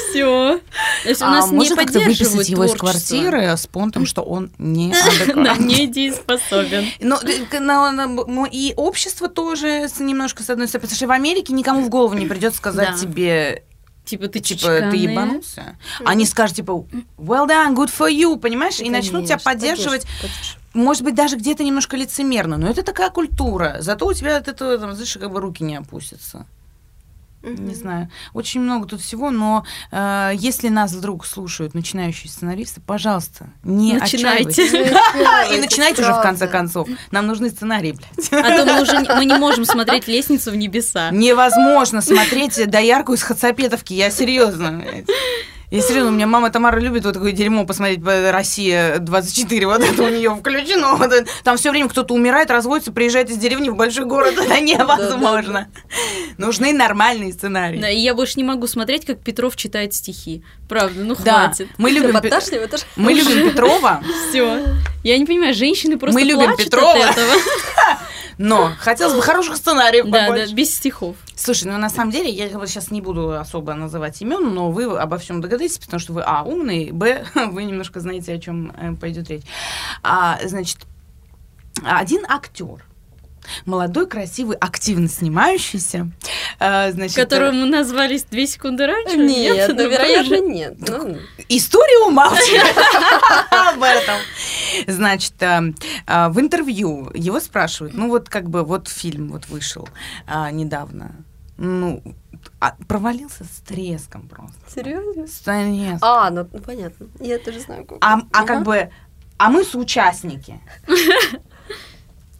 Все. 0.09 0.59
То 1.03 1.09
есть 1.09 1.21
у 1.21 1.25
нас 1.25 1.45
а 1.45 1.49
не 1.49 1.55
можно 1.55 1.75
как-то 1.75 1.99
выписать 1.99 2.49
его 2.49 2.65
из 2.65 2.73
квартиры 2.73 3.55
с 3.55 3.67
понтом, 3.67 4.05
что 4.05 4.21
он 4.21 4.51
не 4.57 4.93
Да, 5.35 5.55
недееспособен. 5.57 6.87
Ну, 6.99 7.17
э, 7.17 8.25
ну, 8.27 8.45
и 8.45 8.73
общество 8.75 9.27
тоже 9.27 9.87
с- 9.87 9.99
немножко 9.99 10.43
с 10.43 10.49
одной 10.49 10.67
стороны, 10.67 10.83
потому 10.87 10.97
что 10.97 11.07
в 11.07 11.11
Америке 11.11 11.53
никому 11.53 11.83
в 11.83 11.89
голову 11.89 12.15
не 12.15 12.25
придет 12.25 12.55
сказать 12.55 12.91
Да. 12.91 12.97
тебе, 12.97 13.63
Типа 14.05 14.27
ты 14.27 14.39
типа, 14.39 14.87
ты 14.91 14.97
ебанулся. 14.97 15.77
Они 16.05 16.27
скажут, 16.27 16.57
типа, 16.57 16.85
well 17.17 17.47
done, 17.47 17.73
good 17.73 17.91
for 17.91 18.07
you, 18.07 18.37
понимаешь? 18.37 18.79
И 18.79 18.89
начнут 18.91 19.25
тебя 19.25 19.39
Конечно, 19.39 19.51
поддерживать, 19.51 20.03
поддерживать, 20.03 20.21
поддерживать. 20.21 20.64
Может 20.75 21.03
быть, 21.03 21.15
даже 21.15 21.37
где-то 21.37 21.63
немножко 21.63 21.97
лицемерно, 21.97 22.57
но 22.57 22.67
это 22.67 22.83
такая 22.83 23.09
культура. 23.09 23.77
Зато 23.79 24.05
у 24.05 24.13
тебя 24.13 24.37
от 24.37 24.47
этого, 24.47 24.77
там, 24.77 24.93
знаешь, 24.93 25.17
как 25.19 25.31
бы 25.31 25.39
руки 25.39 25.63
не 25.63 25.75
опустятся. 25.75 26.45
Не 27.45 27.75
знаю. 27.75 28.09
Очень 28.33 28.61
много 28.61 28.87
тут 28.87 29.01
всего, 29.01 29.29
но 29.29 29.65
э, 29.91 30.31
если 30.35 30.69
нас 30.69 30.93
вдруг 30.93 31.25
слушают 31.25 31.75
начинающие 31.75 32.29
сценаристы, 32.29 32.81
пожалуйста, 32.81 33.49
не 33.63 33.93
Начинайте. 33.93 34.65
И 35.53 35.59
начинайте 35.59 36.01
уже 36.01 36.13
в 36.13 36.21
конце 36.21 36.47
концов. 36.47 36.87
Нам 37.11 37.27
нужны 37.27 37.49
сценарии, 37.49 37.91
блядь. 37.91 38.29
А 38.31 38.57
то 38.57 38.65
мы 38.65 38.81
уже 38.81 38.99
мы 39.15 39.25
не 39.25 39.37
можем 39.37 39.65
смотреть 39.65 40.07
лестницу 40.07 40.51
в 40.51 40.55
небеса. 40.55 41.11
Невозможно 41.11 42.01
смотреть 42.01 42.67
доярку 42.67 43.13
из 43.13 43.21
Хацапетовки, 43.21 43.93
я 43.93 44.09
серьезно. 44.09 44.83
Я 45.71 45.81
серьезно, 45.81 46.11
у 46.11 46.13
меня 46.13 46.27
мама 46.27 46.49
Тамара 46.51 46.79
любит 46.79 47.05
вот 47.05 47.13
такое 47.15 47.31
дерьмо 47.31 47.65
посмотреть 47.65 48.03
по 48.03 48.31
Россия 48.31 48.99
24, 48.99 49.65
вот 49.67 49.81
это 49.81 50.03
у 50.03 50.09
нее 50.09 50.35
включено. 50.35 50.95
вот 50.95 51.11
это. 51.11 51.27
Там 51.43 51.57
все 51.57 51.71
время 51.71 51.89
кто-то 51.89 52.13
умирает, 52.13 52.51
разводится, 52.51 52.91
приезжает 52.91 53.29
из 53.29 53.37
деревни 53.37 53.69
в 53.69 53.75
большой 53.75 54.05
город. 54.05 54.35
Это 54.37 54.59
невозможно. 54.59 55.67
Нужны 56.37 56.73
нормальные 56.73 57.33
сценарии. 57.33 57.79
Да, 57.79 57.89
и 57.89 57.97
я 57.99 58.13
больше 58.13 58.33
не 58.37 58.43
могу 58.43 58.67
смотреть, 58.67 59.05
как 59.05 59.19
Петров 59.19 59.55
читает 59.55 59.93
стихи. 59.93 60.43
Правда, 60.69 61.03
ну 61.03 61.15
Да, 61.23 61.45
хватит. 61.45 61.69
мы 61.77 61.91
любим, 61.91 62.19
мы 62.95 63.13
любим 63.13 63.49
Петрова, 63.49 64.01
Все. 64.29 64.63
Я 65.05 65.19
не 65.19 65.25
понимаю, 65.27 65.53
женщины 65.53 65.99
просто 65.99 66.19
Мы 66.19 66.25
любим 66.25 66.57
Петрова. 66.57 67.05
но 68.39 68.71
хотелось 68.79 69.13
бы 69.13 69.21
хороших 69.21 69.55
сценариев 69.55 70.07
Да, 70.07 70.31
да, 70.31 70.47
без 70.47 70.75
стихов. 70.75 71.15
Слушай, 71.35 71.65
ну 71.65 71.77
на 71.77 71.91
самом 71.91 72.09
деле, 72.09 72.31
я 72.31 72.49
сейчас 72.49 72.89
не 72.89 73.01
буду 73.01 73.37
особо 73.37 73.75
называть 73.75 74.19
имен, 74.23 74.51
но 74.51 74.71
вы 74.71 74.85
обо 74.97 75.19
всем 75.19 75.41
догадаетесь, 75.41 75.77
потому 75.77 75.99
что 75.99 76.13
вы, 76.13 76.23
а, 76.25 76.41
умный, 76.41 76.89
б, 76.89 77.23
вы 77.35 77.65
немножко 77.65 77.99
знаете, 77.99 78.33
о 78.33 78.39
чем 78.39 78.97
пойдет 78.99 79.29
речь. 79.29 79.43
А, 80.01 80.39
значит, 80.43 80.79
один 81.83 82.25
актер, 82.27 82.83
молодой, 83.67 84.07
красивый, 84.07 84.57
активно 84.57 85.07
снимающийся, 85.07 86.09
а, 86.59 86.89
значит, 86.91 87.15
Которому 87.15 87.67
назвались 87.67 88.23
две 88.23 88.47
секунды 88.47 88.87
раньше? 88.87 89.17
Нет, 89.17 89.67
ну, 89.69 89.75
другой 89.75 89.91
вероятно, 89.91 90.39
нет. 90.41 90.73
Ну, 90.79 91.17
История 91.47 92.07
умалчивает 92.07 92.75
об 93.51 93.83
этом. 93.83 94.15
Значит, 94.87 95.41
а, 95.41 95.63
а, 96.07 96.29
в 96.29 96.39
интервью 96.39 97.11
его 97.13 97.39
спрашивают, 97.39 97.93
ну 97.93 98.09
вот 98.09 98.29
как 98.29 98.49
бы 98.49 98.63
вот 98.63 98.87
фильм 98.87 99.29
вот 99.29 99.47
вышел 99.47 99.87
а, 100.27 100.51
недавно, 100.51 101.11
ну 101.57 102.01
а, 102.59 102.75
провалился 102.87 103.43
с 103.43 103.61
треском 103.65 104.27
просто. 104.27 104.59
Серьезно? 104.67 105.27
С 105.27 105.39
треском. 105.39 105.99
А, 106.01 106.29
ну 106.29 106.47
ну, 106.51 106.59
понятно. 106.59 107.07
Я 107.19 107.39
тоже 107.39 107.59
знаю, 107.59 107.85
как. 107.85 107.97
А, 108.01 108.21
а 108.31 108.43
как 108.43 108.63
бы, 108.63 108.89
а 109.37 109.49
мы 109.49 109.63
соучастники. 109.63 110.59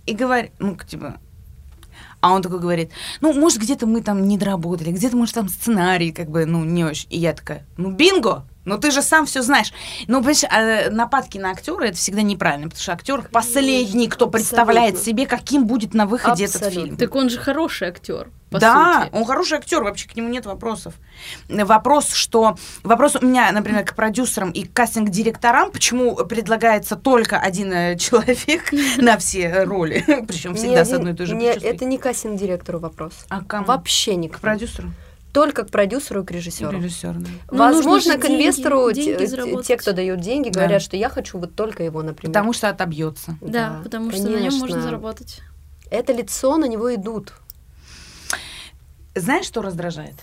И 0.06 0.14
говорит, 0.14 0.52
ну, 0.60 0.78
типа, 0.78 1.20
а 2.22 2.32
он 2.32 2.42
такой 2.42 2.60
говорит, 2.60 2.92
ну, 3.22 3.34
может, 3.34 3.60
где-то 3.60 3.86
мы 3.88 4.02
там 4.02 4.28
не 4.28 4.38
доработали, 4.38 4.92
где-то, 4.92 5.18
может, 5.18 5.36
там 5.36 5.50
сценарий, 5.50 6.12
как 6.12 6.30
бы, 6.30 6.46
ну, 6.46 6.64
не 6.64 6.84
очень. 6.84 7.08
И 7.10 7.18
я 7.18 7.34
такая, 7.34 7.66
ну, 7.78 7.92
бинго! 7.92 8.46
Ну, 8.66 8.78
ты 8.80 8.92
же 8.92 9.02
сам 9.02 9.26
все 9.26 9.42
знаешь. 9.42 9.72
Ну, 10.08 10.18
понимаешь, 10.18 10.44
а, 10.50 10.90
нападки 10.92 11.38
на 11.38 11.52
актера 11.52 11.86
это 11.86 11.98
всегда 11.98 12.24
неправильно, 12.24 12.66
потому 12.68 12.82
что 12.82 12.94
актер 12.94 13.30
последний, 13.32 14.08
кто 14.08 14.28
представляет 14.28 14.96
Абсолютно. 14.96 15.06
себе, 15.06 15.28
каким 15.28 15.66
будет 15.66 15.94
на 15.94 16.06
выходе 16.06 16.46
этот 16.46 16.58
Абсолютно. 16.58 16.82
фильм. 16.84 16.98
Так 16.98 17.16
он 17.16 17.30
же 17.30 17.38
хороший 17.38 17.90
актер, 17.90 18.30
по 18.50 18.60
да, 18.60 19.04
сути. 19.04 19.16
он 19.16 19.26
хороший 19.26 19.58
актер, 19.60 19.84
вообще 19.84 20.08
к 20.08 20.16
нему 20.16 20.30
нет 20.30 20.46
вопросов. 20.46 20.96
Вопрос, 21.48 22.12
что 22.14 22.58
вопрос 22.84 23.16
у 23.16 23.26
меня, 23.26 23.52
например, 23.52 23.86
к 23.86 23.96
продюсерам 23.96 24.50
и 24.52 24.64
к 24.66 24.74
кастинг-директорам, 24.74 25.72
почему 25.72 26.16
предлагается 26.16 26.96
только 26.96 27.38
один 27.38 27.72
э, 27.72 27.98
человек 27.98 28.72
на 28.98 29.18
все 29.18 29.64
роли, 29.64 30.04
причем 30.28 30.56
всегда 30.56 30.86
с 30.86 30.92
одной 30.92 31.14
и 31.14 31.16
той 31.16 31.28
же 31.28 31.36
не- 31.36 31.52
прической. 31.52 31.72
Это 31.72 31.86
не 31.86 31.98
кассинг 31.98 32.40
директору 32.40 32.80
вопрос. 32.80 33.14
А 33.30 33.42
к 33.42 33.48
кому? 33.48 33.66
Вообще 33.66 34.16
не 34.16 34.30
к 34.30 34.40
продюсеру 34.40 34.90
Только 35.36 35.66
к 35.66 35.70
продюсеру 35.70 36.24
и 36.24 36.26
к 36.26 36.32
режиссеру. 36.32 36.72
режиссеру. 36.78 37.20
да. 37.20 37.28
Ну, 37.52 37.58
Возможно, 37.58 38.18
к 38.18 38.26
инвестору 38.26 38.90
деньги- 38.94 39.18
те- 39.26 39.36
деньги 39.36 39.62
те, 39.64 39.76
кто 39.76 39.92
дают 39.92 40.22
деньги, 40.22 40.48
Да. 40.50 40.62
говорят, 40.62 40.82
что 40.82 40.96
я 40.96 41.10
хочу 41.10 41.38
вот 41.40 41.56
только 41.56 41.84
его, 41.84 42.02
например. 42.04 42.32
Потому 42.34 42.54
что 42.54 42.70
отобьется. 42.70 43.38
Да, 43.42 43.82
потому 43.84 44.12
что 44.14 44.24
на 44.24 44.28
нем 44.30 44.44
можно 44.46 44.60
конечно. 44.62 44.82
заработать. 44.82 45.42
Это 45.92 46.14
лицо, 46.14 46.56
на 46.56 46.66
него 46.70 46.96
идут. 46.96 47.34
Знаешь, 49.14 49.46
что 49.46 49.62
раздражает? 49.62 50.16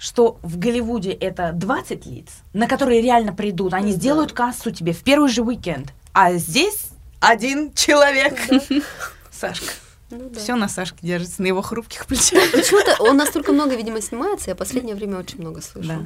Что 0.00 0.38
в 0.42 0.58
Голливуде 0.58 1.12
это 1.12 1.52
20 1.52 2.04
лиц, 2.04 2.26
на 2.52 2.66
которые 2.66 3.00
реально 3.02 3.32
придут. 3.32 3.72
Они 3.72 3.92
Да. 3.92 3.98
сделают 3.98 4.32
кассу 4.32 4.72
тебе 4.72 4.92
в 4.92 5.02
первый 5.04 5.28
же 5.30 5.42
уикенд. 5.42 5.92
А 6.12 6.32
здесь 6.34 6.88
один 7.20 7.72
человек. 7.72 8.36
Сашка. 9.30 9.72
Ну 10.10 10.30
да. 10.30 10.40
Все 10.40 10.54
на 10.54 10.68
Сашке 10.68 10.98
держится, 11.02 11.42
на 11.42 11.46
его 11.46 11.62
хрупких 11.62 12.06
плечах. 12.06 12.52
Почему-то 12.52 13.02
он 13.02 13.16
настолько 13.16 13.52
много, 13.52 13.74
видимо, 13.74 14.00
снимается, 14.00 14.50
я 14.50 14.54
последнее 14.56 14.94
время 14.94 15.18
очень 15.18 15.38
много 15.40 15.60
слышу. 15.60 15.88
Да. 15.88 16.00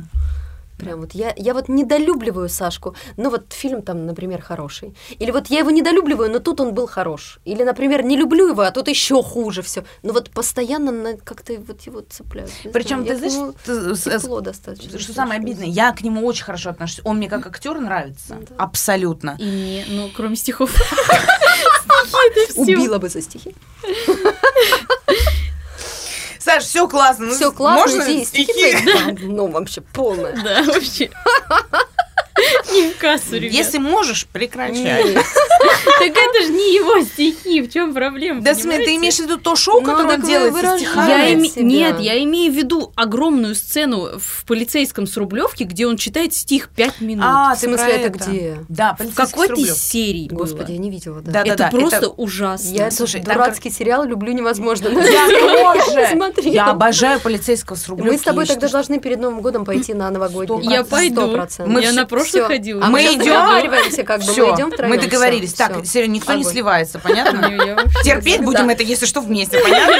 Прям 0.80 1.00
вот 1.00 1.12
я, 1.12 1.32
я 1.36 1.54
вот 1.54 1.68
недолюбливаю 1.68 2.48
Сашку, 2.48 2.94
но 3.16 3.30
вот 3.30 3.52
фильм 3.52 3.82
там, 3.82 4.06
например, 4.06 4.40
хороший. 4.42 4.94
Или 5.18 5.30
вот 5.30 5.48
я 5.48 5.58
его 5.60 5.70
недолюбливаю, 5.70 6.30
но 6.30 6.38
тут 6.38 6.60
он 6.60 6.74
был 6.74 6.86
хорош. 6.86 7.38
Или, 7.44 7.62
например, 7.64 8.02
не 8.04 8.16
люблю 8.16 8.48
его, 8.48 8.62
а 8.62 8.70
тут 8.70 8.88
еще 8.88 9.22
хуже 9.22 9.62
все. 9.62 9.84
Но 10.02 10.12
вот 10.12 10.30
постоянно 10.30 10.90
на- 10.92 11.16
как-то 11.16 11.52
вот 11.66 11.82
его 11.82 12.00
цепляют. 12.00 12.50
Причем, 12.72 13.04
ты 13.04 13.16
знаешь, 13.16 13.54
тепло 14.20 14.40
достаточно. 14.40 14.98
что 14.98 15.12
самое 15.12 15.40
обидное, 15.40 15.66
я 15.66 15.92
к 15.92 16.02
нему 16.02 16.26
очень 16.26 16.44
хорошо 16.44 16.70
отношусь. 16.70 17.00
Он 17.04 17.16
мне 17.18 17.28
как 17.28 17.46
актер 17.46 17.78
нравится. 17.78 18.36
Да. 18.48 18.56
Абсолютно. 18.56 19.36
И 19.38 19.84
ну, 19.88 20.10
кроме 20.16 20.36
стихов. 20.36 20.70
Убила 22.56 22.98
бы 22.98 23.08
за 23.08 23.22
стихи. 23.22 23.54
Саш, 26.40 26.64
все 26.64 26.88
классно. 26.88 27.26
ну, 27.26 27.34
Все 27.34 27.52
классно, 27.52 27.98
можно 27.98 28.24
стихи? 28.24 28.76
Ну, 29.26 29.48
вообще 29.48 29.82
полное. 29.82 30.32
Да, 30.42 30.62
вообще. 30.64 31.10
Не 32.72 32.90
в 32.90 32.96
кассу, 32.98 33.36
ребят. 33.36 33.52
Если 33.52 33.78
можешь, 33.78 34.26
прекращай. 34.26 35.16
Так 35.98 36.08
это 36.08 36.42
же 36.46 36.52
не 36.52 36.74
его 36.76 37.04
стихи, 37.04 37.60
в 37.60 37.70
чем 37.70 37.92
проблема? 37.92 38.40
Да, 38.40 38.54
смотри, 38.54 38.86
ты 38.86 38.96
имеешь 38.96 39.16
в 39.16 39.20
виду 39.20 39.36
то 39.36 39.54
шоу, 39.56 39.80
Ну, 39.80 39.86
которое 39.86 40.14
он 40.16 40.22
делает 40.22 40.54
со 40.54 40.78
стихами? 40.78 41.60
Нет, 41.62 42.00
я 42.00 42.22
имею 42.24 42.50
в 42.52 42.56
виду 42.56 42.92
огромную 42.96 43.54
сцену 43.54 44.18
в 44.18 44.44
полицейском 44.46 45.06
с 45.06 45.16
Рублевки, 45.18 45.64
где 45.64 45.86
он 45.86 45.96
читает 45.98 46.32
стих 46.34 46.70
пять 46.70 47.00
минут. 47.02 47.24
А, 47.28 47.54
В 47.54 47.60
ты 47.60 47.66
смысле, 47.66 47.84
про 47.84 47.92
это 47.92 48.08
где? 48.08 48.56
Да, 48.68 48.96
в 48.98 49.14
какой-то 49.14 49.56
с 49.56 49.58
из 49.58 49.62
Рублёвки. 49.68 49.80
серий 49.80 50.28
Господи, 50.30 50.72
я 50.72 50.78
не 50.78 50.90
видела, 50.90 51.20
да. 51.20 51.32
Да, 51.32 51.52
это 51.52 51.68
просто 51.70 52.08
ужасно. 52.08 52.68
Я 52.68 52.90
Слушай, 52.90 53.20
дурацкий 53.20 53.70
сериал 53.70 54.04
люблю 54.04 54.32
невозможно. 54.32 54.88
Я 55.10 55.28
тоже. 55.28 56.08
Смотрела. 56.12 56.52
Я 56.54 56.66
обожаю 56.70 57.20
полицейского 57.20 57.76
с 57.76 57.86
Рублевки. 57.88 58.12
Мы 58.12 58.18
с 58.18 58.22
тобой 58.22 58.46
тогда 58.46 58.68
должны 58.68 58.98
перед 59.00 59.20
Новым 59.20 59.40
годом 59.42 59.64
пойти 59.64 59.92
на 59.92 60.10
новогодний. 60.10 60.70
Я 60.70 60.84
пойду. 60.84 61.36
Я 61.80 61.92
на 61.92 62.06
прошлый 62.06 62.29
всё. 62.30 62.46
ходила. 62.46 62.84
А 62.84 62.88
Мы 62.88 63.16
договариваемся, 63.16 64.02
как 64.02 64.20
бы 64.20 64.26
мы 64.26 64.32
идем 64.32 64.72
мы 64.88 64.98
договорились. 64.98 65.52
Так, 65.54 65.72
всё. 65.72 65.84
Серёга, 65.84 66.12
никто 66.12 66.34
не 66.34 66.44
сливается, 66.44 66.98
понятно? 66.98 67.40
Вообще- 67.76 68.02
Терпеть 68.04 68.42
будем 68.42 68.68
это, 68.70 68.82
если 68.82 69.06
что, 69.06 69.20
вместе, 69.20 69.58
понятно? 69.60 69.96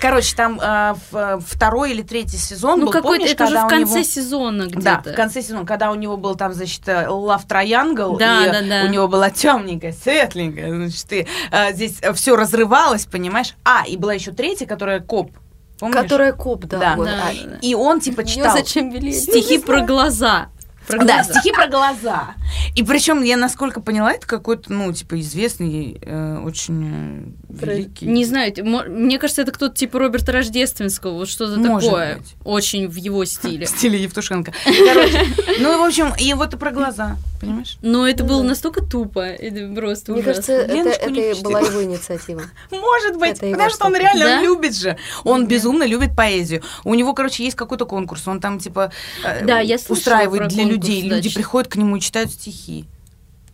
Короче, 0.00 0.34
там 0.34 0.58
э, 0.60 0.94
в- 1.12 1.40
второй 1.46 1.92
или 1.92 2.02
третий 2.02 2.36
сезон 2.36 2.80
Ну, 2.80 2.86
был, 2.86 2.92
какой-то, 2.92 3.18
помнишь, 3.18 3.34
это 3.34 3.44
уже 3.44 3.56
в 3.60 3.68
конце 3.68 3.94
него- 3.98 4.02
сезона 4.02 4.62
где-то. 4.64 4.80
Да, 5.04 5.12
в 5.12 5.14
конце 5.14 5.42
сезона, 5.42 5.64
когда 5.64 5.92
у 5.92 5.94
него 5.94 6.16
был 6.16 6.34
там, 6.34 6.52
значит, 6.54 6.82
э, 6.88 7.06
Love 7.08 7.46
Triangle, 7.46 8.18
Да, 8.18 8.44
и 8.44 8.50
да, 8.50 8.62
да. 8.62 8.82
у 8.84 8.88
него 8.90 9.06
была 9.06 9.30
темненькая, 9.30 9.92
светленькая, 9.92 10.74
значит, 10.74 11.12
и 11.12 11.28
э, 11.52 11.72
здесь 11.74 12.00
все 12.14 12.34
разрывалось, 12.34 13.06
понимаешь? 13.06 13.54
А, 13.64 13.84
и 13.86 13.96
была 13.96 14.14
еще 14.14 14.32
третья, 14.32 14.66
которая 14.66 14.98
коп, 14.98 15.30
помнишь? 15.78 15.96
Которая 15.96 16.32
коп, 16.32 16.64
да. 16.64 16.78
Да. 16.78 16.94
вот. 16.96 17.06
Да. 17.06 17.30
И 17.60 17.74
он, 17.76 18.00
типа, 18.00 18.24
читал... 18.24 18.56
зачем? 18.56 18.90
Стихи 19.12 19.58
про 19.58 19.82
глаза. 19.82 20.48
Про 20.86 20.98
Да, 21.04 21.22
глаза. 21.22 21.32
стихи 21.34 21.52
про 21.52 21.68
глаза. 21.68 22.34
И 22.74 22.82
причем, 22.82 23.22
я 23.22 23.36
насколько 23.36 23.80
поняла, 23.80 24.12
это 24.12 24.26
какой-то, 24.26 24.72
ну, 24.72 24.92
типа, 24.92 25.20
известный, 25.20 25.98
э, 26.02 26.38
очень 26.44 27.34
э, 27.50 27.58
Про- 27.60 27.74
великий... 27.74 28.06
Не 28.06 28.24
знаю, 28.24 28.52
мне 28.88 29.18
кажется, 29.18 29.42
это 29.42 29.52
кто-то 29.52 29.74
типа 29.74 29.98
Роберта 29.98 30.32
Рождественского, 30.32 31.12
вот 31.14 31.28
что-то 31.28 31.62
такое. 31.62 32.16
быть. 32.18 32.34
Очень 32.44 32.88
в 32.88 32.96
его 32.96 33.24
стиле. 33.24 33.66
В 33.66 33.68
стиле 33.68 34.02
Евтушенко. 34.02 34.52
Короче, 34.64 35.26
ну, 35.60 35.82
в 35.82 35.86
общем, 35.86 36.12
и 36.18 36.34
вот 36.34 36.54
и 36.54 36.56
про 36.56 36.70
глаза, 36.70 37.16
понимаешь? 37.42 37.76
Но 37.82 38.08
это 38.08 38.22
Ну 38.22 38.28
было 38.30 38.42
да. 38.42 38.48
настолько 38.48 38.82
тупо, 38.82 39.20
это 39.20 39.74
просто 39.74 40.12
Мне 40.12 40.22
ужасно. 40.22 40.42
кажется, 40.42 40.52
это, 40.52 40.74
Леночку 40.74 41.10
не 41.10 41.20
это 41.20 41.42
была 41.42 41.60
его 41.60 41.82
инициатива. 41.84 42.42
Может 42.70 43.18
быть, 43.18 43.36
Это 43.38 43.50
потому 43.50 43.70
что 43.70 43.84
он 43.86 43.96
реально 43.96 44.24
Да? 44.24 44.36
он 44.38 44.42
любит 44.44 44.74
же. 44.74 44.96
Он 45.24 45.40
Мгм. 45.42 45.48
безумно 45.48 45.84
любит 45.84 46.16
поэзию. 46.16 46.62
У 46.84 46.94
него, 46.94 47.12
короче, 47.12 47.44
есть 47.44 47.56
какой-то 47.56 47.84
конкурс. 47.84 48.26
Он 48.26 48.40
там, 48.40 48.58
типа, 48.58 48.90
э, 49.24 49.44
Да, 49.44 49.60
я 49.60 49.76
устраивает 49.88 50.48
для 50.48 50.64
конкурс, 50.64 50.88
людей. 50.88 51.10
да, 51.10 51.16
Люди 51.16 51.34
приходят 51.34 51.70
к 51.70 51.76
нему 51.76 51.96
и 51.96 52.00
читают 52.00 52.30
стихи. 52.30 52.86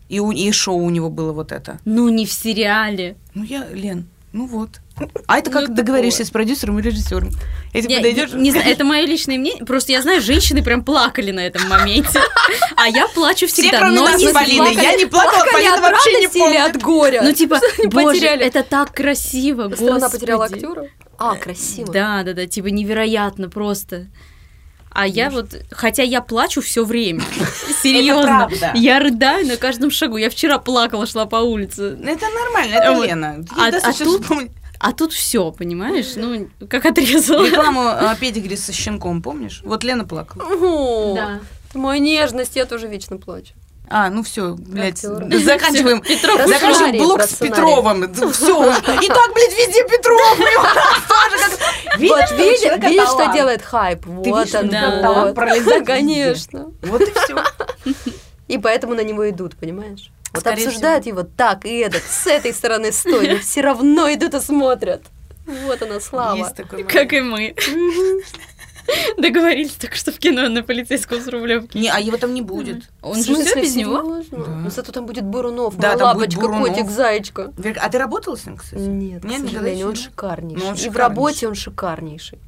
И, 0.07 0.19
у- 0.19 0.31
и 0.31 0.51
шоу 0.51 0.77
у 0.77 0.89
него 0.89 1.09
было 1.09 1.33
вот 1.33 1.51
это. 1.51 1.79
Ну, 1.85 2.09
не 2.09 2.25
в 2.25 2.31
сериале. 2.31 3.15
Ну, 3.35 3.43
я, 3.43 3.67
Лен, 3.71 4.07
ну 4.33 4.47
вот. 4.47 4.79
А 5.27 5.37
это 5.37 5.49
Ну, 5.49 5.53
как 5.53 5.61
такое. 5.63 5.75
договоришься 5.75 6.25
с 6.25 6.29
продюсером 6.29 6.79
и 6.79 6.81
режиссером? 6.81 7.29
Если 7.73 7.89
Я 7.89 7.97
подойдешь... 7.97 8.31
не, 8.33 8.41
не 8.41 8.51
знаю, 8.51 8.67
это 8.69 8.83
мое 8.83 9.05
личное 9.05 9.37
мнение. 9.37 9.63
Просто 9.65 9.91
я 9.91 10.01
знаю, 10.01 10.21
женщины 10.21 10.63
прям 10.63 10.83
плакали 10.83 11.31
на 11.31 11.41
этом 11.41 11.67
моменте. 11.69 12.19
А 12.75 12.87
я 12.87 13.07
плачу 13.07 13.47
Все, 13.47 13.61
всегда. 13.61 13.79
кроме 13.79 13.95
но 13.95 14.05
нас 14.05 14.19
не 14.19 14.27
с 14.29 14.31
Полиной. 14.31 14.73
плакали- 14.73 14.83
Я 14.83 14.95
не 14.95 15.05
плакала, 15.05 15.31
Плакали 15.33 15.53
Полина 15.53 15.73
от 15.75 15.81
вообще 15.81 16.19
не 16.21 16.27
помнит. 16.27 16.61
от 16.75 16.81
горя? 16.81 17.21
Ну, 17.23 17.31
типа, 17.33 17.59
боже, 17.85 18.05
потеряли? 18.07 18.45
это 18.45 18.63
так 18.63 18.93
красиво, 18.93 19.69
Страна 19.75 20.09
потеряла 20.09 20.45
актера? 20.45 20.85
А, 21.17 21.35
красиво. 21.35 21.91
Да, 21.93 22.23
да, 22.23 22.33
да, 22.33 22.47
типа 22.47 22.67
невероятно 22.67 23.49
просто. 23.49 24.07
А 24.91 25.05
я 25.05 25.29
вот, 25.29 25.49
хотя 25.69 26.01
я 26.01 26.19
плачу 26.21 26.61
все 26.61 26.83
время, 26.83 27.21
серьезно, 27.83 28.49
я 28.73 28.99
рыдаю 28.99 29.45
на 29.45 29.55
каждом 29.57 29.91
шагу. 29.91 30.17
Я 30.17 30.29
вчера 30.31 30.57
плакала, 30.57 31.05
шла 31.05 31.25
по 31.27 31.35
улице, 31.37 31.95
Ну, 31.99 32.09
Это 32.11 32.25
нормально, 32.29 32.75
это. 32.75 33.05
Лена. 33.05 33.45
А- 33.55 33.67
а 33.67 33.93
тут- 33.93 34.23
вспомнить. 34.23 34.51
А 34.79 34.93
тут 34.93 35.11
все, 35.11 35.51
понимаешь? 35.51 36.13
Ну, 36.15 36.49
как 36.69 36.85
отрезала. 36.85 37.45
Рекламу 37.45 37.81
э, 37.89 38.15
педигри 38.19 38.55
со 38.55 38.71
щенком, 38.71 39.21
помнишь? 39.21 39.61
Вот 39.63 39.83
Лена 39.83 40.05
плакала. 40.05 40.43
О, 40.43 41.15
Да. 41.15 41.39
Моя 41.73 41.99
нежность, 41.99 42.55
я 42.55 42.65
тоже 42.65 42.87
вечно 42.87 43.17
плачу. 43.17 43.53
А, 43.91 44.09
ну 44.09 44.23
все, 44.23 44.55
блядь, 44.57 44.99
заканчиваем. 44.99 46.01
Петров 46.01 46.47
Заканчиваем 46.47 46.97
блок 46.97 47.23
с. 47.23 47.35
Петровым. 47.35 48.13
Все 48.31 48.57
уже. 48.59 48.79
И 48.79 49.07
так, 49.07 49.33
блядь, 49.33 49.57
везде 49.57 49.83
Петров. 49.87 50.37
вот 51.97 52.31
видишь, 52.37 52.83
видишь, 52.83 53.09
что 53.09 53.31
делает 53.33 53.61
хайп? 53.61 54.05
Вот 54.05 54.55
он, 54.55 54.69
талант. 54.69 55.37
Конечно. 55.85 56.71
Вот 56.83 57.01
и 57.01 57.11
все. 57.11 57.43
И 58.47 58.57
поэтому 58.57 58.95
на 58.95 59.03
него 59.03 59.29
идут, 59.29 59.55
понимаешь? 59.55 60.09
Вот 60.33 60.41
Скорее 60.41 60.67
обсуждают 60.67 61.05
его 61.05 61.23
так 61.23 61.65
и 61.65 61.79
эдак, 61.79 62.03
с 62.03 62.27
этой 62.27 62.53
стороны 62.53 62.91
стой, 62.91 63.29
но 63.33 63.37
все 63.41 63.61
равно 63.61 64.13
идут 64.13 64.33
и 64.35 64.39
смотрят. 64.39 65.01
Вот 65.45 65.81
она 65.81 65.99
слава. 65.99 66.37
Есть 66.37 66.55
такой 66.55 66.83
Как 66.83 67.11
и 67.13 67.21
мы. 67.21 67.55
Договорились 69.17 69.73
только 69.73 69.95
что 69.95 70.11
в 70.11 70.17
кино 70.17 70.47
на 70.49 70.63
полицейском 70.63 71.21
с 71.21 71.27
Рублевки. 71.27 71.77
Не, 71.77 71.89
а 71.89 71.99
его 71.99 72.17
там 72.17 72.33
не 72.33 72.41
будет. 72.41 72.89
Он 73.01 73.21
же 73.21 73.35
все 73.35 73.61
без 73.61 73.75
него? 73.75 74.23
Да. 74.31 74.37
Ну 74.37 74.69
зато 74.69 74.91
там 74.91 75.05
будет 75.05 75.25
Бурунов, 75.25 75.77
Да, 75.77 75.89
моя 75.89 75.97
там 75.99 76.17
будет 76.17 76.35
лапочка, 76.35 76.63
котик, 76.63 76.89
зайчка. 76.89 77.53
Верка, 77.57 77.81
А 77.83 77.89
ты 77.89 77.97
работала 77.97 78.35
с 78.35 78.45
ним, 78.45 78.57
кстати? 78.57 78.81
Нет, 78.81 79.21
к 79.21 79.25
Нет, 79.25 79.39
никогда 79.41 79.59
сожалению, 79.59 79.87
он 79.87 79.93
не? 79.93 79.99
шикарнейший. 79.99 80.67
Ну, 80.69 80.75
И 80.75 80.89
в 80.89 80.97
работе 80.97 81.47
он 81.47 81.55
шикарнейший. 81.55 82.39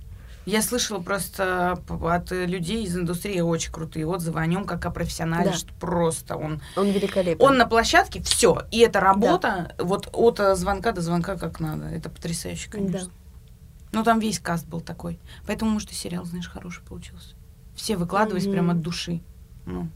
Я 0.46 0.62
слышала 0.64 1.00
просто 1.00 1.78
от 1.88 2.32
людей 2.32 2.84
из 2.84 2.98
индустрии 2.98 3.39
очень 3.42 3.72
крутые 3.72 4.08
отзывы 4.08 4.39
о 4.39 4.46
нем, 4.48 4.66
как 4.66 4.84
о 4.86 4.89
профессионале, 4.92 5.52
Да. 5.52 5.56
что 5.56 5.72
просто 5.76 6.36
он 6.36 6.62
Он 6.76 6.88
великолепен. 6.89 7.46
Он 7.46 7.58
на 7.58 7.68
площадке, 7.68 8.22
все. 8.24 8.64
И 8.72 8.80
эта 8.80 9.00
работа, 9.00 9.76
вот 9.78 10.10
от 10.14 10.39
э, 10.39 10.56
звонка 10.56 10.94
до 10.94 11.02
звонка 11.02 11.38
как 11.38 11.60
надо. 11.60 11.86
Это 11.86 12.10
потрясающе, 12.10 12.72
конечно. 12.72 13.06
Да. 13.06 13.12
Ну, 13.92 14.04
там 14.04 14.20
весь 14.20 14.39
каст 14.39 14.66
был 14.66 14.82
такой. 14.82 15.20
Поэтому, 15.46 15.72
может, 15.72 15.92
и 15.92 15.94
сериал, 15.94 16.26
знаешь, 16.26 16.50
хороший 16.50 16.82
получился. 16.84 17.36
Все 17.76 17.96
выкладывались 17.96 18.46
Мгм. 18.46 18.52
прям 18.54 18.70
от 18.72 18.82
души. 18.82 19.22
Ну. 19.68 19.89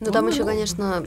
Ну 0.00 0.10
там 0.10 0.24
Ну, 0.24 0.30
еще, 0.30 0.40
ну. 0.40 0.46
конечно, 0.48 1.06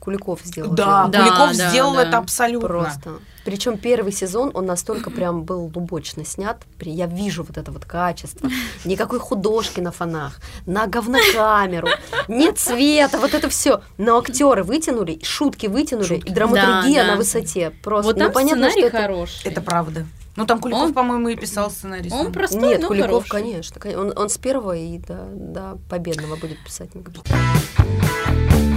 Куликов 0.00 0.40
сделал. 0.44 0.72
Да, 0.72 1.08
Да, 1.08 1.18
Куликов 1.26 1.56
да, 1.58 1.68
сделал 1.70 1.94
да. 1.94 2.02
это 2.04 2.18
абсолютно. 2.18 2.68
Просто. 2.68 3.18
Причем 3.44 3.76
первый 3.78 4.12
сезон, 4.12 4.50
он 4.54 4.66
настолько 4.66 5.10
прям 5.10 5.42
был 5.44 5.70
лубочно 5.74 6.24
снят. 6.24 6.62
При- 6.78 6.92
Я 6.92 7.06
вижу 7.06 7.42
вот 7.42 7.56
это 7.58 7.72
вот 7.72 7.84
качество. 7.84 8.48
Никакой 8.84 9.18
художки 9.18 9.80
на 9.80 9.90
фонах, 9.92 10.38
на 10.66 10.86
говнокамеру, 10.86 11.88
нет 12.28 12.58
цвета, 12.58 13.18
вот 13.18 13.34
это 13.34 13.48
все. 13.48 13.80
Но 13.98 14.18
актеры 14.18 14.62
вытянули, 14.62 15.20
шутки 15.22 15.66
вытянули, 15.66 16.06
Шутки. 16.06 16.28
и 16.28 16.32
драматургия 16.32 17.02
Да, 17.02 17.06
да. 17.06 17.10
на 17.12 17.16
высоте. 17.16 17.70
Просто 17.82 18.06
Вот 18.08 18.16
ну, 18.16 18.24
там 18.24 18.32
понятно, 18.32 18.70
сценарий 18.70 18.72
что 18.80 18.86
это... 18.88 18.96
Это 18.96 19.02
хороший. 19.06 19.52
правда. 19.62 20.06
Ну, 20.34 20.46
там 20.46 20.60
Куликов, 20.60 20.84
Он- 20.84 20.94
по-моему, 20.94 21.28
и 21.28 21.36
писал 21.36 21.70
сценарий. 21.70 22.10
Он 22.10 22.32
простой, 22.32 22.60
Нет, 22.62 22.80
но 22.80 22.88
Куликов, 22.88 23.08
хороший. 23.10 23.28
конечно. 23.28 23.80
кон- 23.80 23.94
Он, 23.96 24.12
он 24.16 24.28
с 24.30 24.38
первого 24.38 24.74
и 24.76 24.96
до, 24.98 25.26
до 25.34 25.78
победного 25.90 26.36
будет 26.36 26.58
писать. 26.64 26.94
мне 26.94 27.04
кажется. 27.04 28.71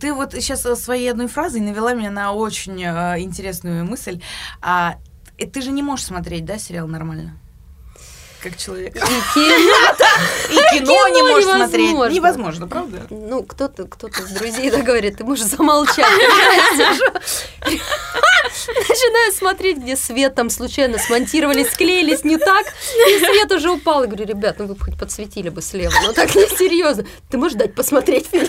Ты 0.00 0.12
вот 0.12 0.32
сейчас 0.32 0.62
своей 0.82 1.10
одной 1.10 1.26
фразой 1.28 1.60
навела 1.60 1.94
меня 1.94 2.10
на 2.10 2.32
очень 2.32 2.82
э, 2.82 3.20
интересную 3.20 3.84
мысль. 3.84 4.20
А, 4.62 4.96
э, 5.38 5.46
ты 5.46 5.62
же 5.62 5.70
не 5.70 5.82
можешь 5.82 6.06
смотреть, 6.06 6.44
да, 6.44 6.58
сериал 6.58 6.86
нормально? 6.88 7.38
Как 8.42 8.56
человек. 8.58 8.94
И 8.94 8.98
кино- 8.98 9.96
И 10.50 10.78
кино 10.78 11.08
не 11.08 11.22
можешь 11.22 11.44
смотреть. 11.66 11.90
невозможно. 12.14 12.68
Правда? 12.68 13.06
Ну, 13.10 13.42
кто-то 13.42 13.86
кто 13.88 14.06
из 14.08 14.30
друзей 14.30 14.70
да, 14.70 14.82
говорит, 14.82 15.16
ты 15.18 15.24
можешь 15.24 15.46
замолчать. 15.46 16.06
Начинаю 18.66 19.32
смотреть, 19.32 19.78
где 19.78 19.96
свет 19.96 20.34
там 20.34 20.50
случайно 20.50 20.98
смонтировались, 20.98 21.72
склеились 21.72 22.24
не 22.24 22.36
так, 22.36 22.66
и 23.08 23.18
свет 23.18 23.50
уже 23.52 23.70
упал. 23.70 24.02
Я 24.02 24.06
говорю, 24.06 24.26
ребят, 24.26 24.56
ну 24.58 24.66
вы 24.66 24.74
бы 24.74 24.84
хоть 24.84 24.98
подсветили 24.98 25.48
бы 25.48 25.62
слева. 25.62 25.94
Ну 26.04 26.12
так 26.12 26.34
не 26.34 26.46
серьезно. 26.56 27.04
Ты 27.30 27.38
можешь 27.38 27.56
дать 27.58 27.74
посмотреть 27.74 28.28
фильм? 28.28 28.48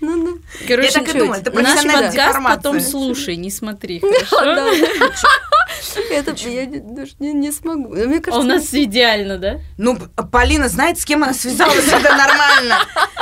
Ну, 0.00 0.16
ну. 0.16 0.38
Короче, 0.66 0.88
Я 0.88 0.92
так 0.92 1.14
и 1.14 1.18
думала, 1.18 1.34
это 1.36 1.50
наш 1.52 1.84
подкаст 1.84 2.38
потом 2.44 2.80
слушай, 2.80 3.36
не 3.36 3.50
смотри, 3.50 4.00
хорошо? 4.00 5.28
Это 6.10 6.34
я 6.48 6.66
не- 6.66 6.78
даже 6.80 7.12
не 7.18 7.32
не 7.32 7.52
смогу. 7.52 7.94
Ну, 7.94 8.22
А 8.30 8.38
у 8.38 8.42
нас 8.42 8.72
идеально, 8.72 9.38
да? 9.38 9.60
Ну, 9.76 9.96
Полина 10.32 10.68
знает, 10.68 10.98
с 10.98 11.04
кем 11.04 11.22
она 11.22 11.34
связалась, 11.34 11.86
это 11.92 12.14
нормально. 12.16 12.78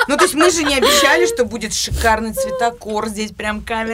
Ну, 0.08 0.16
то 0.16 0.24
есть 0.24 0.34
мы 0.34 0.50
же 0.50 0.62
не 0.62 0.74
обещали, 0.74 1.26
что 1.26 1.44
будет 1.44 1.74
шикарный 1.74 2.32
цветокор, 2.32 3.08
здесь 3.08 3.32
прям 3.32 3.62
«Кать, 3.62 3.86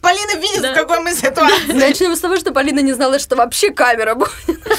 Полина 0.00 0.36
видит, 0.38 0.64
в 0.70 0.74
какой 0.74 1.00
мы 1.00 1.14
ситуации. 1.14 1.72
Начнем 1.72 2.14
с 2.16 2.20
того, 2.20 2.36
что 2.36 2.52
Полина 2.52 2.80
не 2.80 2.92
знала, 2.92 3.18
что 3.18 3.36
вообще 3.36 3.70
камера 3.70 4.14
будет. 4.14 4.32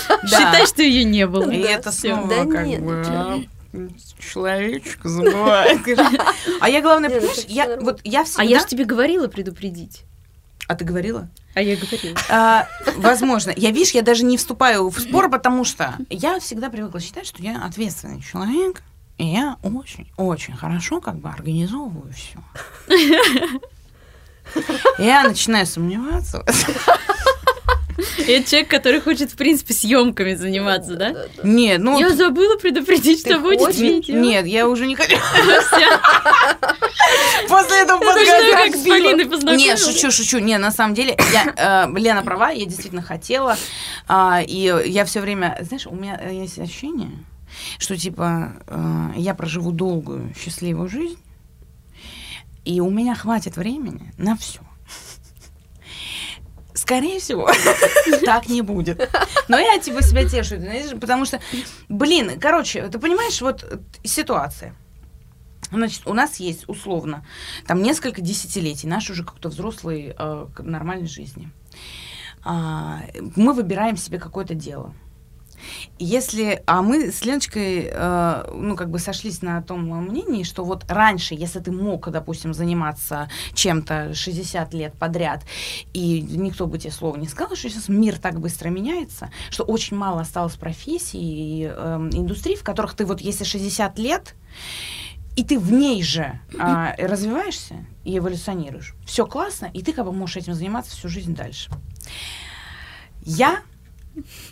Да. 0.08 0.28
Считай, 0.28 0.68
что 0.68 0.84
ее 0.84 1.04
не 1.04 1.26
было. 1.26 1.50
И 1.50 1.64
Да, 1.64 1.70
это 1.70 1.92
снова 1.92 2.46
как 2.46 2.68
бы... 2.80 3.48
Человечек 4.20 5.00
забывает. 5.04 5.82
А 6.62 6.70
я, 6.70 6.82
главное, 6.82 7.10
ну 7.10 7.16
понимаешь, 7.16 7.46
я 7.48 7.78
вот 7.80 8.02
я 8.04 8.24
всегда... 8.24 8.44
А 8.44 8.46
я 8.46 8.60
же 8.60 8.68
тебе 8.68 8.86
говорила 8.86 9.28
предупредить. 9.28 10.04
А 10.68 10.76
ты 10.76 10.86
говорила? 10.86 11.30
А 11.56 11.62
я 11.62 11.76
говорила. 11.76 12.18
А, 12.30 12.68
возможно. 12.98 13.54
Я, 13.56 13.72
видишь, 13.72 13.92
я 13.92 14.02
даже 14.02 14.24
не 14.24 14.38
вступаю 14.38 14.90
в 14.90 15.00
спор, 15.00 15.30
потому 15.30 15.66
что 15.66 15.96
я 16.10 16.40
всегда 16.40 16.70
привыкла 16.70 17.00
считать, 17.00 17.26
что 17.26 17.42
я 17.42 17.64
ответственный 17.64 18.22
человек, 18.22 18.84
и 19.18 19.26
я 19.26 19.58
очень-очень 19.62 20.56
хорошо 20.56 21.02
как 21.02 21.18
бы 21.18 21.30
организовываю 21.30 22.14
все. 22.14 22.40
Я 25.00 25.24
начинаю 25.24 25.66
сомневаться. 25.66 26.46
Это 28.28 28.50
человек, 28.50 28.70
который 28.70 29.02
хочет, 29.02 29.32
в 29.32 29.36
принципе, 29.36 29.74
съемками 29.74 30.36
заниматься, 30.36 30.96
да? 30.96 31.16
Нет, 31.44 31.82
ну... 31.82 32.00
Я 32.00 32.10
забыла 32.10 32.58
предупредить, 32.58 33.22
что 33.22 33.40
будет 33.40 33.76
видео. 33.76 34.16
Нет, 34.18 34.46
я 34.46 34.68
уже 34.68 34.86
не 34.86 34.96
хочу. 34.96 35.16
Всё. 35.18 35.88
После 37.48 37.82
этого 37.84 38.04
Это 38.04 38.26
что, 38.26 38.32
подкаста 38.32 38.56
как 38.58 38.76
с 38.76 38.84
Полиной 38.84 39.26
познакомилась? 39.26 39.88
Не, 39.88 39.94
шучу, 39.94 40.12
шучу. 40.12 40.40
Не, 40.40 40.58
на 40.58 40.72
самом 40.72 40.96
деле, 40.96 41.16
э, 41.58 41.88
Лена 41.96 42.24
права, 42.24 42.50
я 42.50 42.66
действительно 42.66 43.02
хотела. 43.02 43.58
а, 44.08 44.42
и 44.46 44.74
я 44.86 45.06
все 45.06 45.22
время, 45.22 45.58
знаешь, 45.62 45.88
у 45.88 45.96
меня 45.96 46.20
есть 46.30 46.60
ощущение, 46.60 47.12
что 47.78 47.98
типа 47.98 48.54
э, 48.68 49.10
я 49.18 49.34
проживу 49.34 49.72
долгую, 49.72 50.34
счастливую 50.40 50.90
жизнь, 50.90 51.20
и 52.66 52.80
у 52.80 52.90
меня 52.90 53.16
хватит 53.16 53.58
времени 53.58 54.14
на 54.18 54.36
все. 54.36 54.62
Скорее 56.74 57.20
всего, 57.20 57.50
так 58.26 58.50
не 58.50 58.62
будет. 58.62 59.10
Но 59.48 59.58
я 59.60 59.80
типа 59.80 60.02
себя 60.02 60.28
тешу, 60.28 60.56
потому 61.00 61.26
что, 61.26 61.40
блин, 61.90 62.40
короче, 62.40 62.88
ты 62.88 63.00
понимаешь, 63.00 63.42
вот 63.42 63.64
э, 63.64 63.78
ситуация. 64.04 64.76
Значит, 65.72 66.04
у 66.06 66.14
нас 66.14 66.40
есть 66.40 66.70
условно 66.70 67.26
там 67.66 67.82
несколько 67.82 68.22
десятилетий 68.22 68.88
нашей 68.88 69.14
уже 69.14 69.24
как-то 69.24 69.50
взрослой 69.50 70.14
э, 70.18 70.48
нормальной 70.60 71.08
жизни. 71.08 71.50
А, 72.44 73.02
мы 73.36 73.54
выбираем 73.54 73.98
себе 73.98 74.20
какое-то 74.20 74.54
дело. 74.54 74.94
Если, 76.00 76.62
а 76.66 76.82
мы 76.82 77.12
с 77.12 77.24
Леночкой, 77.24 77.90
э, 77.92 78.52
ну, 78.54 78.76
как 78.76 78.90
бы 78.90 79.00
сошлись 79.00 79.42
на 79.42 79.62
том 79.62 79.82
мнении, 79.82 80.44
что 80.44 80.64
вот 80.64 80.86
раньше, 80.90 81.34
если 81.34 81.60
ты 81.60 81.72
мог, 81.72 82.10
допустим, 82.10 82.54
заниматься 82.54 83.30
чем-то 83.54 84.14
60 84.14 84.74
лет 84.74 84.94
подряд, 84.94 85.44
и 85.94 86.22
никто 86.22 86.68
бы 86.68 86.78
тебе 86.78 86.92
слова 86.92 87.18
не 87.18 87.28
сказал, 87.28 87.56
что 87.56 87.70
сейчас 87.70 87.90
мир 87.90 88.18
так 88.18 88.40
быстро 88.40 88.70
меняется, 88.70 89.30
что 89.50 89.64
очень 89.64 89.98
мало 89.98 90.22
осталось 90.22 90.56
профессий 90.56 91.20
и 91.20 91.72
э, 91.72 92.10
индустрий, 92.14 92.56
в 92.56 92.64
которых 92.64 92.94
ты 92.96 93.06
вот, 93.06 93.22
если 93.22 93.44
60 93.44 93.98
лет, 94.00 94.36
и 95.36 95.44
ты 95.44 95.58
в 95.58 95.72
ней 95.72 96.04
же 96.04 96.40
а, 96.60 96.94
развиваешься 96.98 97.86
и 98.04 98.18
эволюционируешь. 98.18 98.96
Все 99.06 99.26
классно, 99.26 99.70
и 99.74 99.82
ты 99.82 99.94
как 99.94 100.06
бы 100.06 100.12
можешь 100.12 100.38
этим 100.38 100.54
заниматься 100.54 100.92
всю 100.92 101.10
жизнь 101.10 101.36
дальше. 101.36 101.72
Я 103.26 103.62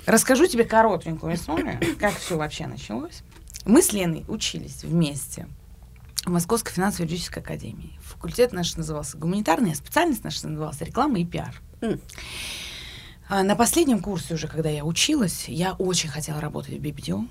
расскажу 0.05 0.47
тебе 0.47 0.63
коротенькую 0.63 1.35
историю, 1.35 1.79
как 1.99 2.17
все 2.17 2.37
вообще 2.37 2.67
началось. 2.67 3.23
Мы 3.65 3.81
с 3.81 3.93
Леной 3.93 4.25
учились 4.27 4.83
вместе 4.83 5.47
в 6.25 6.29
Московской 6.29 6.73
финансово-юридической 6.73 7.39
академии. 7.39 7.99
Факультет 8.03 8.53
наш 8.53 8.75
назывался 8.75 9.17
гуманитарный, 9.17 9.71
а 9.71 9.75
специальность 9.75 10.23
наша 10.23 10.47
называлась 10.47 10.81
реклама 10.81 11.19
и 11.19 11.25
пиар. 11.25 11.61
А 13.29 13.43
на 13.43 13.55
последнем 13.55 14.01
курсе 14.01 14.33
уже, 14.33 14.47
когда 14.47 14.69
я 14.69 14.83
училась, 14.83 15.45
я 15.47 15.73
очень 15.73 16.09
хотела 16.09 16.41
работать 16.41 16.73
в 16.73 16.81
BBDO. 16.81 17.27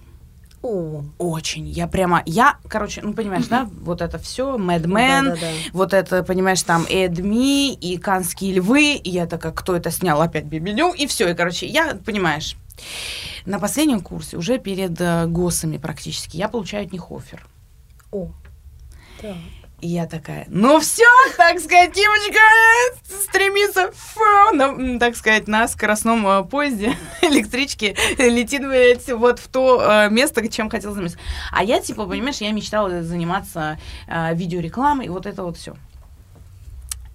О, 0.63 1.03
Очень. 1.17 1.69
Я 1.69 1.87
прямо, 1.87 2.23
я, 2.27 2.59
короче, 2.69 3.01
ну 3.03 3.15
понимаешь, 3.15 3.47
да, 3.47 3.69
вот 3.81 4.03
это 4.03 4.19
все, 4.19 4.59
Mad 4.59 4.83
Men, 4.83 5.25
да-да-да. 5.25 5.47
вот 5.73 5.95
это, 5.95 6.23
понимаешь, 6.23 6.63
там 6.63 6.85
Эдми 6.91 7.73
и 7.73 7.97
Канские 7.97 8.55
львы, 8.55 8.95
и 8.97 9.09
я 9.09 9.27
такая, 9.27 9.53
кто 9.53 9.75
это 9.75 9.91
снял, 9.91 10.21
опять 10.21 10.45
Бибиню, 10.45 10.93
и 10.93 11.07
все, 11.07 11.31
и, 11.31 11.35
короче, 11.35 11.67
я, 11.67 11.99
понимаешь, 12.05 12.57
на 13.47 13.59
последнем 13.59 14.01
курсе, 14.01 14.37
уже 14.37 14.59
перед 14.59 15.01
э, 15.01 15.27
ГОСами 15.27 15.79
практически, 15.79 16.37
я 16.37 16.49
получаю 16.49 16.85
от 16.85 16.93
них 16.93 17.11
офер. 17.11 17.47
О. 18.13 18.29
Так. 19.23 19.37
И 19.81 19.89
я 19.89 20.07
такая, 20.07 20.45
ну 20.49 20.79
все, 20.81 21.07
так 21.39 21.59
сказать, 21.59 21.93
девочка 21.93 22.41
стремится, 23.25 23.91
фу, 23.93 24.55
на, 24.55 24.99
так 24.99 25.17
сказать, 25.17 25.49
на 25.49 25.67
скоростном 25.69 26.27
э, 26.27 26.45
поезде 26.45 26.95
электрички 27.23 27.97
летит 28.19 28.61
блядь, 28.61 29.09
вот 29.11 29.39
в 29.39 29.49
то 29.49 29.83
э, 29.83 30.11
место, 30.11 30.47
чем 30.49 30.69
хотела 30.69 30.93
заниматься. 30.93 31.19
А 31.51 31.65
я, 31.65 31.81
типа, 31.81 32.07
понимаешь, 32.07 32.39
я 32.39 32.53
мечтала 32.53 33.03
заниматься 33.03 33.79
э, 34.07 34.35
видеорекламой, 34.35 35.07
и 35.07 35.09
вот 35.09 35.25
это 35.25 35.45
вот 35.45 35.57
все. 35.57 35.75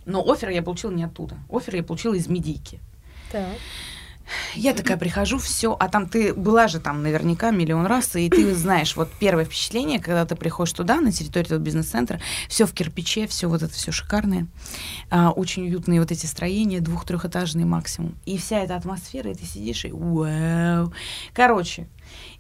Но 0.06 0.24
офер 0.28 0.50
я 0.50 0.64
получила 0.64 0.92
не 0.92 1.04
оттуда. 1.04 1.38
Офер 1.52 1.76
я 1.76 1.84
получила 1.84 2.16
из 2.16 2.28
медийки. 2.28 2.80
Так. 3.32 3.46
Я 4.56 4.74
такая 4.74 4.98
прихожу, 4.98 5.38
все, 5.38 5.76
а 5.80 5.88
там 5.88 6.08
ты 6.08 6.34
была 6.34 6.68
же 6.68 6.80
там 6.80 7.04
наверняка 7.04 7.52
миллион 7.52 7.86
раз, 7.86 8.16
и 8.16 8.30
ты 8.30 8.54
знаешь, 8.56 8.96
вот 8.96 9.10
первое 9.20 9.46
впечатление, 9.46 10.00
когда 10.00 10.26
ты 10.26 10.36
приходишь 10.36 10.74
туда, 10.74 11.02
на 11.02 11.12
территорию 11.12 11.46
этого 11.46 11.60
бизнес-центра, 11.60 12.20
все 12.48 12.66
в 12.66 12.74
кирпиче, 12.74 13.28
все 13.28 13.48
вот 13.48 13.64
это 13.64 13.74
все 13.74 13.92
шикарное, 13.92 14.48
а, 15.10 15.32
очень 15.32 15.64
уютные 15.64 16.00
вот 16.00 16.12
эти 16.12 16.26
строения, 16.26 16.80
двух-трехэтажные 16.80 17.66
максимум, 17.66 18.16
и 18.26 18.38
вся 18.38 18.64
эта 18.64 18.76
атмосфера, 18.76 19.32
и 19.32 19.36
ты 19.36 19.46
сидишь 19.46 19.86
и 19.86 19.92
вау. 19.92 20.94
Короче, 21.34 21.88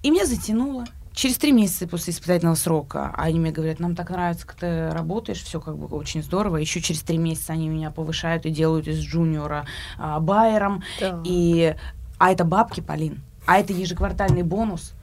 и 0.03 0.09
меня 0.09 0.25
затянуло. 0.25 0.85
Через 1.15 1.37
три 1.37 1.53
месяца 1.53 1.87
после 1.87 2.11
испытательного 2.13 2.55
срока 2.55 3.13
они 3.15 3.39
мне 3.39 3.51
говорят, 3.51 3.79
нам 3.79 3.95
так 3.95 4.09
нравится, 4.09 4.45
как 4.45 4.57
ты 4.57 4.89
работаешь, 4.89 5.41
все 5.41 5.61
как 5.61 5.77
бы 5.77 5.87
очень 5.95 6.21
здорово. 6.21 6.57
Еще 6.57 6.81
через 6.81 7.01
три 7.01 7.17
месяца 7.17 7.53
они 7.53 7.69
меня 7.69 7.89
повышают 7.89 8.45
и 8.45 8.49
делают 8.49 8.89
из 8.89 8.99
джуниора 8.99 9.65
а, 9.97 10.19
байером. 10.19 10.83
Так. 10.99 11.21
И, 11.23 11.73
а 12.17 12.31
это 12.33 12.43
бабки, 12.43 12.81
Полин, 12.81 13.23
а 13.45 13.57
это 13.57 13.71
ежеквартальный 13.71 14.43
бонус. 14.43 14.93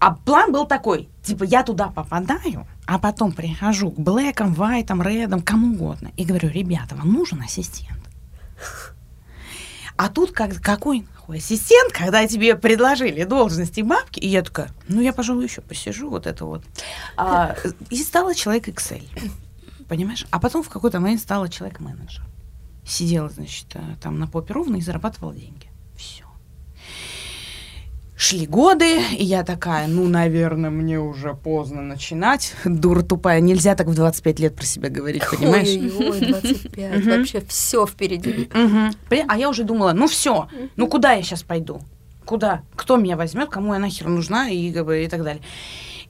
А 0.00 0.14
план 0.14 0.50
был 0.50 0.66
такой, 0.66 1.08
типа, 1.22 1.44
я 1.44 1.62
туда 1.62 1.88
попадаю, 1.88 2.66
а 2.84 2.98
потом 2.98 3.30
прихожу 3.30 3.92
к 3.92 3.98
блэкам, 4.00 4.52
вайтам, 4.52 5.00
редам, 5.00 5.42
кому 5.42 5.74
угодно, 5.74 6.10
и 6.16 6.24
говорю, 6.24 6.48
ребята, 6.48 6.96
вам 6.96 7.12
нужен 7.12 7.40
ассистент? 7.40 8.00
А 9.96 10.08
тут 10.08 10.32
как, 10.32 10.60
какой 10.60 11.06
нахуй 11.26 11.38
ассистент, 11.38 11.92
когда 11.92 12.26
тебе 12.26 12.56
предложили 12.56 13.24
должности 13.24 13.80
бабки, 13.80 14.20
и 14.20 14.28
я 14.28 14.42
такая, 14.42 14.70
ну, 14.88 15.00
я, 15.00 15.12
пожалуй, 15.12 15.44
еще 15.44 15.60
посижу, 15.60 16.08
вот 16.08 16.26
это 16.26 16.44
вот. 16.44 16.64
А, 17.16 17.56
и 17.90 17.96
стала 17.96 18.34
человек 18.34 18.68
Excel, 18.68 19.02
понимаешь? 19.88 20.26
А 20.30 20.38
потом 20.38 20.62
в 20.62 20.68
какой-то 20.68 21.00
момент 21.00 21.20
стала 21.20 21.48
человек-менеджер. 21.48 22.24
Сидела, 22.86 23.28
значит, 23.28 23.66
э, 23.74 23.80
там 24.00 24.20
на 24.20 24.28
попе 24.28 24.54
ровно 24.54 24.76
и 24.76 24.80
зарабатывала 24.80 25.34
деньги. 25.34 25.66
Все. 25.96 26.24
Шли 28.18 28.46
годы, 28.46 29.02
и 29.12 29.22
я 29.22 29.44
такая, 29.44 29.86
ну, 29.88 30.08
наверное, 30.08 30.70
мне 30.70 30.98
уже 30.98 31.34
поздно 31.34 31.82
начинать. 31.82 32.54
Дура 32.64 33.02
тупая, 33.02 33.40
нельзя 33.40 33.74
так 33.74 33.88
в 33.88 33.94
25 33.94 34.40
лет 34.40 34.56
про 34.56 34.64
себя 34.64 34.88
говорить, 34.88 35.22
понимаешь? 35.30 35.68
Ой-ой-ой, 35.68 36.20
25. 36.20 36.96
Мгм. 36.96 37.10
Вообще 37.10 37.42
все 37.46 37.86
впереди. 37.86 38.48
А 39.28 39.36
я 39.36 39.50
уже 39.50 39.64
думала, 39.64 39.92
ну 39.92 40.08
все, 40.08 40.48
ну 40.76 40.88
куда 40.88 41.12
я 41.12 41.22
сейчас 41.22 41.42
пойду? 41.42 41.82
Куда? 42.24 42.62
Кто 42.74 42.96
меня 42.96 43.16
возьмет, 43.16 43.50
кому 43.50 43.74
я 43.74 43.78
нахер 43.78 44.08
нужна 44.08 44.48
и 44.48 44.72
так 44.72 45.22
далее. 45.22 45.42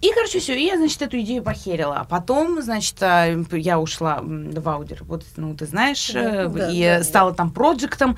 И, 0.01 0.11
короче, 0.13 0.41
все, 0.41 0.55
и 0.55 0.67
я, 0.67 0.77
значит, 0.77 1.01
эту 1.03 1.19
идею 1.21 1.43
похерила. 1.43 1.97
А 1.97 2.05
потом, 2.05 2.61
значит, 2.63 2.97
а, 3.01 3.27
я 3.53 3.79
ушла 3.79 4.21
в 4.23 4.69
Аудер, 4.69 5.03
вот, 5.05 5.25
ну, 5.37 5.55
ты 5.55 5.67
знаешь, 5.67 6.11
Да, 6.13 6.45
э, 6.45 6.49
да, 6.49 6.71
и 6.71 6.83
да, 6.83 7.03
стала 7.05 7.33
там 7.35 7.51
проектом. 7.51 8.17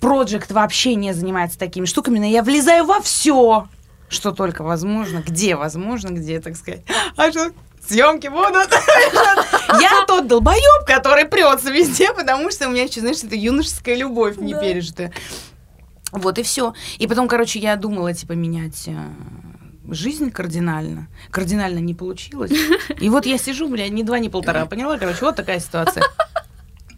Проект 0.00 0.50
вообще 0.50 0.94
не 0.94 1.12
занимается 1.14 1.58
такими 1.58 1.84
штуками, 1.86 2.18
но 2.18 2.26
я 2.26 2.42
влезаю 2.42 2.84
во 2.84 3.00
все, 3.00 3.68
что 4.08 4.32
только 4.32 4.62
возможно, 4.62 5.22
где 5.26 5.56
возможно, 5.56 6.08
где, 6.08 6.40
так 6.40 6.56
сказать. 6.56 6.82
А 7.16 7.30
что, 7.30 7.50
съемки 7.86 8.26
будут? 8.28 8.68
Я 9.80 10.04
тот 10.06 10.26
долбоеб, 10.26 10.86
который 10.86 11.24
прется 11.24 11.70
везде, 11.70 12.12
потому 12.12 12.50
что 12.50 12.68
у 12.68 12.70
меня 12.70 12.84
еще, 12.84 13.00
знаешь, 13.00 13.22
это 13.22 13.34
юношеская 13.36 13.94
любовь 13.96 14.36
не 14.38 14.54
Да. 14.54 14.60
пережитая. 14.60 15.12
Вот 16.12 16.38
и 16.38 16.42
все. 16.42 16.72
И 16.98 17.06
потом, 17.06 17.26
короче, 17.28 17.58
я 17.58 17.76
думала, 17.76 18.14
типа, 18.14 18.32
менять 18.32 18.84
э, 18.86 18.94
жизнь 19.88 20.30
кардинально. 20.30 21.08
Кардинально 21.30 21.78
не 21.78 21.94
получилось. 21.94 22.52
И 23.00 23.08
вот 23.08 23.26
я 23.26 23.38
сижу, 23.38 23.68
бля, 23.68 23.88
ни 23.88 24.02
два, 24.02 24.18
ни 24.18 24.28
полтора. 24.28 24.66
Поняла, 24.66 24.98
короче, 24.98 25.20
вот 25.22 25.36
такая 25.36 25.60
ситуация. 25.60 26.04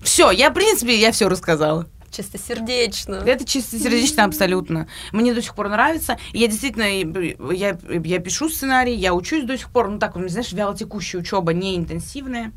Все, 0.02 0.30
я, 0.30 0.50
в 0.50 0.54
принципе, 0.54 0.98
я 0.98 1.12
все 1.12 1.28
рассказала. 1.28 1.86
Чистосердечно. 2.10 3.16
Это 3.16 3.44
чистосердечно 3.44 4.24
абсолютно. 4.24 4.88
Мне 5.12 5.34
до 5.34 5.42
сих 5.42 5.54
пор 5.54 5.68
нравится. 5.68 6.18
Я 6.32 6.46
действительно, 6.48 6.84
я, 7.52 7.78
я 8.04 8.18
пишу 8.18 8.48
сценарий, 8.48 8.94
я 8.94 9.12
учусь 9.14 9.44
до 9.44 9.58
сих 9.58 9.70
пор. 9.70 9.90
Ну 9.90 9.98
так, 9.98 10.14
знаешь, 10.28 10.52
вялотекущая 10.52 11.20
учеба, 11.20 11.52
не 11.52 11.76
интенсивная. 11.76 12.52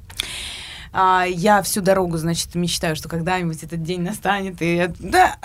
А, 0.93 1.25
я 1.27 1.61
всю 1.61 1.81
дорогу, 1.81 2.17
значит, 2.17 2.55
мечтаю, 2.55 2.95
что 2.95 3.09
когда-нибудь 3.09 3.63
этот 3.63 3.83
день 3.83 4.01
настанет. 4.01 4.61
И 4.61 4.75
я- 4.75 4.93
да, 4.99 5.37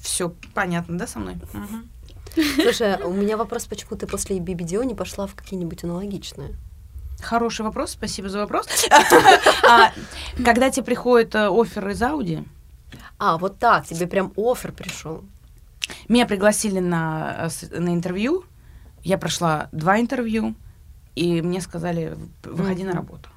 все 0.00 0.34
понятно, 0.54 0.98
да, 0.98 1.06
со 1.06 1.18
мной? 1.18 1.36
Мгм. 1.52 1.88
Слушай, 2.34 2.96
у 3.02 3.12
меня 3.12 3.36
вопрос, 3.36 3.66
почему 3.66 3.96
ты 3.96 4.06
после 4.06 4.38
BBDO 4.38 4.84
не 4.84 4.94
пошла 4.94 5.26
в 5.26 5.34
какие-нибудь 5.34 5.84
аналогичные? 5.84 6.54
Хороший 7.20 7.62
вопрос, 7.62 7.90
спасибо 7.92 8.28
за 8.28 8.38
вопрос. 8.38 8.66
А, 9.68 9.92
Когда 10.44 10.70
тебе 10.70 10.84
приходит 10.84 11.34
э, 11.34 11.48
офер 11.48 11.88
из 11.90 12.02
Ауди, 12.02 12.44
А, 13.18 13.38
вот 13.38 13.58
так, 13.58 13.86
тебе 13.86 14.06
прям 14.06 14.32
офер 14.36 14.72
пришел. 14.72 15.24
Меня 16.08 16.26
пригласили 16.26 16.80
на, 16.80 17.48
э, 17.70 17.78
на 17.78 17.90
интервью. 17.94 18.44
Я 19.04 19.18
прошла 19.18 19.68
два 19.72 20.00
интервью, 20.00 20.54
и 21.14 21.42
мне 21.42 21.60
сказали, 21.60 22.16
выходи 22.42 22.82
на 22.84 22.90
Мгм. 22.90 22.96
работу. 22.98 23.28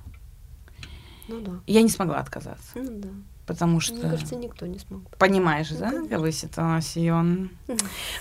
Ну 1.28 1.40
да. 1.42 1.52
Я 1.68 1.82
не 1.82 1.90
смогла 1.90 2.18
отказаться, 2.20 2.72
Ну 2.76 2.88
да. 2.90 3.10
Потому 3.46 3.80
что, 3.80 3.94
Мне 3.94 4.10
кажется, 4.10 4.36
никто 4.36 4.66
не 4.66 4.80
смог. 4.80 5.02
понимаешь, 5.18 5.70
Ну, 5.72 5.78
да, 5.80 5.92
ситуация. 6.32 7.14
Мгм. 7.14 7.50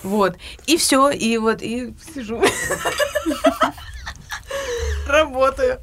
Вот. 0.03 0.37
И 0.67 0.77
все, 0.77 1.09
и 1.09 1.37
вот, 1.37 1.61
и 1.61 1.93
сижу. 2.13 2.41
Работаю. 5.07 5.79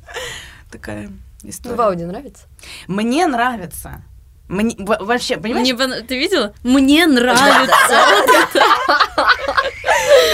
Такая 0.70 1.08
Ну, 1.42 1.50
история. 1.50 1.76
в 1.76 1.80
Ауди 1.80 2.04
нравится? 2.04 2.44
Мне 2.88 3.26
нравится. 3.26 4.02
Мне, 4.48 4.74
во- 4.78 4.98
вообще, 4.98 5.36
понимаешь, 5.38 5.64
Мне 5.66 5.74
Ты 6.02 6.18
видела? 6.18 6.52
Мне 6.62 7.06
нравится. 7.06 7.72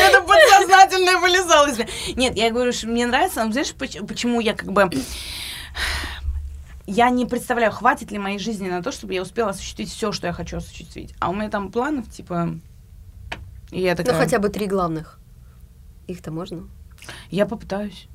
Это 0.01 0.21
подсознательно 0.23 1.19
вылезало 1.21 1.67
из 1.69 1.79
меня. 1.79 1.89
Нет, 2.17 2.37
я 2.37 2.51
говорю, 2.51 2.73
что 2.73 2.89
мне 2.89 3.07
нравится, 3.07 3.45
но 3.45 3.53
знаешь, 3.53 3.73
поч- 3.75 4.05
почему 4.07 4.41
я 4.41 4.55
как 4.55 4.73
бы... 4.73 4.91
я 6.91 7.11
не 7.11 7.27
представляю, 7.27 7.71
хватит 7.71 8.11
ли 8.11 8.19
моей 8.19 8.39
жизни 8.39 8.71
на 8.71 8.83
то, 8.83 8.91
чтобы 8.93 9.13
я 9.13 9.21
успела 9.21 9.51
осуществить 9.51 9.91
все, 9.91 10.11
что 10.11 10.27
я 10.27 10.33
хочу 10.33 10.57
осуществить. 10.57 11.15
А 11.19 11.29
у 11.29 11.35
меня 11.35 11.51
там 11.51 11.71
планов, 11.71 12.11
типа... 12.11 12.59
И 13.71 13.83
я 13.83 13.95
такая... 13.95 14.15
Ну, 14.15 14.21
хотя 14.21 14.39
бы 14.39 14.49
три 14.49 14.67
главных. 14.67 15.19
Их-то 16.07 16.31
можно. 16.31 16.67
Я 17.31 17.45
попытаюсь. 17.45 18.09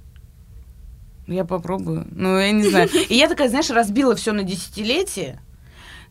Я 1.28 1.46
попробую. 1.46 2.08
Ну, 2.10 2.40
я 2.40 2.52
не 2.52 2.68
знаю. 2.68 2.90
И 3.10 3.16
я 3.16 3.30
такая, 3.30 3.48
знаешь, 3.48 3.70
разбила 3.70 4.16
все 4.16 4.32
на 4.32 4.42
десятилетие. 4.42 5.40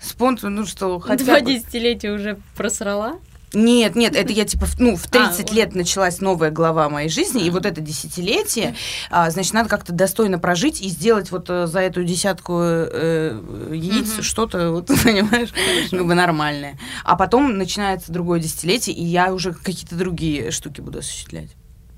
Спонту, 0.00 0.48
ну 0.48 0.64
что, 0.64 1.00
хотя 1.00 1.24
Два 1.24 1.40
бы... 1.40 1.54
десятилетия 1.54 2.12
уже 2.12 2.38
просрала. 2.56 3.18
Нет, 3.54 3.96
нет, 3.96 4.16
это 4.16 4.32
я 4.32 4.44
типа, 4.44 4.66
ну, 4.78 4.96
в 4.96 5.06
30 5.06 5.40
вот. 5.40 5.52
лет 5.52 5.74
началась 5.74 6.20
новая 6.20 6.50
глава 6.50 6.88
моей 6.88 7.08
жизни, 7.08 7.44
и 7.44 7.50
вот 7.50 7.66
это 7.66 7.80
десятилетие, 7.80 8.74
а, 9.10 9.30
значит, 9.30 9.52
надо 9.52 9.68
как-то 9.68 9.92
достойно 9.92 10.38
прожить 10.38 10.80
и 10.80 10.88
сделать 10.88 11.30
вот 11.30 11.50
э, 11.50 11.66
за 11.66 11.80
эту 11.80 12.02
десятку 12.02 12.60
э, 12.62 13.38
яиц 13.72 14.14
Мгм. 14.14 14.22
что-то, 14.22 14.70
вот, 14.70 14.86
понимаешь, 15.04 15.50
как 15.90 16.06
бы 16.06 16.14
нормальное. 16.14 16.78
А 17.04 17.16
потом 17.16 17.58
начинается 17.58 18.10
другое 18.10 18.40
десятилетие, 18.40 18.96
и 18.96 19.04
я 19.04 19.32
уже 19.34 19.52
какие-то 19.52 19.96
другие 19.96 20.50
штуки 20.50 20.80
буду 20.80 21.00
осуществлять. 21.00 21.50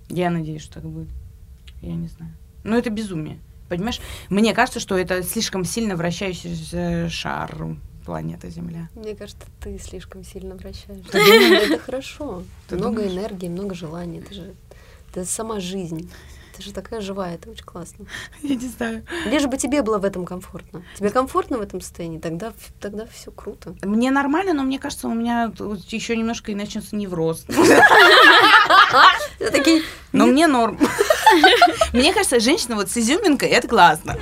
Я 0.09 0.31
надеюсь, 0.31 0.63
что 0.63 0.75
так 0.75 0.85
будет. 0.85 1.09
Я 1.83 1.95
не 1.95 2.09
знаю. 2.09 2.33
Но 2.65 2.77
это 2.77 2.91
безумие. 2.91 3.39
Понимаешь? 3.69 4.01
Мне 4.29 4.53
кажется, 4.55 4.81
что 4.81 4.97
это 4.97 5.23
слишком 5.23 5.65
сильно 5.65 5.97
вращающийся 5.97 7.09
шар 7.09 7.77
планеты 8.05 8.51
Земля. 8.51 8.89
Мне 8.95 9.15
кажется, 9.15 9.47
ты 9.61 9.79
слишком 9.79 10.25
сильно 10.25 10.55
вращаешь. 10.55 11.05
Это 11.13 11.79
хорошо. 11.79 12.43
Ты 12.69 12.77
Много 12.77 13.07
энергии, 13.07 13.49
много 13.49 13.75
желаний. 13.75 14.19
Это 14.19 14.35
же 14.35 14.55
это 15.15 15.25
сама 15.25 15.61
жизнь. 15.61 16.11
Ты 16.57 16.63
же 16.63 16.73
такая 16.73 17.01
живая, 17.01 17.35
это 17.35 17.51
очень 17.51 17.65
классно. 17.65 18.07
Я 18.43 18.55
не 18.55 18.69
знаю. 18.69 19.05
Лишь 19.27 19.45
бы 19.47 19.57
тебе 19.57 19.83
было 19.83 19.99
в 19.99 20.05
этом 20.05 20.25
комфортно. 20.25 20.85
Тебе 20.97 21.11
комфортно 21.11 21.59
в 21.59 21.63
этом 21.63 21.81
состоянии, 21.81 22.19
тогда, 22.19 22.53
тогда 22.81 23.07
все 23.13 23.33
круто. 23.33 23.75
Мне 23.83 24.11
нормально, 24.13 24.53
но 24.53 24.63
мне 24.63 24.79
кажется, 24.79 25.09
у 25.09 25.15
меня 25.15 25.53
еще 25.89 26.17
немножко 26.17 26.53
и 26.53 26.55
начнется 26.55 26.95
невроз. 26.95 27.45
Такие, 29.39 29.83
Но 30.13 30.27
мне 30.27 30.47
норм. 30.47 30.79
Мне 31.93 32.13
кажется, 32.13 32.39
женщина 32.39 32.77
вот 32.77 32.91
с 32.91 32.97
изюминкой, 32.97 33.49
это 33.49 33.67
классно. 33.67 34.17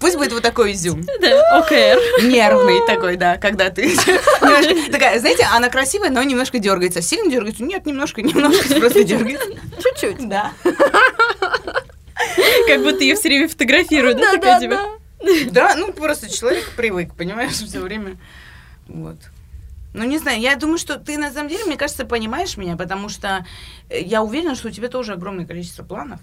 Пусть 0.00 0.16
будет 0.16 0.32
вот 0.32 0.42
такой 0.42 0.72
изюм. 0.72 1.04
Да, 1.20 1.58
ОКР. 1.58 2.22
Нервный 2.22 2.86
такой, 2.86 3.16
да, 3.16 3.36
когда 3.36 3.70
ты 3.70 3.82
немножко 3.88 4.92
такая, 4.92 5.18
знаете, 5.20 5.46
она 5.52 5.68
красивая, 5.68 6.10
но 6.10 6.22
немножко 6.22 6.58
дергается. 6.58 7.02
Сильно 7.02 7.30
дергается? 7.30 7.64
Нет, 7.64 7.86
немножко, 7.86 8.22
немножко 8.22 8.74
просто 8.76 9.04
дергается. 9.04 9.48
чуть-чуть. 9.82 10.28
Да. 10.28 10.52
Как 12.66 12.82
будто 12.82 13.02
ее 13.02 13.14
все 13.14 13.28
время 13.28 13.48
фотографируют, 13.48 14.18
да, 14.18 14.32
такая 14.32 14.60
типа. 14.60 14.78
Да, 15.50 15.74
ну 15.76 15.92
просто 15.92 16.30
человек 16.30 16.70
привык, 16.76 17.14
понимаешь, 17.14 17.52
все 17.54 17.80
время. 17.80 18.16
Вот. 18.86 19.16
Ну, 19.94 20.04
не 20.04 20.18
знаю, 20.18 20.40
я 20.40 20.54
думаю, 20.56 20.78
что 20.78 20.98
ты 20.98 21.16
на 21.18 21.32
самом 21.32 21.48
деле, 21.48 21.64
мне 21.64 21.76
кажется, 21.76 22.04
понимаешь 22.04 22.56
меня, 22.56 22.76
потому 22.76 23.08
что 23.08 23.44
э, 23.88 24.00
я 24.02 24.22
уверена, 24.22 24.54
что 24.54 24.68
у 24.68 24.70
тебя 24.70 24.88
тоже 24.88 25.14
огромное 25.14 25.46
количество 25.46 25.82
планов. 25.82 26.20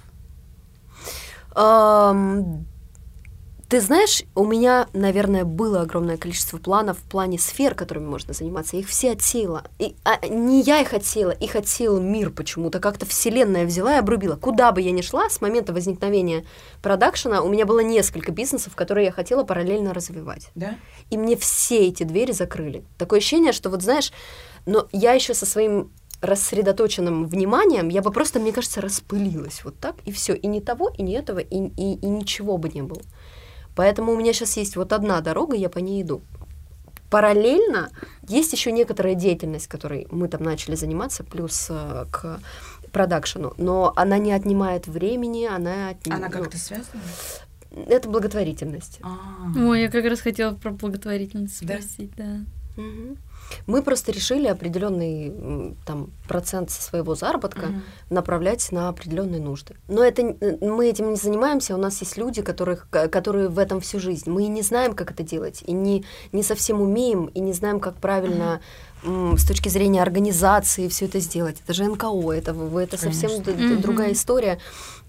Ты 3.75 3.81
знаешь, 3.81 4.23
у 4.35 4.45
меня, 4.45 4.87
наверное, 4.93 5.43
было 5.43 5.81
огромное 5.81 6.15
количество 6.15 6.57
планов 6.57 6.97
в 6.97 7.01
плане 7.01 7.37
сфер, 7.37 7.75
которыми 7.75 8.05
можно 8.05 8.33
заниматься. 8.33 8.77
Я 8.77 8.83
их 8.83 8.87
все 8.87 9.11
отсеяла. 9.11 9.65
И, 9.79 9.97
а, 10.05 10.25
не 10.27 10.61
я 10.61 10.79
их 10.79 10.93
отсеяла, 10.93 11.31
их 11.31 11.57
отсеял 11.57 11.99
мир 11.99 12.29
почему-то. 12.29 12.79
Как-то 12.79 13.05
вселенная 13.05 13.65
взяла 13.65 13.95
и 13.95 13.99
обрубила. 13.99 14.37
Куда 14.37 14.71
бы 14.71 14.79
я 14.79 14.91
ни 14.91 15.01
шла, 15.01 15.29
с 15.29 15.41
момента 15.41 15.73
возникновения 15.73 16.45
продакшена 16.81 17.41
у 17.41 17.49
меня 17.49 17.65
было 17.65 17.81
несколько 17.81 18.31
бизнесов, 18.31 18.77
которые 18.77 19.07
я 19.07 19.11
хотела 19.11 19.43
параллельно 19.43 19.93
развивать. 19.93 20.51
Да? 20.55 20.75
И 21.09 21.17
мне 21.17 21.35
все 21.35 21.85
эти 21.85 22.03
двери 22.03 22.31
закрыли. 22.31 22.85
Такое 22.97 23.19
ощущение, 23.19 23.51
что 23.51 23.69
вот 23.69 23.81
знаешь, 23.81 24.13
но 24.65 24.87
я 24.93 25.11
еще 25.11 25.33
со 25.33 25.45
своим 25.45 25.91
рассредоточенным 26.21 27.27
вниманием, 27.27 27.89
я 27.89 28.01
бы 28.01 28.13
просто, 28.13 28.39
мне 28.39 28.53
кажется, 28.53 28.79
распылилась 28.79 29.65
вот 29.65 29.77
так, 29.81 29.97
и 30.05 30.13
все. 30.13 30.33
И 30.33 30.47
ни 30.47 30.61
того, 30.61 30.93
и 30.97 31.03
ни 31.03 31.13
этого, 31.13 31.39
и, 31.39 31.57
и, 31.57 31.95
и 31.95 32.07
ничего 32.07 32.57
бы 32.57 32.69
не 32.69 32.81
было. 32.81 33.01
Поэтому 33.75 34.13
у 34.13 34.17
меня 34.17 34.33
сейчас 34.33 34.57
есть 34.57 34.75
вот 34.75 34.93
одна 34.93 35.21
дорога, 35.21 35.55
я 35.55 35.69
по 35.69 35.79
ней 35.79 36.01
иду. 36.01 36.21
Параллельно 37.09 37.89
есть 38.27 38.51
еще 38.53 38.71
некоторая 38.71 39.15
деятельность, 39.15 39.67
которой 39.67 40.07
мы 40.11 40.27
там 40.27 40.43
начали 40.43 40.75
заниматься, 40.75 41.23
плюс 41.23 41.67
э, 41.69 42.05
к 42.11 42.39
продакшену, 42.91 43.53
но 43.57 43.93
она 43.95 44.17
не 44.17 44.31
отнимает 44.31 44.87
времени, 44.87 45.45
она... 45.45 45.91
отни- 45.91 46.11
Она 46.13 46.27
ну, 46.27 46.31
как-то 46.33 46.57
связана? 46.57 47.01
Это 47.87 48.09
благотворительность. 48.09 48.99
А. 49.03 49.17
Ой, 49.57 49.81
я 49.81 49.91
как 49.91 50.05
раз 50.05 50.21
хотела 50.21 50.53
про 50.55 50.71
благотворительность 50.71 51.59
Да? 51.65 51.75
спросить, 51.79 52.11
да. 52.15 52.39
Мгм. 52.77 53.17
Мы 53.67 53.81
просто 53.81 54.11
решили 54.11 54.47
определенный 54.47 55.75
там 55.85 56.09
процент 56.27 56.71
своего 56.71 57.15
заработка 57.15 57.67
Мгм. 57.67 57.83
направлять 58.09 58.71
на 58.71 58.89
определенные 58.89 59.41
нужды. 59.41 59.75
Но 59.87 60.03
это 60.03 60.23
мы 60.61 60.87
этим 60.87 61.11
не 61.11 61.15
занимаемся. 61.15 61.75
У 61.75 61.77
нас 61.77 61.99
есть 62.01 62.17
люди, 62.17 62.41
которых, 62.41 62.87
ко- 62.89 63.07
которые 63.07 63.47
в 63.49 63.57
этом 63.59 63.79
всю 63.81 63.99
жизнь. 63.99 64.29
Мы 64.29 64.43
и 64.45 64.47
не 64.47 64.61
знаем, 64.61 64.93
как 64.93 65.11
это 65.11 65.23
делать, 65.23 65.63
и 65.65 65.73
не 65.73 66.03
не 66.31 66.43
совсем 66.43 66.81
умеем, 66.81 67.25
и 67.27 67.39
не 67.39 67.53
знаем, 67.53 67.79
как 67.79 67.95
правильно 67.97 68.61
м, 69.03 69.37
с 69.37 69.45
точки 69.45 69.69
зрения 69.69 70.01
организации 70.01 70.87
все 70.87 71.05
это 71.05 71.19
сделать. 71.19 71.57
Это 71.63 71.73
же 71.73 71.83
НКО, 71.85 72.31
это 72.31 72.51
это 72.79 72.97
совсем 72.97 73.29
Конечно. 73.29 73.43
д- 73.45 73.53
д- 73.53 73.73
Мгм. 73.73 73.81
другая 73.81 74.13
история. 74.13 74.57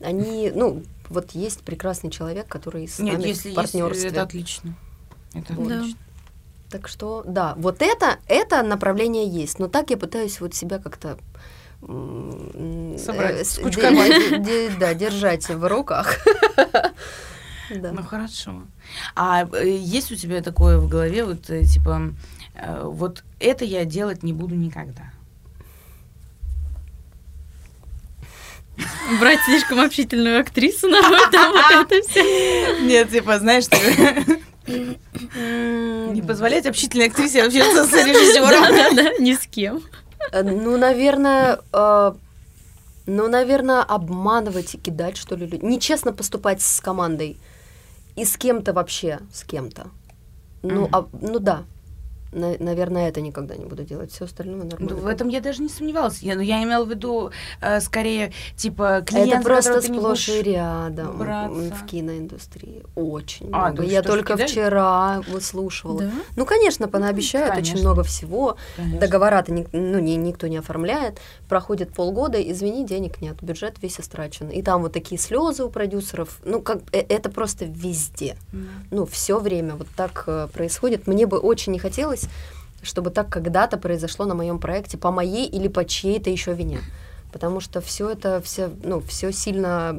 Они, 0.00 0.52
ну, 0.54 0.82
вот 1.08 1.30
есть 1.30 1.60
прекрасный 1.62 2.10
человек, 2.10 2.46
который 2.46 2.86
с 2.88 2.98
Нет, 2.98 3.14
нами 3.14 3.28
если 3.28 3.42
в 3.42 3.44
есть, 3.46 3.56
партнерстве. 3.56 4.08
это 4.10 4.22
отлично. 4.22 4.74
Это 5.32 5.54
Да. 5.54 5.62
отлично. 5.62 5.98
Так 6.70 6.88
что, 6.88 7.22
да, 7.26 7.54
вот 7.56 7.80
это, 7.80 8.18
это 8.26 8.62
направление 8.62 9.26
есть. 9.28 9.58
Но 9.58 9.68
так 9.68 9.90
я 9.90 9.96
пытаюсь 9.96 10.40
вот 10.40 10.54
себя 10.54 10.78
как-то 10.78 11.18
Собрать, 11.80 13.36
э, 13.40 13.44
с- 13.44 13.58
Да, 14.80 14.94
держать 14.94 15.48
в 15.48 15.66
руках. 15.68 16.18
Да. 17.68 17.90
Ну 17.90 18.04
хорошо. 18.04 18.62
А 19.16 19.44
э, 19.52 19.76
есть 19.76 20.12
у 20.12 20.14
тебя 20.14 20.40
такое 20.40 20.78
в 20.78 20.88
голове, 20.88 21.24
вот 21.24 21.50
э, 21.50 21.64
типа, 21.64 22.14
вот 22.84 23.24
это 23.40 23.64
я 23.64 23.84
делать 23.84 24.22
не 24.22 24.32
буду 24.32 24.54
никогда. 24.54 25.10
Брать 29.20 29.40
слишком 29.46 29.80
общительную 29.80 30.40
актрису 30.40 30.88
на 30.88 31.02
вот 31.08 31.32
это 31.32 32.08
все. 32.08 32.82
Нет, 32.82 33.10
типа, 33.10 33.38
знаешь, 33.40 33.64
не 34.66 36.22
позволять 36.22 36.66
общительной 36.66 37.06
актрисе 37.06 37.42
общаться 37.44 37.84
с 37.86 37.92
режиссером. 37.92 38.50
Да-да-да, 38.50 39.12
ни 39.18 39.34
с 39.34 39.46
кем. 39.46 39.82
э, 40.32 40.42
Ну, 40.42 40.76
наверное, 40.76 41.60
э, 41.72 42.12
ну, 43.06 43.28
наверное, 43.28 43.82
обманывать 43.82 44.74
и 44.74 44.78
кидать, 44.78 45.16
что 45.16 45.36
ли, 45.36 45.46
людей. 45.46 45.60
Нечестно 45.62 46.12
поступать 46.12 46.60
с 46.62 46.80
командой. 46.80 47.38
И 48.16 48.24
с 48.24 48.36
кем-то 48.36 48.72
вообще, 48.72 49.18
с 49.32 49.44
кем-то. 49.44 49.88
Ну, 50.62 50.88
а- 50.90 51.06
ну 51.20 51.38
да. 51.38 51.64
На- 52.32 52.56
наверное, 52.58 53.08
это 53.08 53.20
никогда 53.20 53.56
не 53.56 53.64
буду 53.64 53.84
делать. 53.84 54.12
Все 54.12 54.24
остальное 54.24 54.64
нормально. 54.64 54.94
Ну, 54.96 54.96
в 55.02 55.06
этом 55.06 55.28
я 55.28 55.40
даже 55.40 55.62
не 55.62 55.68
сомневалась. 55.68 56.20
Я, 56.22 56.34
ну, 56.34 56.40
я 56.42 56.62
имела 56.62 56.84
в 56.84 56.90
виду 56.90 57.30
э, 57.60 57.80
скорее, 57.80 58.32
типа, 58.56 59.02
клиент, 59.06 59.32
Это 59.34 59.42
просто 59.42 59.80
сплошь 59.80 60.28
и 60.28 60.42
рядом 60.42 61.18
браться. 61.18 61.54
в 61.74 61.86
киноиндустрии. 61.86 62.82
Очень 62.94 63.48
А, 63.52 63.66
много. 63.68 63.82
ты 63.84 63.88
Я 63.90 64.02
что, 64.02 64.12
только 64.12 64.32
кидаешь? 64.34 64.50
вчера 64.50 65.20
выслушивала. 65.28 66.02
Да? 66.02 66.10
Ну, 66.36 66.46
конечно, 66.46 66.88
понаобещают 66.88 67.54
очень 67.56 67.64
конечно. 67.72 67.80
много 67.90 68.02
всего. 68.02 68.56
Конечно. 68.76 69.00
Договора-то 69.00 69.52
ни- 69.52 69.66
ну, 69.72 69.98
ни- 69.98 70.12
никто 70.16 70.46
не 70.48 70.56
оформляет. 70.58 71.18
Проходит 71.48 71.92
полгода, 71.92 72.40
извини, 72.40 72.84
денег 72.84 73.20
нет, 73.20 73.36
бюджет 73.42 73.76
весь 73.82 74.00
истрачен. 74.00 74.48
И 74.48 74.62
там 74.62 74.82
вот 74.82 74.92
такие 74.92 75.20
слезы 75.20 75.64
у 75.64 75.70
продюсеров. 75.70 76.40
Ну, 76.44 76.60
как 76.62 76.78
э, 76.92 76.98
это 77.08 77.30
просто 77.30 77.64
везде. 77.66 78.36
М. 78.52 78.68
Ну, 78.90 79.06
все 79.06 79.38
время 79.38 79.74
вот 79.76 79.88
так 79.96 80.24
э, 80.26 80.48
происходит. 80.52 81.06
Мне 81.06 81.26
бы 81.26 81.38
очень 81.38 81.72
не 81.72 81.78
хотелось, 81.78 82.15
чтобы 82.82 83.10
так 83.10 83.28
когда-то 83.28 83.76
произошло 83.78 84.26
на 84.26 84.34
моем 84.34 84.58
проекте 84.58 84.96
по 84.96 85.10
моей 85.10 85.46
или 85.46 85.68
по 85.68 85.84
чьей-то 85.84 86.30
еще 86.30 86.54
вине. 86.54 86.80
Потому 87.32 87.60
что 87.60 87.80
все 87.80 88.10
это, 88.10 88.40
все, 88.40 88.70
ну, 88.82 89.00
все 89.00 89.32
сильно 89.32 89.94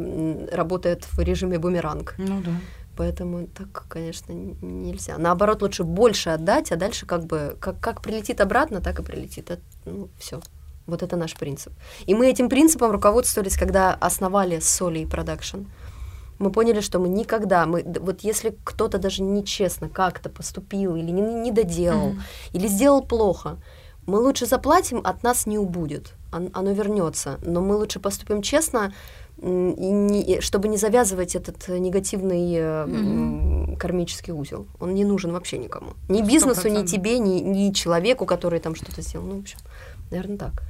работает 0.52 1.06
в 1.06 1.20
режиме 1.20 1.60
бумеранг. 1.60 2.16
Ну 2.18 2.42
да. 2.42 2.52
Поэтому 2.96 3.46
так, 3.48 3.86
конечно, 3.88 4.34
нельзя. 4.34 5.18
Наоборот, 5.20 5.62
лучше 5.62 5.84
больше 5.84 6.32
отдать, 6.32 6.72
а 6.72 6.78
дальше 6.78 7.06
как 7.06 7.26
бы 7.26 7.56
как, 7.60 7.80
как 7.80 8.02
прилетит 8.02 8.42
обратно, 8.42 8.82
так 8.82 9.00
и 9.00 9.04
прилетит. 9.04 9.52
Это, 9.52 9.62
ну, 9.86 10.10
все. 10.18 10.42
Вот 10.88 11.04
это 11.04 11.16
наш 11.16 11.36
принцип. 11.36 11.74
И 12.08 12.16
мы 12.16 12.28
этим 12.28 12.50
принципом 12.50 12.92
руководствовались, 12.92 13.58
когда 13.58 13.94
основали 13.94 14.60
Соли 14.60 15.06
Production. 15.06 15.66
Мы 16.40 16.52
поняли, 16.52 16.82
что 16.82 17.00
мы 17.00 17.10
никогда, 17.10 17.66
мы, 17.66 17.84
вот 18.00 18.22
если 18.22 18.56
кто-то 18.64 18.98
даже 18.98 19.24
нечестно 19.24 19.90
как-то 19.90 20.30
поступил 20.30 20.96
или 20.96 21.12
не, 21.12 21.22
не 21.22 21.52
доделал, 21.52 22.10
Мгм. 22.10 22.22
или 22.54 22.68
сделал 22.68 23.02
плохо, 23.02 23.58
мы 24.06 24.20
лучше 24.20 24.46
заплатим, 24.46 25.02
от 25.04 25.24
нас 25.24 25.46
не 25.48 25.58
убудет, 25.60 26.14
Он- 26.34 26.50
оно 26.54 26.72
вернется. 26.74 27.38
Но 27.46 27.62
мы 27.62 27.76
лучше 27.76 28.00
поступим 28.00 28.42
честно, 28.42 28.94
и 29.42 29.46
не- 29.46 30.42
чтобы 30.42 30.68
не 30.68 30.78
завязывать 30.78 31.36
этот 31.36 31.68
негативный 31.70 32.56
м, 32.56 33.76
кармический 33.78 34.34
узел. 34.34 34.66
Он 34.80 34.94
не 34.96 35.06
нужен 35.06 35.32
вообще 35.32 35.58
никому. 35.58 35.92
Ни 36.10 36.22
бизнесу, 36.22 36.68
ни 36.68 36.74
процентов. 36.74 36.92
тебе, 36.92 37.20
ни, 37.20 37.40
ни 37.40 37.72
человеку, 37.72 38.26
который 38.26 38.60
там 38.60 38.76
что-то 38.76 39.02
сделал. 39.02 39.26
Ну, 39.28 39.38
в 39.38 39.40
общем, 39.42 39.60
наверное, 40.12 40.38
так. 40.38 40.64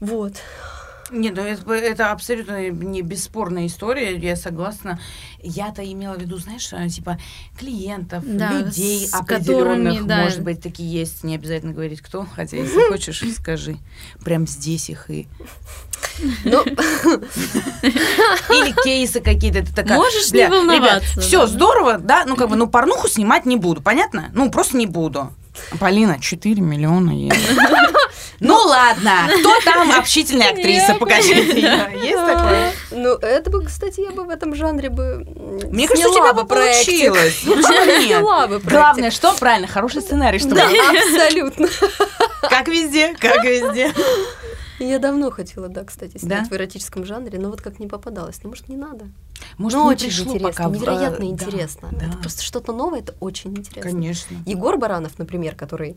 Вот. 0.00 0.34
Нет, 1.10 1.34
ну 1.36 1.42
это, 1.42 1.72
это 1.72 2.10
абсолютно 2.10 2.68
не 2.70 3.02
бесспорная 3.02 3.66
история, 3.66 4.16
я 4.16 4.36
согласна. 4.36 4.98
Я-то 5.40 5.84
имела 5.84 6.14
в 6.14 6.20
виду, 6.20 6.38
знаешь, 6.38 6.68
э, 6.72 6.88
типа 6.88 7.18
клиентов, 7.58 8.24
Да, 8.26 8.52
людей 8.52 9.06
с 9.06 9.14
определенных, 9.14 9.94
которыми, 9.94 10.08
да. 10.08 10.22
может 10.24 10.42
быть, 10.42 10.60
такие 10.60 10.90
есть, 10.90 11.22
не 11.22 11.36
обязательно 11.36 11.72
говорить 11.72 12.00
кто, 12.00 12.26
хотя 12.34 12.56
если 12.56 12.80
хочешь, 12.88 13.22
скажи. 13.34 13.76
Прям 14.24 14.46
здесь 14.46 14.90
их 14.90 15.10
и... 15.10 15.28
Ну, 16.44 16.62
Или 16.62 18.72
кейсы 18.82 19.20
какие-то, 19.20 19.64
ты 19.64 19.74
такая... 19.74 19.98
Можешь 19.98 20.30
«Бля, 20.30 20.48
не 20.48 20.50
волноваться, 20.50 21.20
все 21.20 21.42
да». 21.42 21.46
здорово, 21.46 21.98
да, 21.98 22.24
ну 22.26 22.36
как 22.36 22.50
бы, 22.50 22.56
ну 22.56 22.66
порнуху 22.66 23.08
снимать 23.08 23.46
не 23.46 23.56
буду, 23.56 23.82
понятно? 23.82 24.30
Ну 24.32 24.50
просто 24.50 24.76
не 24.76 24.86
буду. 24.86 25.32
Полина, 25.78 26.18
4 26.20 26.60
миллиона 26.60 27.12
евро. 27.12 27.36
Ну 28.40 28.54
ладно, 28.54 29.28
кто 29.38 29.60
там 29.64 29.90
общительная 29.92 30.50
актриса? 30.50 30.94
Покажите 30.94 31.54
ее. 31.60 32.00
Есть 32.02 32.26
такое? 32.26 32.72
ну, 32.90 33.14
это 33.14 33.50
бы, 33.50 33.64
кстати, 33.64 34.00
я 34.00 34.10
бы 34.10 34.24
в 34.24 34.30
этом 34.30 34.54
жанре 34.54 34.90
бы 34.90 35.26
Мне 35.70 35.88
кажется, 35.88 36.10
у 36.10 36.14
тебя 36.14 36.32
бы 36.32 36.44
получилось. 36.46 37.42
Ну? 37.46 37.62
Сняла 37.62 38.46
бы. 38.46 38.58
Главное, 38.60 39.10
что 39.10 39.34
правильно, 39.34 39.66
хороший 39.66 40.02
сценарий, 40.02 40.38
чтобы 40.38 40.56
Да, 40.56 40.66
абсолютно. 40.90 41.68
как 42.42 42.68
везде, 42.68 43.14
как 43.18 43.44
везде. 43.44 43.92
Я 44.78 44.98
давно 44.98 45.30
хотела, 45.30 45.68
да, 45.68 45.84
кстати, 45.84 46.18
снять 46.18 46.42
Да? 46.42 46.48
в 46.50 46.52
эротическом 46.52 47.06
жанре, 47.06 47.38
но 47.38 47.48
вот 47.48 47.62
как 47.62 47.78
не 47.78 47.86
попадалось. 47.86 48.40
Ну, 48.42 48.50
может, 48.50 48.68
не 48.68 48.76
надо. 48.76 49.06
Может, 49.56 49.78
ну, 49.78 49.86
очень 49.86 50.06
пришло 50.08 50.24
интересно, 50.34 50.48
пока 50.50 50.64
невероятно 50.68 51.18
да, 51.18 51.24
интересно. 51.24 51.88
да. 51.92 52.06
Это 52.06 52.18
просто 52.18 52.42
что-то 52.42 52.72
новое, 52.72 53.00
это 53.00 53.14
очень 53.20 53.56
интересно. 53.56 53.90
Конечно. 53.90 54.36
Егор 54.44 54.76
Баранов, 54.76 55.18
например, 55.18 55.54
который 55.54 55.96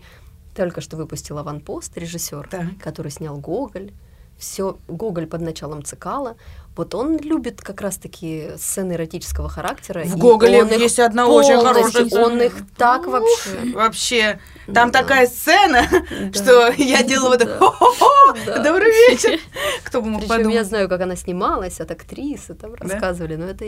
только 0.59 0.81
что 0.81 0.97
выпустил 0.97 1.37
«Аванпост», 1.37 1.97
режиссер, 1.97 2.49
Так. 2.51 2.65
который 2.83 3.11
снял 3.11 3.37
«Гоголь», 3.37 3.91
все 4.37 4.77
«Гоголь» 4.89 5.25
под 5.25 5.39
началом 5.41 5.83
Цикала, 5.85 6.35
вот 6.75 6.93
он 6.95 7.17
любит 7.17 7.61
как 7.61 7.79
раз-таки 7.81 8.49
сцены 8.57 8.93
эротического 8.93 9.47
характера. 9.49 10.03
В 10.05 10.17
Гоголе 10.17 10.61
он 10.63 10.69
есть 10.69 10.99
одна 10.99 11.27
очень 11.27 11.57
хорошая 11.61 12.03
Он 12.03 12.09
сцена. 12.09 12.41
их 12.43 12.53
так 12.77 13.07
вообще... 13.07 13.73
Вообще, 13.73 14.39
там 14.73 14.91
Да. 14.91 14.99
такая 15.01 15.27
сцена, 15.27 15.83
Да. 15.91 16.33
что 16.33 16.73
я 16.77 17.03
делала 17.03 17.29
вот 17.29 17.39
Да. 17.39 17.45
так, 17.45 17.57
«Хо-хо-хо, 17.57 18.35
Да. 18.45 18.63
добрый 18.63 18.91
вечер. 19.09 19.39
Кто 19.85 20.01
бы 20.01 20.09
мог 20.09 20.21
Причем 20.21 20.33
я 20.35 20.37
подумать. 20.43 20.67
знаю, 20.67 20.89
как 20.89 21.01
она 21.01 21.15
снималась 21.15 21.79
от 21.79 21.91
актрисы, 21.91 22.53
там 22.53 22.73
рассказывали, 22.75 23.35
но 23.37 23.45
это... 23.45 23.65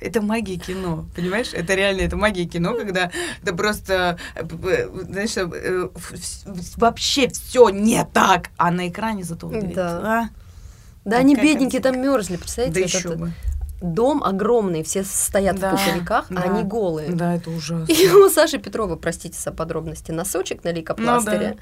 да. 0.00 0.06
Это 0.06 0.22
магия 0.22 0.56
кино, 0.56 1.06
понимаешь? 1.14 1.52
Это 1.52 1.74
реально, 1.74 2.02
это 2.02 2.16
магия 2.16 2.46
кино, 2.46 2.74
когда 2.74 3.10
это 3.42 3.54
просто, 3.54 4.18
э, 4.34 4.42
э, 4.42 4.88
знаешь, 5.08 5.36
э, 5.36 5.88
вообще 6.76 7.28
все 7.28 7.68
не 7.68 8.04
так, 8.04 8.50
а 8.56 8.70
на 8.70 8.88
экране 8.88 9.24
зато 9.24 9.46
выглядит. 9.46 9.74
Да. 9.74 10.00
А? 10.04 10.28
Да, 11.04 11.18
они 11.18 11.34
Какая 11.34 11.54
бедненькие 11.54 11.82
там 11.82 12.00
мерзли, 12.00 12.36
представляете? 12.36 12.74
Да 12.74 12.80
вот 12.80 12.88
еще 12.88 12.98
этот 13.08 13.18
бы. 13.18 13.32
Дом 13.82 14.22
огромный, 14.22 14.84
все 14.84 15.02
стоят 15.02 15.58
Да, 15.58 15.74
в 15.74 15.84
пуховиках, 15.84 16.26
да. 16.30 16.42
а 16.42 16.44
они 16.44 16.62
голые. 16.62 17.10
Да, 17.10 17.34
это 17.34 17.50
ужасно. 17.50 17.92
И 17.92 18.08
у 18.10 18.28
Саши 18.30 18.58
Петрова, 18.58 18.94
простите 18.94 19.36
за 19.38 19.50
подробности, 19.50 20.12
носочек 20.12 20.62
на 20.62 20.70
Ну 20.70 20.76
лейкопластыре. 20.76 21.56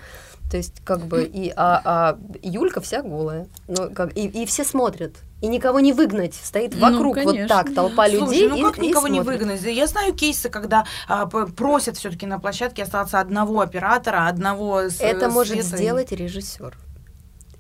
То 0.51 0.57
есть, 0.57 0.81
как 0.85 1.07
бы, 1.07 1.23
и, 1.25 1.53
а, 1.55 1.81
а 1.85 2.19
Юлька 2.43 2.81
вся 2.81 3.03
голая. 3.03 3.47
Ну, 3.69 3.91
как, 3.95 4.17
и, 4.17 4.27
и 4.27 4.47
все 4.47 4.65
смотрят. 4.65 5.15
И 5.41 5.47
никого 5.47 5.79
не 5.81 5.93
выгнать. 5.93 6.35
Стоит 6.35 6.75
Ну, 6.75 6.81
вокруг 6.81 7.17
вот 7.19 7.27
конечно. 7.37 7.49
так 7.49 7.73
толпа 7.75 8.09
Слушай, 8.09 8.25
людей. 8.25 8.49
ну 8.49 8.57
и- 8.57 8.63
как 8.63 8.79
и 8.79 8.89
никого 8.89 9.07
не 9.09 9.21
смотрят. 9.23 9.41
выгнать? 9.41 9.63
Я 9.63 9.87
знаю 9.87 10.13
кейсы, 10.13 10.51
когда 10.51 10.85
а, 11.09 11.27
просят 11.27 11.97
все-таки 11.97 12.27
на 12.27 12.39
площадке 12.41 12.83
остаться 12.83 13.21
одного 13.21 13.61
оператора, 13.61 14.27
одного 14.27 14.83
с- 14.91 15.01
Это 15.01 15.29
может 15.29 15.63
света. 15.63 15.77
сделать 15.77 16.11
режиссер. 16.13 16.77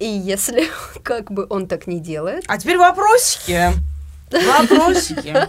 И 0.00 0.06
если 0.06 0.68
как 1.04 1.30
бы 1.30 1.46
он 1.48 1.68
так 1.68 1.86
не 1.86 2.00
делает, 2.00 2.44
А 2.48 2.58
теперь 2.58 2.76
вопросики. 2.76 3.70
Вопросики. 4.32 5.48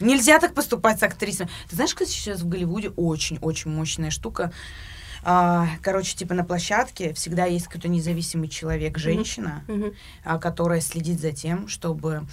Нельзя 0.00 0.38
так 0.38 0.54
поступать 0.54 0.98
с 0.98 1.02
актрисами. 1.02 1.50
Ты 1.68 1.76
знаешь, 1.76 1.94
как 1.94 2.08
сейчас 2.08 2.40
в 2.40 2.48
Голливуде 2.48 2.90
очень-очень 2.96 3.70
мощная 3.70 4.10
штука? 4.10 4.52
А, 5.22 5.66
короче, 5.82 6.16
типа 6.16 6.34
на 6.34 6.44
площадке 6.44 7.12
всегда 7.14 7.44
есть 7.46 7.66
какой-то 7.66 7.88
независимый 7.88 8.48
человек, 8.48 8.98
женщина, 8.98 9.64
мгм, 9.68 9.92
а, 10.24 10.38
которая 10.38 10.80
следит 10.80 11.20
за 11.20 11.32
тем, 11.32 11.68
чтобы 11.68 12.26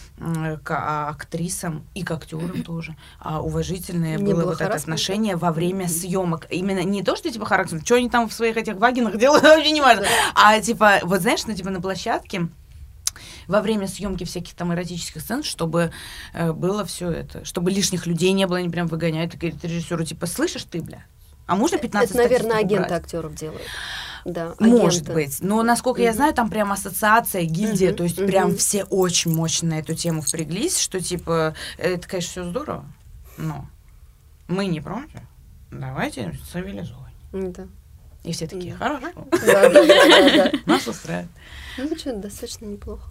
к 0.63 0.71
а, 0.71 1.09
актрисам 1.09 1.83
и 1.93 2.03
к 2.03 2.11
актерам 2.11 2.63
тоже 2.63 2.95
а, 3.19 3.41
уважительное 3.41 4.17
Не 4.17 4.33
было, 4.33 4.41
было 4.41 4.51
вот 4.51 4.61
это 4.61 4.75
отношение 4.75 5.35
во 5.35 5.51
время 5.51 5.88
съемок. 5.88 6.47
Именно 6.49 6.83
не 6.83 7.03
то, 7.03 7.15
что 7.15 7.31
типа 7.31 7.45
характер, 7.45 7.81
что 7.83 7.95
они 7.95 8.09
там 8.09 8.29
в 8.29 8.33
своих 8.33 8.57
этих 8.57 8.75
вагинах 8.75 9.17
делают, 9.17 9.43
вообще 9.43 9.71
не 9.71 9.81
важно. 9.81 10.05
А 10.35 10.59
типа, 10.61 10.99
вот 11.03 11.21
знаешь, 11.21 11.45
ну 11.45 11.53
типа 11.53 11.69
на 11.69 11.81
площадке 11.81 12.47
во 13.47 13.61
время 13.61 13.88
съемки 13.88 14.23
всяких 14.23 14.53
там 14.53 14.73
эротических 14.73 15.21
сцен, 15.21 15.43
чтобы 15.43 15.91
э, 16.33 16.51
было 16.51 16.85
все 16.85 17.09
это, 17.09 17.45
чтобы 17.45 17.71
лишних 17.71 18.05
людей 18.05 18.31
не 18.33 18.45
было, 18.45 18.59
они 18.59 18.69
прям 18.69 18.88
выгоняют 18.88 19.33
и 19.33 19.38
говорят 19.38 19.63
режиссеру, 19.63 20.03
типа, 20.03 20.25
слышишь 20.25 20.65
ты, 20.65 20.81
бля? 20.81 21.05
А 21.47 21.55
можно 21.55 21.77
15 21.77 22.09
это, 22.11 22.17
наверное, 22.23 22.57
агенты 22.57 22.75
убрать?» 22.75 22.91
актеров 22.91 23.33
делают. 23.35 23.61
Да, 24.25 24.55
Может 24.59 25.03
агенты. 25.03 25.13
быть. 25.13 25.37
Но, 25.41 25.63
насколько 25.63 26.01
я 26.01 26.09
Мгм. 26.09 26.15
знаю, 26.17 26.33
там 26.33 26.49
прям 26.49 26.71
ассоциация, 26.73 27.43
гильдия, 27.45 27.89
Мгм, 27.89 27.97
то 27.97 28.03
есть 28.03 28.17
мгм. 28.17 28.27
прям 28.27 28.55
все 28.57 28.83
очень 28.83 29.33
мощно 29.33 29.69
на 29.69 29.79
эту 29.79 29.95
тему 29.95 30.21
впряглись, 30.21 30.77
что 30.77 30.99
типа, 30.99 31.55
это, 31.77 32.07
конечно, 32.07 32.29
все 32.31 32.43
здорово, 32.43 32.85
но 33.37 33.65
мы 34.49 34.65
не 34.67 34.81
против. 34.81 35.21
Давайте 35.71 36.37
цивилизовать. 36.51 37.13
Да. 37.31 37.67
И 38.23 38.33
все 38.33 38.47
такие, 38.47 38.75
хорошо, 38.75 39.07
нас 40.65 40.87
устраивает. 40.87 41.29
Ну, 41.77 41.95
что, 41.97 42.13
достаточно 42.13 42.65
неплохо. 42.65 43.09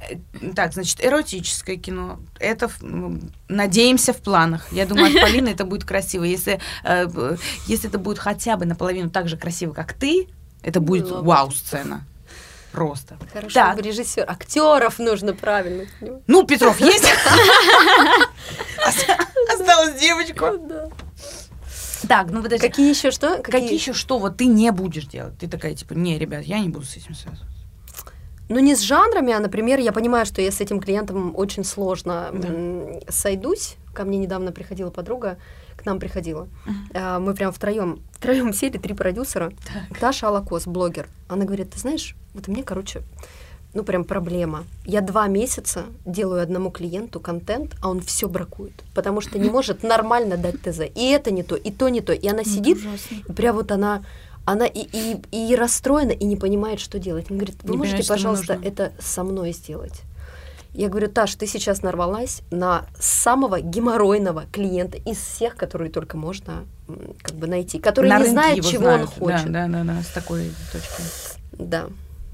Э, 0.00 0.16
Так, 0.54 0.72
значит, 0.74 1.04
эротическое 1.04 1.76
кино. 1.76 2.18
Это, 2.38 2.70
м, 2.82 3.32
надеемся, 3.48 4.12
в 4.12 4.18
планах. 4.18 4.72
Я 4.72 4.86
думаю, 4.86 5.14
от 5.14 5.20
Полины 5.22 5.48
это 5.50 5.64
будет 5.64 5.84
красиво. 5.84 6.24
Если, 6.24 6.60
э, 6.84 7.36
если 7.66 7.88
это 7.88 7.98
будет 7.98 8.18
хотя 8.18 8.56
бы 8.56 8.64
наполовину 8.66 9.10
так 9.10 9.28
же 9.28 9.36
красиво, 9.36 9.72
как 9.72 9.92
ты, 9.92 10.28
это 10.62 10.80
будет 10.80 11.08
Было 11.08 11.20
бы. 11.22 11.26
вау-сцена. 11.28 12.04
Просто. 12.72 13.18
Хорошо, 13.32 13.52
Так. 13.54 13.82
режиссер. 13.82 14.24
Актеров 14.28 14.98
нужно 15.00 15.34
правильно. 15.34 15.86
Ну, 16.28 16.44
Петров 16.46 16.78
есть? 16.80 17.04
Оста- 18.86 19.18
Осталась 19.52 20.00
девочка. 20.00 20.56
Да. 20.58 20.88
Так, 22.08 22.30
ну 22.30 22.42
подожди. 22.42 22.66
Какие 22.66 22.90
еще 22.90 23.10
что? 23.10 23.38
Какие 23.42 23.74
еще 23.74 23.92
что 23.92 24.18
вот 24.18 24.36
ты 24.38 24.46
не 24.46 24.70
будешь 24.72 25.04
делать? 25.06 25.36
Ты 25.38 25.48
такая, 25.48 25.74
типа, 25.74 25.92
не, 25.94 26.18
ребят, 26.18 26.42
я 26.44 26.58
не 26.60 26.68
буду 26.68 26.86
с 26.86 26.96
этим 26.96 27.14
связываться. 27.14 27.46
Ну, 28.50 28.58
не 28.58 28.74
с 28.74 28.80
жанрами, 28.80 29.32
а, 29.32 29.38
например, 29.40 29.78
я 29.78 29.92
понимаю, 29.92 30.26
что 30.26 30.42
я 30.42 30.50
с 30.50 30.60
этим 30.60 30.80
клиентом 30.80 31.32
очень 31.36 31.62
сложно 31.64 32.30
Да. 32.32 33.00
сойдусь. 33.12 33.76
Ко 33.94 34.04
мне 34.04 34.18
недавно 34.18 34.50
приходила 34.50 34.90
подруга, 34.90 35.36
к 35.76 35.86
нам 35.86 36.00
приходила. 36.00 36.48
А, 36.92 37.20
Мы 37.20 37.32
прям 37.34 37.52
втроем, 37.52 38.00
втроем 38.12 38.52
сели, 38.60 38.78
три 38.78 38.94
продюсера. 38.94 39.52
Таша 40.00 40.28
Алакос, 40.28 40.66
блогер. 40.66 41.08
Она 41.28 41.44
говорит, 41.44 41.70
ты 41.70 41.78
знаешь, 41.78 42.16
вот 42.34 42.48
меня, 42.48 42.64
короче, 42.64 43.02
ну 43.72 43.84
прям 43.84 44.02
проблема. 44.04 44.64
Я 44.84 45.00
два 45.00 45.28
месяца 45.28 45.84
делаю 46.04 46.42
одному 46.42 46.72
клиенту 46.72 47.20
контент, 47.20 47.76
а 47.80 47.88
он 47.88 48.00
все 48.00 48.28
бракует, 48.28 48.72
потому 48.96 49.20
что 49.20 49.38
не 49.38 49.48
может 49.56 49.84
нормально 49.84 50.36
дать 50.36 50.60
ТЗ. 50.60 50.80
И 50.92 51.10
это 51.10 51.30
не 51.30 51.44
то, 51.44 51.54
и 51.54 51.70
то 51.70 51.88
не 51.88 52.00
то. 52.00 52.12
И 52.12 52.26
она 52.26 52.42
сидит, 52.42 52.78
Ужасно. 52.78 53.16
и 53.28 53.32
прям 53.32 53.54
вот 53.56 53.70
она, 53.70 54.02
она 54.52 54.66
и, 54.66 54.80
и, 54.92 55.20
и 55.30 55.54
расстроена, 55.56 56.10
и 56.12 56.24
не 56.24 56.36
понимает, 56.36 56.80
что 56.80 56.98
делать. 56.98 57.26
Она 57.30 57.38
говорит, 57.38 57.56
вы 57.62 57.70
Не 57.72 57.76
можете, 57.78 57.96
ему 57.98 58.06
пожалуйста, 58.08 58.58
это 58.62 58.92
со 59.00 59.22
мной 59.24 59.52
сделать? 59.52 60.02
Я 60.72 60.88
говорю, 60.88 61.08
Таш, 61.08 61.34
ты 61.34 61.46
сейчас 61.48 61.82
нарвалась 61.82 62.42
на 62.52 62.86
самого 62.98 63.60
геморройного 63.60 64.44
клиента 64.52 64.98
из 64.98 65.18
всех, 65.18 65.56
которые 65.56 65.90
только 65.90 66.16
можно 66.16 66.64
как 67.22 67.34
бы 67.36 67.46
найти, 67.48 67.78
который 67.80 68.08
На 68.08 68.20
не 68.20 68.26
знает, 68.28 68.56
его 68.58 68.68
чего 68.70 68.82
знают. 68.84 69.02
он 69.02 69.06
хочет. 69.08 69.52
Да, 69.52 69.66
да, 69.66 69.82
да, 69.82 69.94
да, 69.94 70.02
с 70.02 70.08
такой 70.08 70.50
точки. 70.72 71.02
Да. 71.52 71.86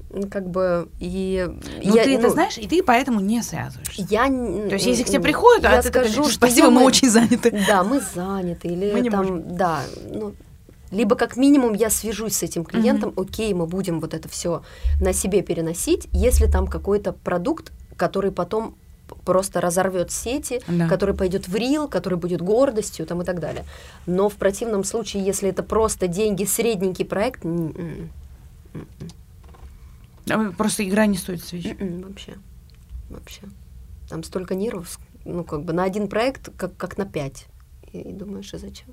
Ну, 0.09 0.27
как 0.29 0.47
бы 0.49 0.87
и 0.99 1.45
Ну, 1.83 1.95
я, 1.95 2.03
ты 2.03 2.13
это 2.15 2.27
ну, 2.27 2.33
знаешь, 2.33 2.57
и 2.57 2.67
ты 2.67 2.81
поэтому 2.81 3.19
не 3.19 3.41
связываешься. 3.43 4.05
Я, 4.09 4.27
То 4.27 4.75
есть, 4.75 4.85
если 4.85 5.03
к 5.03 5.07
тебе 5.07 5.19
приходят, 5.19 5.63
я 5.63 5.79
а 5.79 5.81
ты 5.81 5.89
скажу, 5.89 6.23
спасибо, 6.29 6.67
мы 6.69 6.81
мы- 6.81 6.85
очень 6.85 7.09
заняты. 7.09 7.51
Да, 7.67 7.83
мы 7.83 7.99
заняты 8.15 8.69
или 8.69 8.93
Мы 8.93 9.01
не 9.01 9.09
там, 9.09 9.19
можем. 9.19 9.57
да, 9.57 9.81
ну 10.09 10.33
либо 10.91 11.15
как 11.15 11.37
минимум 11.37 11.73
я 11.73 11.89
свяжусь 11.89 12.35
с 12.37 12.43
этим 12.43 12.63
клиентом, 12.65 13.13
окей, 13.17 13.53
мы 13.53 13.65
будем 13.65 13.99
вот 13.99 14.13
это 14.13 14.27
все 14.29 14.63
на 15.01 15.13
себе 15.13 15.41
переносить, 15.41 16.07
если 16.13 16.45
там 16.47 16.67
какой-то 16.67 17.13
продукт, 17.13 17.71
который 17.95 18.31
потом 18.31 18.75
просто 19.25 19.61
разорвет 19.61 20.11
сети, 20.11 20.61
Да. 20.67 20.87
который 20.89 21.15
пойдет 21.15 21.47
в 21.47 21.55
рил, 21.55 21.87
который 21.87 22.17
будет 22.17 22.41
гордостью 22.41 23.05
там 23.05 23.21
и 23.21 23.25
так 23.25 23.39
далее. 23.39 23.63
Но 24.05 24.27
в 24.29 24.35
противном 24.35 24.83
случае, 24.83 25.25
если 25.25 25.49
это 25.49 25.63
просто 25.63 26.07
деньги, 26.07 26.43
средненький 26.45 27.05
проект. 27.05 27.43
А, 30.29 30.51
Просто 30.57 30.87
игра 30.87 31.05
не 31.05 31.17
стоит 31.17 31.43
свеч. 31.43 31.67
М-м, 31.79 32.01
Вообще. 32.01 32.33
Вообще. 33.09 33.41
Там 34.09 34.23
столько 34.23 34.55
нервов, 34.55 34.99
ну, 35.25 35.43
как 35.43 35.63
бы 35.63 35.73
на 35.73 35.83
один 35.83 36.07
проект, 36.07 36.49
как, 36.57 36.75
как 36.75 36.97
на 36.97 37.05
пять. 37.05 37.45
И, 37.93 37.99
и 37.99 38.11
думаешь, 38.11 38.53
и 38.53 38.57
зачем? 38.57 38.89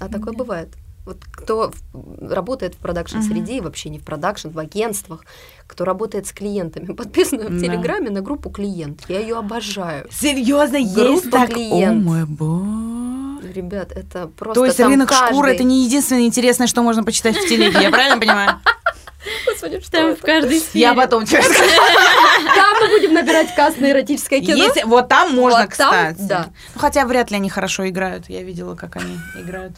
А 0.00 0.08
такое 0.08 0.32
бывает. 0.32 0.68
Вот 1.06 1.18
кто 1.32 1.72
в- 1.92 2.28
работает 2.32 2.74
в 2.74 2.78
продакшн-среде, 2.78 3.56
и 3.56 3.60
вообще 3.60 3.88
не 3.88 3.98
в 3.98 4.02
продакшн, 4.04 4.48
в 4.50 4.58
агентствах, 4.58 5.24
кто 5.66 5.84
работает 5.84 6.26
с 6.26 6.32
клиентами, 6.32 6.86
подписаны 6.92 7.44
в 7.48 7.54
Да. 7.54 7.66
Телеграме 7.66 8.10
на 8.10 8.20
группу 8.20 8.50
клиент. 8.50 9.02
Я 9.08 9.20
ее 9.20 9.38
обожаю. 9.38 10.06
Серьезно, 10.10 10.76
есть 10.76 10.94
Группа 10.94 11.30
так? 11.30 11.50
клиент. 11.54 12.02
О 12.02 12.04
мой 12.08 12.24
бог. 12.26 13.42
Ребят, 13.54 13.92
это 13.92 14.26
просто 14.28 14.60
То 14.60 14.64
есть 14.66 14.76
там 14.76 14.90
рынок 14.90 15.10
шкур 15.12 15.28
каждый- 15.44 15.54
это 15.54 15.64
не 15.64 15.84
единственное 15.86 16.26
интересное, 16.26 16.66
что 16.66 16.82
можно 16.82 17.02
почитать 17.02 17.36
в 17.36 17.48
телеге, 17.48 17.80
я 17.80 17.90
правильно 17.90 18.18
понимаю? 18.20 18.60
Господи, 19.46 19.80
что 19.80 19.90
Там 19.92 20.06
это? 20.08 20.16
в 20.20 20.20
каждой 20.24 20.60
сфере. 20.60 20.80
Я 20.82 20.94
потом 20.94 21.24
тебе. 21.26 21.42
Там 22.54 22.76
мы 22.80 22.88
будем 22.88 23.14
набирать 23.14 23.54
каст 23.54 23.78
на 23.78 23.90
эротическое 23.90 24.40
кино. 24.40 24.56
Есть- 24.56 24.84
Вот 24.84 25.08
там 25.08 25.34
можно, 25.34 25.60
Вот 25.62 25.76
там, 25.76 25.90
кстати. 26.14 26.28
да. 26.28 26.46
Ну, 26.74 26.80
хотя 26.80 27.04
вряд 27.06 27.30
ли 27.30 27.36
они 27.36 27.48
хорошо 27.50 27.88
играют. 27.88 28.28
Я 28.28 28.42
видела, 28.42 28.74
как 28.76 28.96
они 28.96 29.16
играют. 29.38 29.74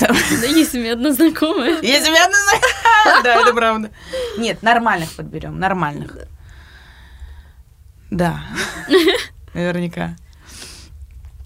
Да, 0.00 0.46
есть 0.46 0.74
у 0.74 0.78
меня 0.78 0.92
одна 0.94 1.12
знакомая. 1.12 1.80
Я 1.82 2.00
тебя 2.00 2.24
одна 2.24 2.36
знаю. 2.42 3.22
Да, 3.22 3.40
это 3.42 3.54
правда. 3.54 3.90
Нет, 4.38 4.62
нормальных 4.62 5.12
подберем, 5.12 5.58
нормальных. 5.58 6.16
Да. 8.10 8.40
Наверняка. 9.54 10.16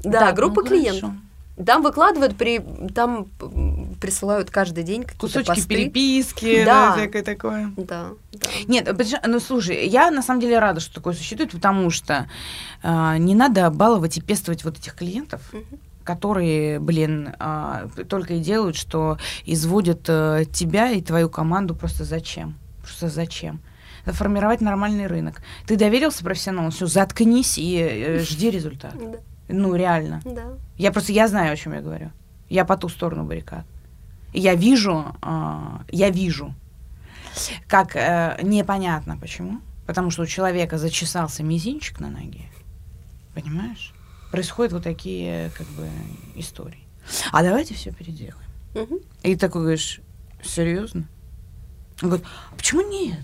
Да, 0.03 0.33
группа 0.33 0.63
ну, 0.63 0.67
клиент. 0.69 1.01
хорошо. 1.01 1.17
Там 1.65 1.83
выкладывают, 1.83 2.37
при, 2.37 2.59
там 2.95 3.27
присылают 4.01 4.51
каждый 4.51 4.83
день 4.83 5.03
какие-то 5.03 5.21
Кусочки 5.21 5.47
посты. 5.47 5.69
переписки, 5.69 6.65
Да. 6.65 6.91
да, 6.91 6.97
всякое 6.97 7.23
такое. 7.23 7.73
Да, 7.77 8.09
да. 8.33 8.49
Нет, 8.67 8.87
подожди, 8.87 9.17
ну 9.25 9.39
слушай, 9.39 9.87
я 9.87 10.11
на 10.11 10.21
самом 10.21 10.41
деле 10.41 10.59
рада, 10.59 10.81
что 10.81 10.95
такое 10.97 11.15
существует, 11.15 11.53
потому 11.53 11.91
что 11.91 12.29
а, 12.83 13.19
не 13.19 13.37
надо 13.37 13.71
баловать 13.71 14.17
и 14.17 14.21
пестовать 14.21 14.65
вот 14.65 14.79
этих 14.79 14.95
клиентов, 14.97 15.43
Мгм. 15.53 15.65
Которые, 16.05 16.79
блин, 16.79 17.35
а, 17.39 17.89
только 18.09 18.35
и 18.35 18.41
делают, 18.41 18.77
что 18.77 19.19
изводят 19.47 20.03
э, 20.09 20.45
тебя 20.53 20.91
и 20.91 21.01
твою 21.01 21.29
команду 21.31 21.75
просто 21.75 22.05
зачем? 22.05 22.57
Просто 22.83 23.09
зачем? 23.09 23.61
Формировать 24.05 24.61
нормальный 24.61 25.07
рынок. 25.07 25.41
Ты 25.67 25.77
доверился 25.77 26.23
профессионалу, 26.23 26.71
все, 26.71 26.87
заткнись 26.87 27.57
и 27.59 27.79
э, 27.79 28.19
жди 28.21 28.51
результат. 28.51 28.95
Да, 29.47 29.55
Ну, 29.55 29.75
реально. 29.75 30.21
да. 30.25 30.45
Я 30.77 30.91
просто, 30.93 31.13
я 31.13 31.27
знаю, 31.29 31.53
о 31.53 31.57
чем 31.57 31.73
я 31.75 31.81
говорю. 31.81 32.11
Я 32.49 32.65
по 32.65 32.77
ту 32.77 32.89
сторону 32.89 33.25
баррикад. 33.25 33.65
Я 34.33 34.55
вижу, 34.55 35.05
а, 35.23 35.83
я 35.91 36.11
вижу, 36.11 36.55
как 37.69 37.97
э, 37.97 38.39
непонятно 38.43 39.17
почему, 39.17 39.61
потому 39.87 40.11
что 40.11 40.23
у 40.23 40.27
человека 40.27 40.77
зачесался 40.79 41.43
мизинчик 41.43 42.01
на 42.01 42.11
ноге, 42.11 42.43
понимаешь? 43.35 43.94
Происходят 44.35 44.73
вот 44.73 44.83
такие, 44.83 45.51
как 45.57 45.67
бы, 45.69 45.89
истории. 46.35 46.85
А 47.33 47.43
давайте 47.43 47.75
все 47.75 47.93
переделаем. 47.93 48.37
Мгм. 48.75 48.99
И 49.23 49.37
такой 49.37 49.63
говоришь, 49.63 50.01
серьезно? 50.43 51.05
Он 52.03 52.09
говорит, 52.09 52.27
а 52.53 52.57
почему 52.57 52.81
нет? 52.83 53.19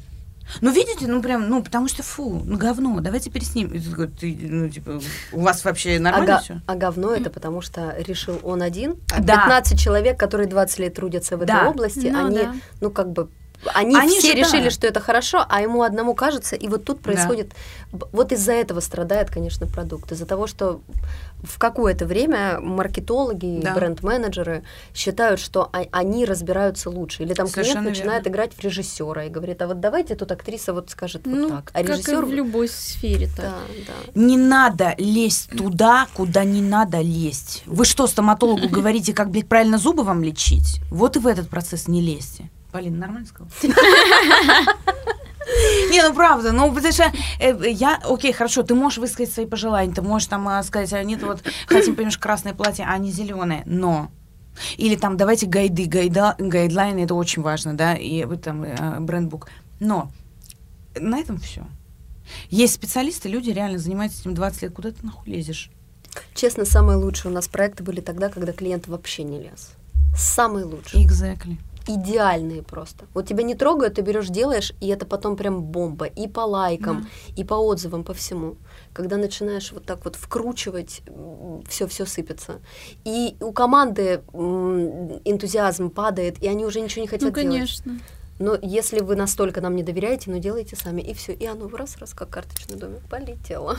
Ну, 0.61 0.73
видите, 0.73 1.07
ну, 1.07 1.23
прям, 1.23 1.49
ну, 1.49 1.63
потому 1.63 1.87
что, 1.87 2.03
фу, 2.03 2.43
ну, 2.45 2.57
говно, 2.57 2.99
давайте 3.01 3.31
переснимем. 3.31 3.71
И 3.73 3.79
ты 3.79 3.89
такой, 3.91 4.09
ты, 4.09 4.37
ну, 4.41 4.69
типа, 4.69 5.01
у 5.33 5.41
вас 5.43 5.65
вообще 5.65 5.97
А, 5.97 6.01
нормально 6.01 6.27
га- 6.27 6.41
все? 6.41 6.61
а 6.67 6.75
говно 6.75 7.15
это 7.15 7.31
потому 7.31 7.61
что 7.63 7.95
решил 8.01 8.41
он 8.43 8.61
один, 8.63 8.97
а 9.13 9.21
Да. 9.23 9.37
15 9.45 9.79
человек, 9.79 10.19
которые 10.19 10.49
20 10.49 10.79
лет 10.81 10.95
трудятся 10.95 11.37
в 11.37 11.43
этой 11.43 11.53
Да. 11.53 11.69
области, 11.71 12.09
Ну 12.09 12.27
они, 12.27 12.37
да. 12.39 12.55
ну 12.81 12.91
как 12.91 13.13
бы, 13.13 13.29
они, 13.75 13.97
Они 13.97 14.19
все 14.19 14.29
же, 14.29 14.35
да. 14.35 14.39
решили, 14.41 14.69
что 14.71 14.87
это 14.87 15.01
хорошо, 15.01 15.45
а 15.49 15.61
ему 15.61 15.83
одному 15.83 16.15
кажется, 16.15 16.57
и 16.57 16.67
вот 16.69 16.85
тут 16.85 17.01
происходит, 17.01 17.53
б- 17.93 18.07
вот 18.13 18.33
из-за 18.33 18.53
этого 18.53 18.81
страдает, 18.81 19.31
конечно, 19.31 19.67
продукт, 19.67 20.11
из-за 20.13 20.27
того, 20.27 20.47
что 20.47 20.81
в 21.43 21.59
какое-то 21.59 22.07
время 22.07 22.59
маркетологи, 22.61 23.59
и 23.59 23.63
Да. 23.63 23.75
бренд-менеджеры 23.75 24.63
считают, 24.95 25.41
что 25.41 25.69
а- 25.73 25.85
они 25.93 26.25
разбираются 26.25 26.91
лучше, 26.91 27.23
или 27.23 27.35
там 27.35 27.47
Совершенно 27.47 27.81
клиент 27.81 27.97
начинает 27.99 28.25
верно. 28.25 28.35
играть 28.35 28.55
в 28.55 28.61
режиссера 28.61 29.25
и 29.25 29.29
говорит, 29.31 29.61
а 29.63 29.67
вот 29.67 29.81
давайте 29.81 30.15
тут 30.17 30.33
актриса 30.33 30.73
вот 30.75 30.91
скажет 30.91 31.23
вот 31.27 31.35
Ну, 31.37 31.49
так, 31.51 31.71
а 31.75 31.83
режиссер, 31.83 32.25
в 32.25 32.33
любой 32.33 32.69
сфере 32.69 33.27
так. 33.29 33.45
да, 33.47 33.55
да. 33.87 34.21
Не 34.21 34.37
надо 34.37 34.95
лезть 34.99 35.51
туда, 35.51 36.07
куда 36.15 36.45
не 36.45 36.61
надо 36.63 37.01
лезть. 37.01 37.63
Вы 37.67 37.85
что, 37.85 38.07
стоматологу 38.07 38.69
говорите, 38.71 39.13
как, 39.15 39.31
блядь, 39.31 39.49
правильно 39.49 39.79
зубы 39.79 40.03
вам 40.03 40.23
лечить? 40.23 40.81
Вот 40.91 41.17
и 41.17 41.19
в 41.19 41.27
этот 41.27 41.49
процесс 41.49 41.89
не 41.89 42.01
лезьте. 42.01 42.51
Полина, 42.71 42.97
нормально 42.97 43.27
сказала? 43.27 43.51
Не, 45.91 46.03
ну 46.07 46.15
правда, 46.15 46.53
ну 46.53 46.73
потому 46.73 46.93
что 46.93 47.13
э, 47.41 47.71
я, 47.71 48.01
окей, 48.05 48.33
хорошо, 48.33 48.63
ты 48.63 48.75
можешь 48.75 48.99
высказать 48.99 49.33
свои 49.33 49.47
пожелания, 49.47 49.93
ты 49.93 50.03
можешь 50.03 50.29
там 50.29 50.47
а, 50.47 50.63
сказать, 50.63 50.93
а 50.93 51.03
нет, 51.03 51.23
вот 51.23 51.43
хотим, 51.67 51.97
понимаешь, 51.97 52.19
красное 52.19 52.55
платье, 52.55 52.87
а 52.89 52.97
не 52.99 53.11
зеленое, 53.11 53.63
но 53.67 54.11
или 54.77 54.97
там 54.97 55.17
давайте 55.17 55.47
гайды, 55.47 55.87
гайда, 55.87 56.37
гайдлайны, 56.39 57.01
это 57.01 57.15
очень 57.15 57.43
важно, 57.43 57.75
да, 57.75 57.95
и 57.95 58.25
вот 58.25 58.43
там 58.43 58.63
э, 58.63 59.01
брендбук. 59.01 59.49
Но 59.81 60.11
на 60.99 61.19
этом 61.19 61.39
все. 61.39 61.67
Есть 62.49 62.75
специалисты, 62.75 63.29
люди 63.29 63.51
реально 63.51 63.79
занимаются 63.79 64.21
этим 64.21 64.35
20 64.35 64.63
лет. 64.63 64.73
Куда 64.73 64.91
ты 64.91 65.05
нахуй 65.05 65.33
лезешь? 65.33 65.71
Честно, 66.35 66.65
самые 66.65 66.97
лучшие 66.97 67.31
у 67.31 67.35
нас 67.35 67.49
проекты 67.49 67.83
были 67.83 68.01
тогда, 68.01 68.29
когда 68.29 68.53
клиент 68.53 68.89
вообще 68.89 69.23
не 69.23 69.41
лез. 69.41 69.71
Самые 70.17 70.65
лучшие. 70.65 71.05
Exactly. 71.05 71.57
Идеальные 71.87 72.63
просто. 72.63 73.07
Вот 73.15 73.27
тебя 73.27 73.43
не 73.43 73.55
трогают, 73.55 73.95
ты 73.95 74.03
берешь, 74.03 74.29
делаешь, 74.29 74.73
и 74.81 74.89
это 74.89 75.07
потом 75.07 75.37
прям 75.37 75.63
бомба. 75.63 76.07
И 76.07 76.29
по 76.29 76.41
лайкам, 76.41 77.09
и 77.37 77.45
по 77.45 77.55
отзывам, 77.55 78.05
по 78.05 78.15
всему. 78.15 78.57
Когда 78.93 79.17
начинаешь 79.17 79.73
вот 79.73 79.85
так 79.87 80.05
вот 80.05 80.17
вкручивать, 80.17 81.03
все 81.69 81.87
все 81.87 82.07
сыпется. 82.07 82.61
И 83.05 83.37
у 83.41 83.53
команды 83.53 84.23
энтузиазм 84.33 85.91
падает, 85.91 86.43
и 86.43 86.49
они 86.49 86.65
уже 86.65 86.81
ничего 86.81 87.03
не 87.03 87.09
хотят 87.09 87.29
Ну, 87.29 87.35
делать. 87.35 87.47
конечно. 87.49 87.99
Но 88.39 88.57
если 88.63 89.01
вы 89.01 89.17
настолько 89.17 89.61
нам 89.61 89.77
не 89.77 89.83
доверяете, 89.83 90.31
ну 90.31 90.39
делайте 90.39 90.75
сами, 90.75 91.03
и 91.03 91.13
все. 91.13 91.35
И 91.35 91.45
оно 91.45 91.69
раз-раз, 91.69 92.15
как 92.15 92.31
карточный 92.31 92.77
домик, 92.77 93.03
полетело. 93.09 93.77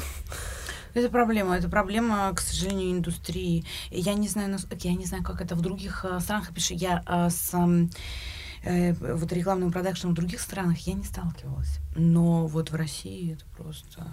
Это 0.93 1.09
проблема. 1.09 1.57
Это 1.57 1.69
проблема, 1.69 2.33
к 2.33 2.41
сожалению, 2.41 2.91
индустрии. 2.91 3.65
Я 3.89 4.13
не 4.13 4.27
знаю, 4.27 4.57
я 4.79 4.93
не 4.93 5.05
знаю, 5.05 5.23
как 5.23 5.41
это 5.41 5.55
в 5.55 5.61
других 5.61 6.05
э, 6.05 6.19
странах. 6.19 6.53
Пишу, 6.53 6.73
я 6.73 7.03
э, 7.05 7.29
с 7.29 7.53
э, 8.63 8.93
вот 8.93 9.31
рекламным 9.31 9.71
продакшеном 9.71 10.13
в 10.13 10.17
других 10.17 10.41
странах 10.41 10.79
я 10.79 10.93
не 10.93 11.03
сталкивалась. 11.03 11.79
Но 11.95 12.47
вот 12.47 12.71
в 12.71 12.75
России 12.75 13.33
это 13.33 13.45
просто... 13.57 14.05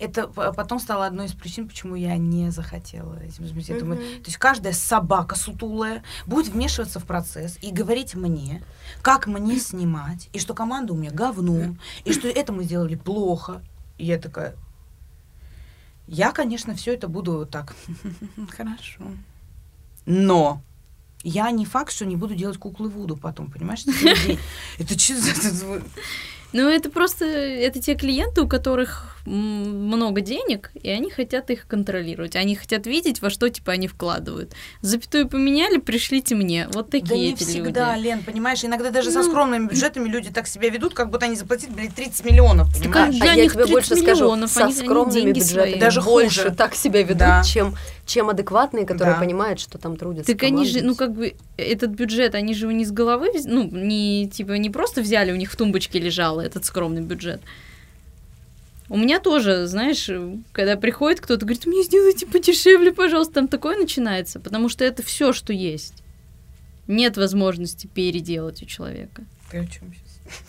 Это 0.00 0.26
потом 0.26 0.80
стало 0.80 1.06
одной 1.06 1.26
из 1.26 1.32
причин, 1.32 1.68
почему 1.68 1.94
я 1.94 2.16
не 2.16 2.50
захотела 2.50 3.16
этим 3.22 3.46
заниматься. 3.46 3.78
Думаю, 3.78 4.00
Мгм. 4.00 4.22
То 4.22 4.26
есть 4.26 4.36
каждая 4.36 4.72
собака 4.72 5.36
сутулая 5.36 6.02
будет 6.26 6.52
вмешиваться 6.52 6.98
в 6.98 7.04
процесс 7.04 7.56
и 7.62 7.70
говорить 7.70 8.16
мне, 8.16 8.64
как 9.00 9.28
мне 9.28 9.60
снимать, 9.60 10.28
и 10.32 10.40
что 10.40 10.54
команда 10.54 10.92
у 10.92 10.96
меня 10.96 11.12
говно, 11.12 11.76
и 12.04 12.12
что 12.12 12.26
это 12.26 12.52
мы 12.52 12.64
сделали 12.64 12.96
плохо. 12.96 13.62
И 13.96 14.06
я 14.06 14.18
такая, 14.18 14.56
я, 16.10 16.32
конечно, 16.32 16.74
все 16.74 16.94
это 16.94 17.06
буду 17.06 17.32
вот 17.38 17.50
так. 17.50 17.76
Хорошо. 18.50 19.04
Но 20.06 20.60
я 21.22 21.50
не 21.52 21.64
факт, 21.64 21.92
что 21.92 22.04
не 22.04 22.16
буду 22.16 22.34
делать 22.34 22.58
куклы 22.58 22.88
Вуду 22.88 23.16
потом, 23.16 23.48
понимаешь? 23.48 23.84
Это 24.78 24.98
что 24.98 25.20
за... 25.20 25.82
Ну, 26.52 26.68
это 26.68 26.90
просто, 26.90 27.24
это 27.24 27.80
те 27.80 27.94
клиенты, 27.94 28.42
у 28.42 28.48
которых 28.48 29.06
много 29.26 30.20
денег, 30.22 30.70
и 30.74 30.88
они 30.90 31.10
хотят 31.10 31.50
их 31.50 31.66
контролировать. 31.68 32.34
Они 32.36 32.56
хотят 32.56 32.86
видеть, 32.86 33.20
во 33.22 33.30
что, 33.30 33.48
типа, 33.48 33.72
они 33.72 33.86
вкладывают. 33.86 34.52
Запятую 34.80 35.28
поменяли, 35.28 35.76
пришлите 35.78 36.34
мне. 36.34 36.66
Вот 36.72 36.90
такие 36.90 37.06
Да 37.08 37.14
не 37.16 37.32
эти 37.34 37.44
всегда, 37.44 37.94
люди. 37.96 38.06
Лен, 38.06 38.22
понимаешь? 38.24 38.64
Иногда 38.64 38.90
даже 38.90 39.10
со 39.12 39.18
Ну. 39.22 39.24
скромными 39.30 39.68
бюджетами 39.68 40.08
люди 40.08 40.30
так 40.30 40.48
себя 40.48 40.70
ведут, 40.70 40.94
как 40.94 41.10
будто 41.10 41.26
они 41.26 41.36
заплатили, 41.36 41.70
блядь, 41.70 41.94
30 41.94 42.24
миллионов, 42.24 42.72
Так 42.72 42.82
понимаешь? 42.82 43.14
Для 43.16 43.32
а 43.32 43.34
я 43.34 43.42
них 43.44 43.52
тебе 43.52 43.64
30 43.66 43.72
больше 43.72 43.96
скажу, 43.96 44.24
миллионов, 44.24 44.50
со 44.50 44.70
скромными 44.70 45.20
деньги 45.32 45.38
бюджетами. 45.40 45.78
Даже 45.78 46.00
больше 46.02 46.42
хуже. 46.44 46.54
так 46.56 46.74
себя 46.74 47.02
ведут, 47.02 47.18
Да. 47.18 47.42
чем, 47.44 47.76
чем 48.10 48.28
адекватные, 48.28 48.84
которые 48.86 49.14
Да. 49.14 49.20
понимают, 49.20 49.60
что 49.60 49.78
там 49.78 49.96
трудятся 49.96 50.32
Так 50.32 50.42
они 50.42 50.66
же, 50.66 50.82
ну 50.82 50.94
как 50.94 51.14
бы 51.14 51.34
этот 51.56 51.90
бюджет, 51.90 52.34
они 52.34 52.54
же 52.54 52.64
его 52.66 52.72
не 52.72 52.84
с 52.84 52.90
головы, 52.90 53.30
ну 53.44 53.64
не 53.70 54.28
типа 54.28 54.52
не 54.52 54.68
просто 54.70 55.00
взяли, 55.00 55.32
у 55.32 55.36
них 55.36 55.50
в 55.52 55.56
тумбочке 55.56 55.98
лежал 55.98 56.40
этот 56.40 56.64
скромный 56.64 57.02
бюджет. 57.02 57.40
У 58.88 58.96
меня 58.96 59.20
тоже, 59.20 59.66
знаешь, 59.68 60.10
когда 60.52 60.76
приходит 60.76 61.20
кто-то, 61.20 61.46
говорит, 61.46 61.64
мне 61.66 61.84
сделайте 61.84 62.26
подешевле, 62.26 62.92
пожалуйста, 62.92 63.34
там 63.34 63.46
такое 63.48 63.78
начинается, 63.78 64.40
потому 64.40 64.68
что 64.68 64.84
это 64.84 65.04
все, 65.04 65.32
что 65.32 65.52
есть. 65.52 66.02
Нет 66.88 67.16
возможности 67.16 67.86
переделать 67.86 68.62
у 68.64 68.66
человека. 68.66 69.22
Ты 69.52 69.58
о 69.58 69.66
чем 69.66 69.94
сейчас? 69.94 70.40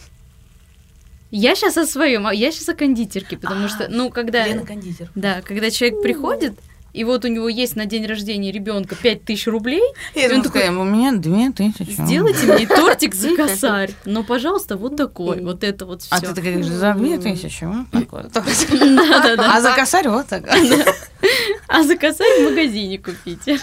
Я 1.30 1.55
сейчас 1.55 1.78
о 1.78 1.86
своем, 1.86 2.30
я 2.32 2.51
сейчас 2.51 2.68
о 2.70 2.74
кондитерке, 2.74 3.38
потому 3.38 3.66
А, 3.66 3.70
что, 3.70 3.88
ну, 3.89 4.09
когда... 4.09 4.45
Лена 4.47 4.66
кондитер. 4.66 5.12
Да, 5.16 5.41
когда 5.43 5.70
человек 5.70 6.01
приходит, 6.01 6.53
и 6.94 7.04
вот 7.04 7.26
у 7.26 7.28
него 7.28 7.48
есть 7.50 7.76
на 7.76 7.86
день 7.86 8.06
рождения 8.06 8.52
ребенка 8.52 8.96
5000 8.96 9.48
рублей, 9.48 9.82
Я 10.16 10.34
он 10.34 10.42
такой, 10.42 10.70
у 10.70 10.84
меня 10.84 11.14
две 11.14 11.52
тысячи. 11.52 11.92
сделайте 11.92 12.46
мне 12.46 12.68
тортик 12.68 13.16
за 13.16 13.36
косарь. 13.36 13.92
Но, 14.06 14.24
пожалуйста, 14.24 14.78
вот 14.78 14.96
такой, 14.98 15.42
вот 15.42 15.64
это 15.64 15.86
вот 15.86 16.02
все. 16.02 16.16
А 16.16 16.20
ты 16.20 16.34
такая 16.34 16.62
за 16.64 16.94
две 16.94 17.18
тысячи, 17.18 17.64
вот 17.64 17.88
такой. 17.92 18.24
Да-да-да. 18.32 19.56
А 19.56 19.62
за 19.62 19.74
косарь 19.74 20.08
вот 20.10 20.28
так. 20.28 20.44
А 21.68 21.84
за 21.84 21.96
косарь 21.96 22.42
в 22.42 22.50
магазине 22.50 22.98
купите. 22.98 23.60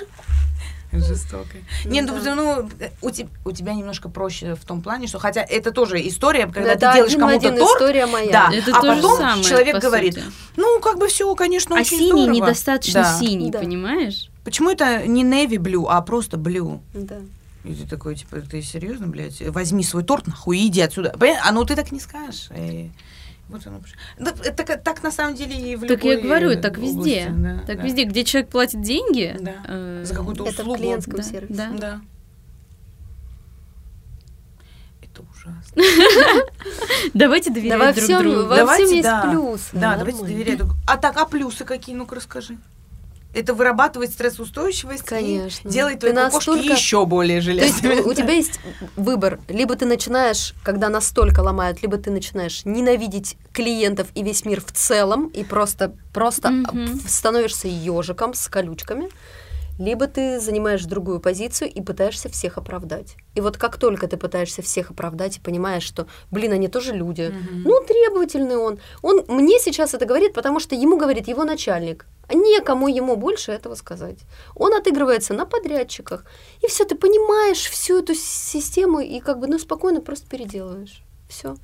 Жестокая. 0.92 1.62
Не, 1.84 2.00
ну, 2.02 2.18
Да. 2.22 2.34
ну, 2.34 2.68
у, 3.02 3.10
те- 3.10 3.28
у 3.44 3.52
тебя 3.52 3.74
немножко 3.74 4.08
проще 4.08 4.54
в 4.54 4.64
том 4.64 4.80
плане, 4.82 5.06
что 5.06 5.18
хотя 5.18 5.42
это 5.42 5.70
тоже 5.70 6.06
история, 6.08 6.46
когда 6.46 6.72
Это 6.72 6.90
ты 6.90 6.94
делаешь 6.96 7.12
кому-то 7.14 7.34
один 7.48 7.56
торт, 7.58 7.72
история 7.74 8.06
моя. 8.06 8.32
да, 8.32 8.50
Это 8.54 8.70
а 8.76 8.80
потом 8.80 9.16
самое, 9.18 9.44
человек 9.44 9.74
по 9.74 9.80
говорит, 9.80 10.14
сути. 10.14 10.26
ну, 10.56 10.80
как 10.80 10.98
бы 10.98 11.08
все, 11.08 11.34
конечно, 11.34 11.76
А 11.76 11.80
очень 11.80 11.98
синий 11.98 12.22
здорово. 12.22 12.30
недостаточно 12.34 13.02
Да. 13.02 13.18
синий, 13.18 13.50
Да. 13.50 13.58
понимаешь? 13.58 14.30
Почему 14.44 14.70
это 14.70 15.06
не 15.06 15.24
navy 15.24 15.56
blue, 15.58 15.86
а 15.88 16.00
просто 16.00 16.36
blue? 16.38 16.80
Да. 16.94 17.18
И 17.64 17.74
ты 17.74 17.86
такой, 17.86 18.14
типа, 18.14 18.36
ты 18.40 18.62
серьезно, 18.62 19.08
блядь? 19.08 19.42
Возьми 19.48 19.84
свой 19.84 20.04
торт, 20.04 20.26
нахуй, 20.26 20.58
иди 20.68 20.80
отсюда. 20.80 21.14
Понятно? 21.18 21.42
А 21.48 21.52
ну 21.52 21.64
ты 21.66 21.76
так 21.76 21.92
не 21.92 22.00
скажешь. 22.00 22.48
Вот 23.48 23.66
оно. 23.66 23.80
Да, 24.18 24.34
это 24.44 24.62
так, 24.64 24.82
так 24.82 25.02
на 25.02 25.10
самом 25.10 25.34
деле 25.34 25.54
и 25.72 25.76
в 25.76 25.86
Так 25.86 26.04
я 26.04 26.20
говорю, 26.20 26.60
так 26.60 26.72
области, 26.76 26.96
везде. 26.96 27.26
да, 27.30 27.58
Так 27.66 27.76
да. 27.78 27.82
везде, 27.82 28.04
где 28.04 28.22
человек 28.24 28.50
платит 28.50 28.82
деньги. 28.82 29.34
Да. 29.40 29.54
э, 29.66 30.02
За 30.04 30.14
какую-то 30.14 30.44
Это 30.44 30.56
в 30.56 30.58
услугу. 30.60 30.78
клиентском 30.78 31.16
да, 31.16 31.22
сервисе. 31.22 31.54
да. 31.54 31.68
Да. 31.78 32.00
Это 35.02 35.22
ужасно. 35.22 35.82
Давайте 37.14 37.50
доверять 37.50 37.94
друг 37.94 38.04
всем, 38.04 38.22
другу. 38.22 38.48
во 38.48 38.56
Давайте, 38.56 38.84
всем 38.84 38.96
есть 38.96 39.08
да. 39.08 39.22
плюс. 39.30 39.68
Да, 39.72 39.96
давайте 39.96 40.22
доверять. 40.22 40.58
друг- 40.58 40.72
А 40.86 40.96
так, 40.98 41.16
а 41.16 41.24
плюсы 41.24 41.64
какие? 41.64 41.94
Ну-ка 41.96 42.16
расскажи. 42.16 42.58
Это 43.38 43.54
вырабатывает 43.54 44.10
стрессоустойчивость 44.10 45.04
Конечно. 45.04 45.68
и 45.68 45.70
делает 45.72 46.00
Ты 46.00 46.10
твои 46.12 46.24
кошки 46.30 46.50
настолько- 46.50 46.72
еще 46.74 47.06
более 47.06 47.40
То 47.40 47.50
есть 47.50 47.80
железными. 47.82 48.00
у 48.10 48.12
тебя 48.14 48.32
есть 48.32 48.58
выбор. 48.96 49.38
Либо 49.48 49.76
ты 49.76 49.86
начинаешь, 49.86 50.54
когда 50.64 50.88
настолько 50.88 51.40
ломают, 51.40 51.80
либо 51.82 51.96
ты 51.98 52.10
начинаешь 52.10 52.64
ненавидеть 52.64 53.36
клиентов 53.52 54.08
и 54.14 54.22
весь 54.22 54.44
мир 54.44 54.60
в 54.60 54.72
целом, 54.72 55.28
и 55.28 55.44
просто, 55.44 55.94
просто 56.12 56.50
Мгм. 56.50 57.00
становишься 57.06 57.68
ежиком 57.68 58.34
с 58.34 58.48
колючками, 58.48 59.08
либо 59.78 60.08
ты 60.08 60.40
занимаешь 60.40 60.82
другую 60.84 61.20
позицию 61.20 61.70
и 61.72 61.80
пытаешься 61.80 62.28
всех 62.28 62.58
оправдать. 62.58 63.14
И 63.36 63.40
вот 63.40 63.56
как 63.56 63.76
только 63.76 64.08
ты 64.08 64.16
пытаешься 64.16 64.60
всех 64.62 64.90
оправдать 64.90 65.36
и 65.36 65.40
понимаешь, 65.40 65.84
что, 65.84 66.08
блин, 66.32 66.52
они 66.52 66.66
тоже 66.66 66.92
люди, 66.92 67.32
Мгм. 67.32 67.62
ну, 67.62 67.80
требовательный 67.86 68.56
он. 68.56 68.80
Он 69.02 69.24
мне 69.28 69.60
сейчас 69.60 69.94
это 69.94 70.04
говорит, 70.04 70.32
потому 70.34 70.58
что 70.58 70.74
ему 70.74 70.96
говорит 70.98 71.28
его 71.28 71.44
начальник. 71.44 72.06
А 72.28 72.34
некому 72.34 72.88
ему 72.88 73.16
больше 73.16 73.52
этого 73.52 73.74
сказать. 73.74 74.18
Он 74.54 74.74
отыгрывается 74.74 75.32
на 75.34 75.46
подрядчиках. 75.46 76.24
И 76.62 76.66
все, 76.66 76.84
ты 76.84 76.94
понимаешь 76.94 77.64
всю 77.70 77.98
эту 77.98 78.14
систему 78.14 79.00
и 79.00 79.20
как 79.20 79.38
бы, 79.38 79.46
ну, 79.46 79.58
спокойно 79.58 80.00
просто 80.00 80.28
переделываешь. 80.28 81.02
Все. 81.28 81.56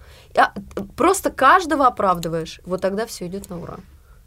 просто 0.97 1.31
каждого 1.31 1.87
оправдываешь. 1.87 2.61
Вот 2.65 2.81
тогда 2.81 3.07
все 3.07 3.27
идет 3.27 3.51
на 3.51 3.61
ура. 3.61 3.77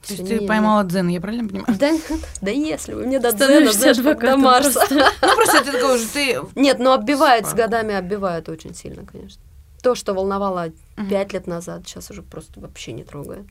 То 0.06 0.14
есть 0.14 0.28
ты 0.28 0.40
не- 0.40 0.48
поймала 0.48 0.84
дзен, 0.84 1.08
я 1.10 1.20
правильно 1.20 1.48
понимаю? 1.48 1.78
Да, 1.78 1.92
да 2.42 2.52
если 2.52 2.94
бы 2.94 3.06
мне 3.06 3.20
до 3.20 3.32
дзена, 3.32 3.72
знаешь, 3.72 3.98
до 3.98 4.38
Марса. 4.38 4.80
просто. 4.80 4.96
Ну, 5.22 5.36
просто 5.36 5.64
ты 5.64 5.72
такой 5.72 5.96
уже, 5.96 6.08
ты... 6.08 6.40
Нет, 6.56 6.80
но 6.80 6.94
оббивает 6.94 7.46
с 7.46 7.50
Спа. 7.50 7.64
годами, 7.64 7.96
оббивает 7.96 8.48
очень 8.48 8.74
сильно, 8.74 9.06
конечно. 9.06 9.42
То, 9.82 9.96
что 9.96 10.14
волновало 10.14 10.70
пять 11.10 11.34
лет 11.34 11.48
назад, 11.48 11.84
сейчас 11.86 12.10
уже 12.10 12.22
просто 12.22 12.60
вообще 12.60 12.94
не 12.94 13.04
трогает. 13.04 13.46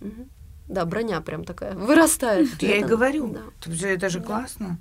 Мгм. 0.00 0.28
Да, 0.68 0.84
броня 0.84 1.20
прям 1.20 1.44
такая 1.44 1.74
вырастает. 1.74 2.60
Я 2.62 2.76
и 2.76 2.82
говорю. 2.84 3.28
да. 3.28 3.88
Это 3.88 4.08
же 4.08 4.18
Да. 4.20 4.24
классно. 4.26 4.78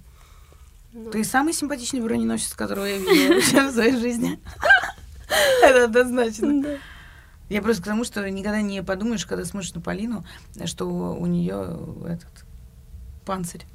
Ну, 0.94 1.12
Ты 1.12 1.24
самый 1.24 1.54
симпатичный 1.54 2.02
броненосец, 2.02 2.54
которого 2.54 2.86
я 2.86 2.98
видела 2.98 3.70
в 3.70 3.74
своей 3.74 3.98
жизни. 3.98 4.40
Это 5.64 5.86
однозначно. 5.86 6.64
да. 6.64 6.78
Я 7.50 7.62
просто 7.62 7.84
к 7.84 7.86
тому, 7.86 8.04
что 8.06 8.28
никогда 8.30 8.62
не 8.62 8.82
подумаешь, 8.82 9.26
когда 9.26 9.46
смотришь 9.46 9.74
на 9.74 9.82
Полину, 9.82 10.26
что 10.66 10.86
у 10.88 11.26
нее 11.28 11.78
этот 12.08 12.46
панцирь. 13.26 13.66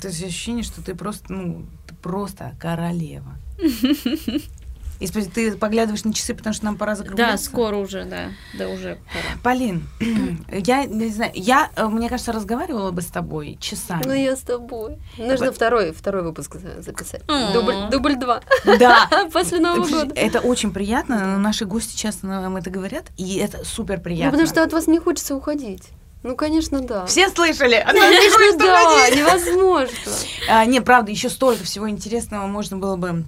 То 0.00 0.08
есть 0.08 0.22
ощущение, 0.24 0.64
что 0.64 0.82
ты 0.82 0.94
просто, 0.94 1.32
ну, 1.32 1.66
ты 1.86 1.94
просто 1.94 2.56
королева. 2.60 3.36
И 4.98 5.04
спа- 5.06 5.30
ты 5.32 5.56
поглядываешь 5.56 6.04
на 6.04 6.12
часы, 6.14 6.34
потому 6.34 6.54
что 6.54 6.64
нам 6.64 6.76
пора 6.76 6.92
Да, 6.92 6.96
закругляться. 6.96 7.44
скоро 7.46 7.76
уже, 7.76 8.04
да. 8.04 8.28
Да, 8.58 8.68
уже 8.68 8.98
пора. 9.12 9.40
Полин, 9.42 9.86
я 10.50 10.84
не 10.86 11.08
знаю, 11.08 11.32
я, 11.34 11.70
э, 11.76 11.86
мне 11.86 12.08
кажется, 12.08 12.32
разговаривала 12.32 12.90
бы 12.90 13.02
с 13.02 13.06
тобой 13.06 13.58
часами. 13.60 14.02
Ну 14.06 14.12
я 14.14 14.36
с 14.36 14.40
тобой. 14.40 14.98
Нужно 15.18 15.52
второй, 15.52 15.92
второй 15.92 16.22
выпуск 16.22 16.56
за- 16.56 16.80
записать. 16.82 17.22
Дубль, 17.52 17.74
дубль 17.90 18.16
два. 18.16 18.40
Да. 18.78 19.08
После 19.32 19.58
Нового 19.60 19.86
года. 19.88 20.14
Это 20.14 20.40
очень 20.40 20.72
приятно, 20.72 21.18
но 21.26 21.38
наши 21.38 21.64
гости 21.66 21.96
часто 21.96 22.26
нам 22.26 22.56
это 22.56 22.70
говорят, 22.70 23.06
и 23.16 23.36
это 23.36 23.64
супер 23.64 23.98
Ну, 23.98 24.02
приятно. 24.04 24.30
потому 24.32 24.48
что 24.48 24.62
от 24.62 24.72
вас 24.72 24.86
не 24.86 24.98
хочется 24.98 25.34
уходить. 25.36 25.82
Ну, 26.22 26.34
конечно, 26.34 26.80
да. 26.80 27.06
Все 27.06 27.28
слышали? 27.28 27.76
Не 27.76 28.00
Конечно, 28.00 28.58
да, 28.58 29.10
невозможно. 29.10 29.94
А, 30.48 30.64
не, 30.64 30.80
правда, 30.80 31.10
еще 31.10 31.28
столько 31.28 31.64
всего 31.64 31.88
интересного 31.90 32.46
можно 32.46 32.76
было 32.78 32.96
бы 32.96 33.24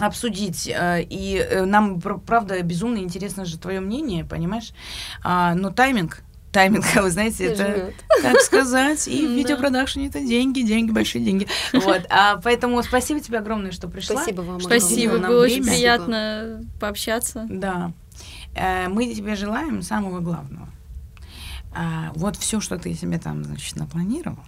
обсудить. 0.00 0.68
а, 0.74 0.98
И 0.98 1.36
э, 1.36 1.64
нам, 1.64 2.00
пр- 2.00 2.18
правда, 2.18 2.60
безумно 2.62 2.98
интересно 2.98 3.44
же 3.44 3.58
твое 3.58 3.80
мнение, 3.80 4.24
понимаешь? 4.24 4.72
А, 5.22 5.54
Но 5.54 5.70
тайминг, 5.70 6.22
тайминг, 6.52 6.84
вы 6.96 7.10
знаете, 7.10 7.44
это, 7.44 7.64
Жмёт. 7.76 7.94
как 8.22 8.40
сказать, 8.40 9.06
и 9.08 9.26
в 9.26 9.28
Да. 9.30 9.34
видеопродакшене 9.34 10.08
это 10.08 10.20
деньги, 10.20 10.62
деньги, 10.62 10.90
большие 10.90 11.24
деньги. 11.24 11.46
Вот, 11.72 12.06
а, 12.10 12.36
поэтому 12.42 12.82
спасибо 12.82 13.20
тебе 13.20 13.38
огромное, 13.38 13.70
что 13.72 13.88
пришла. 13.88 14.16
Спасибо 14.16 14.40
вам. 14.42 14.60
Спасибо, 14.60 15.18
нам 15.18 15.30
было 15.30 15.44
очень 15.44 15.64
приятно 15.64 16.62
пообщаться. 16.80 17.46
Да. 17.48 17.92
Э, 18.54 18.88
Мы 18.88 19.14
тебе 19.14 19.36
желаем 19.36 19.82
самого 19.82 20.20
главного. 20.20 20.68
А, 21.72 22.10
Вот 22.16 22.36
все, 22.36 22.60
что 22.60 22.78
ты 22.78 22.94
себе 22.94 23.18
там, 23.18 23.44
значит, 23.44 23.76
напланировала. 23.76 24.44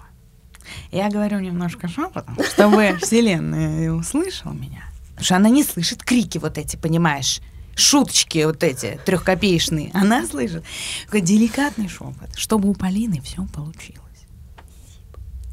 Я 0.91 1.09
говорю 1.11 1.39
немножко 1.41 1.89
шепотом, 1.89 2.37
чтобы 2.53 2.97
Вселенная 3.01 3.93
услышала 3.93 4.53
меня. 4.53 4.83
Потому 5.23 5.27
что 5.27 5.37
она 5.37 5.51
не 5.51 5.63
слышит 5.63 6.03
крики 6.03 6.39
вот 6.39 6.59
эти, 6.59 6.75
понимаешь? 6.75 7.41
Шуточки 7.77 8.43
вот 8.45 8.65
эти 8.65 8.99
трехкопеечные. 9.07 9.93
Она 9.95 10.27
слышит. 10.27 10.65
Такой 11.05 11.21
деликатный 11.21 11.89
шепот, 11.89 12.35
чтобы 12.35 12.69
у 12.69 12.75
Полины 12.75 13.21
все 13.21 13.47
получилось. 13.55 14.01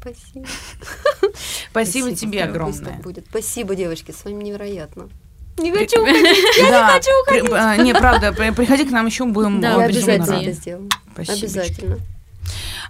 Спасибо. 0.00 0.46
Спасибо, 1.70 2.16
тебе 2.16 2.40
Пусть 2.40 2.50
огромное. 2.50 2.94
будет. 3.00 3.26
Спасибо, 3.30 3.76
девочки, 3.76 4.10
с 4.10 4.24
вами 4.24 4.42
невероятно. 4.42 5.08
Не 5.56 5.70
хочу 5.70 6.02
уходить. 6.02 6.36
Я 6.58 6.64
не 6.64 6.92
хочу 6.92 7.10
уходить. 7.22 7.84
Не, 7.84 7.94
правда, 7.94 8.32
при- 8.32 8.50
приходи 8.50 8.84
к 8.86 8.90
нам 8.90 9.06
еще, 9.06 9.24
будем 9.24 9.60
Да, 9.60 9.76
обязательно 9.84 10.34
это 10.34 10.52
сделаю. 10.52 10.88
Спасибочки. 11.12 11.44
Обязательно. 11.44 11.98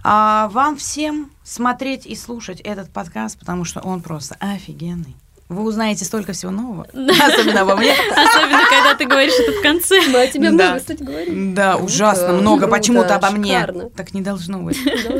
А 0.03 0.49
вам 0.49 0.77
всем 0.77 1.29
смотреть 1.43 2.07
и 2.07 2.15
слушать 2.15 2.59
этот 2.61 2.91
подкаст, 2.91 3.37
потому 3.37 3.65
что 3.65 3.81
он 3.81 4.01
просто 4.01 4.35
офигенный. 4.39 5.15
Вы 5.51 5.63
узнаете 5.63 6.05
столько 6.05 6.31
всего 6.31 6.49
нового, 6.49 6.87
особенно 6.93 7.61
обо 7.61 7.75
мне. 7.75 7.91
Особенно, 7.91 8.61
когда 8.69 8.95
ты 8.97 9.05
говоришь 9.05 9.33
это 9.37 9.51
в 9.51 9.61
конце. 9.61 9.99
Мы 10.07 10.21
о 10.21 10.27
тебе 10.27 10.49
Да. 10.49 10.51
много, 10.51 10.79
кстати, 10.79 11.03
говорим. 11.03 11.53
Да, 11.53 11.73
Круто, 11.73 11.85
ужасно 11.85 12.33
много. 12.33 12.67
Почему-то 12.69 13.15
обо 13.15 13.31
мне. 13.31 13.67
Так 13.97 14.13
не 14.13 14.21
должно 14.21 14.59
быть. 14.59 14.77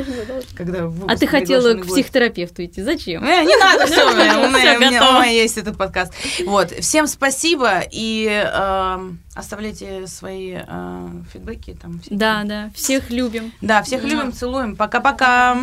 Когда 0.56 0.90
А 1.06 1.16
ты 1.16 1.26
хотела 1.26 1.74
к 1.74 1.86
психотерапевту 1.86 2.64
идти. 2.64 2.80
Зачем? 2.82 3.22
Э, 3.22 3.44
не 3.44 3.54
надо, 3.58 3.86
все, 3.86 4.06
у 4.10 4.14
меня, 4.14 5.24
есть 5.26 5.58
этот 5.58 5.76
подкаст. 5.76 6.14
Вот, 6.46 6.70
всем 6.80 7.06
спасибо 7.06 7.82
и 7.90 8.26
эм, 8.26 9.20
оставляйте 9.34 10.06
свои 10.06 10.56
э, 10.66 11.08
фидбэки 11.30 11.76
там. 11.80 12.00
Да, 12.08 12.42
да. 12.44 12.70
Всех 12.74 13.10
любим. 13.10 13.52
Да, 13.60 13.82
всех 13.82 14.02
любим, 14.02 14.32
целуем. 14.32 14.76
Пока-пока. 14.76 15.58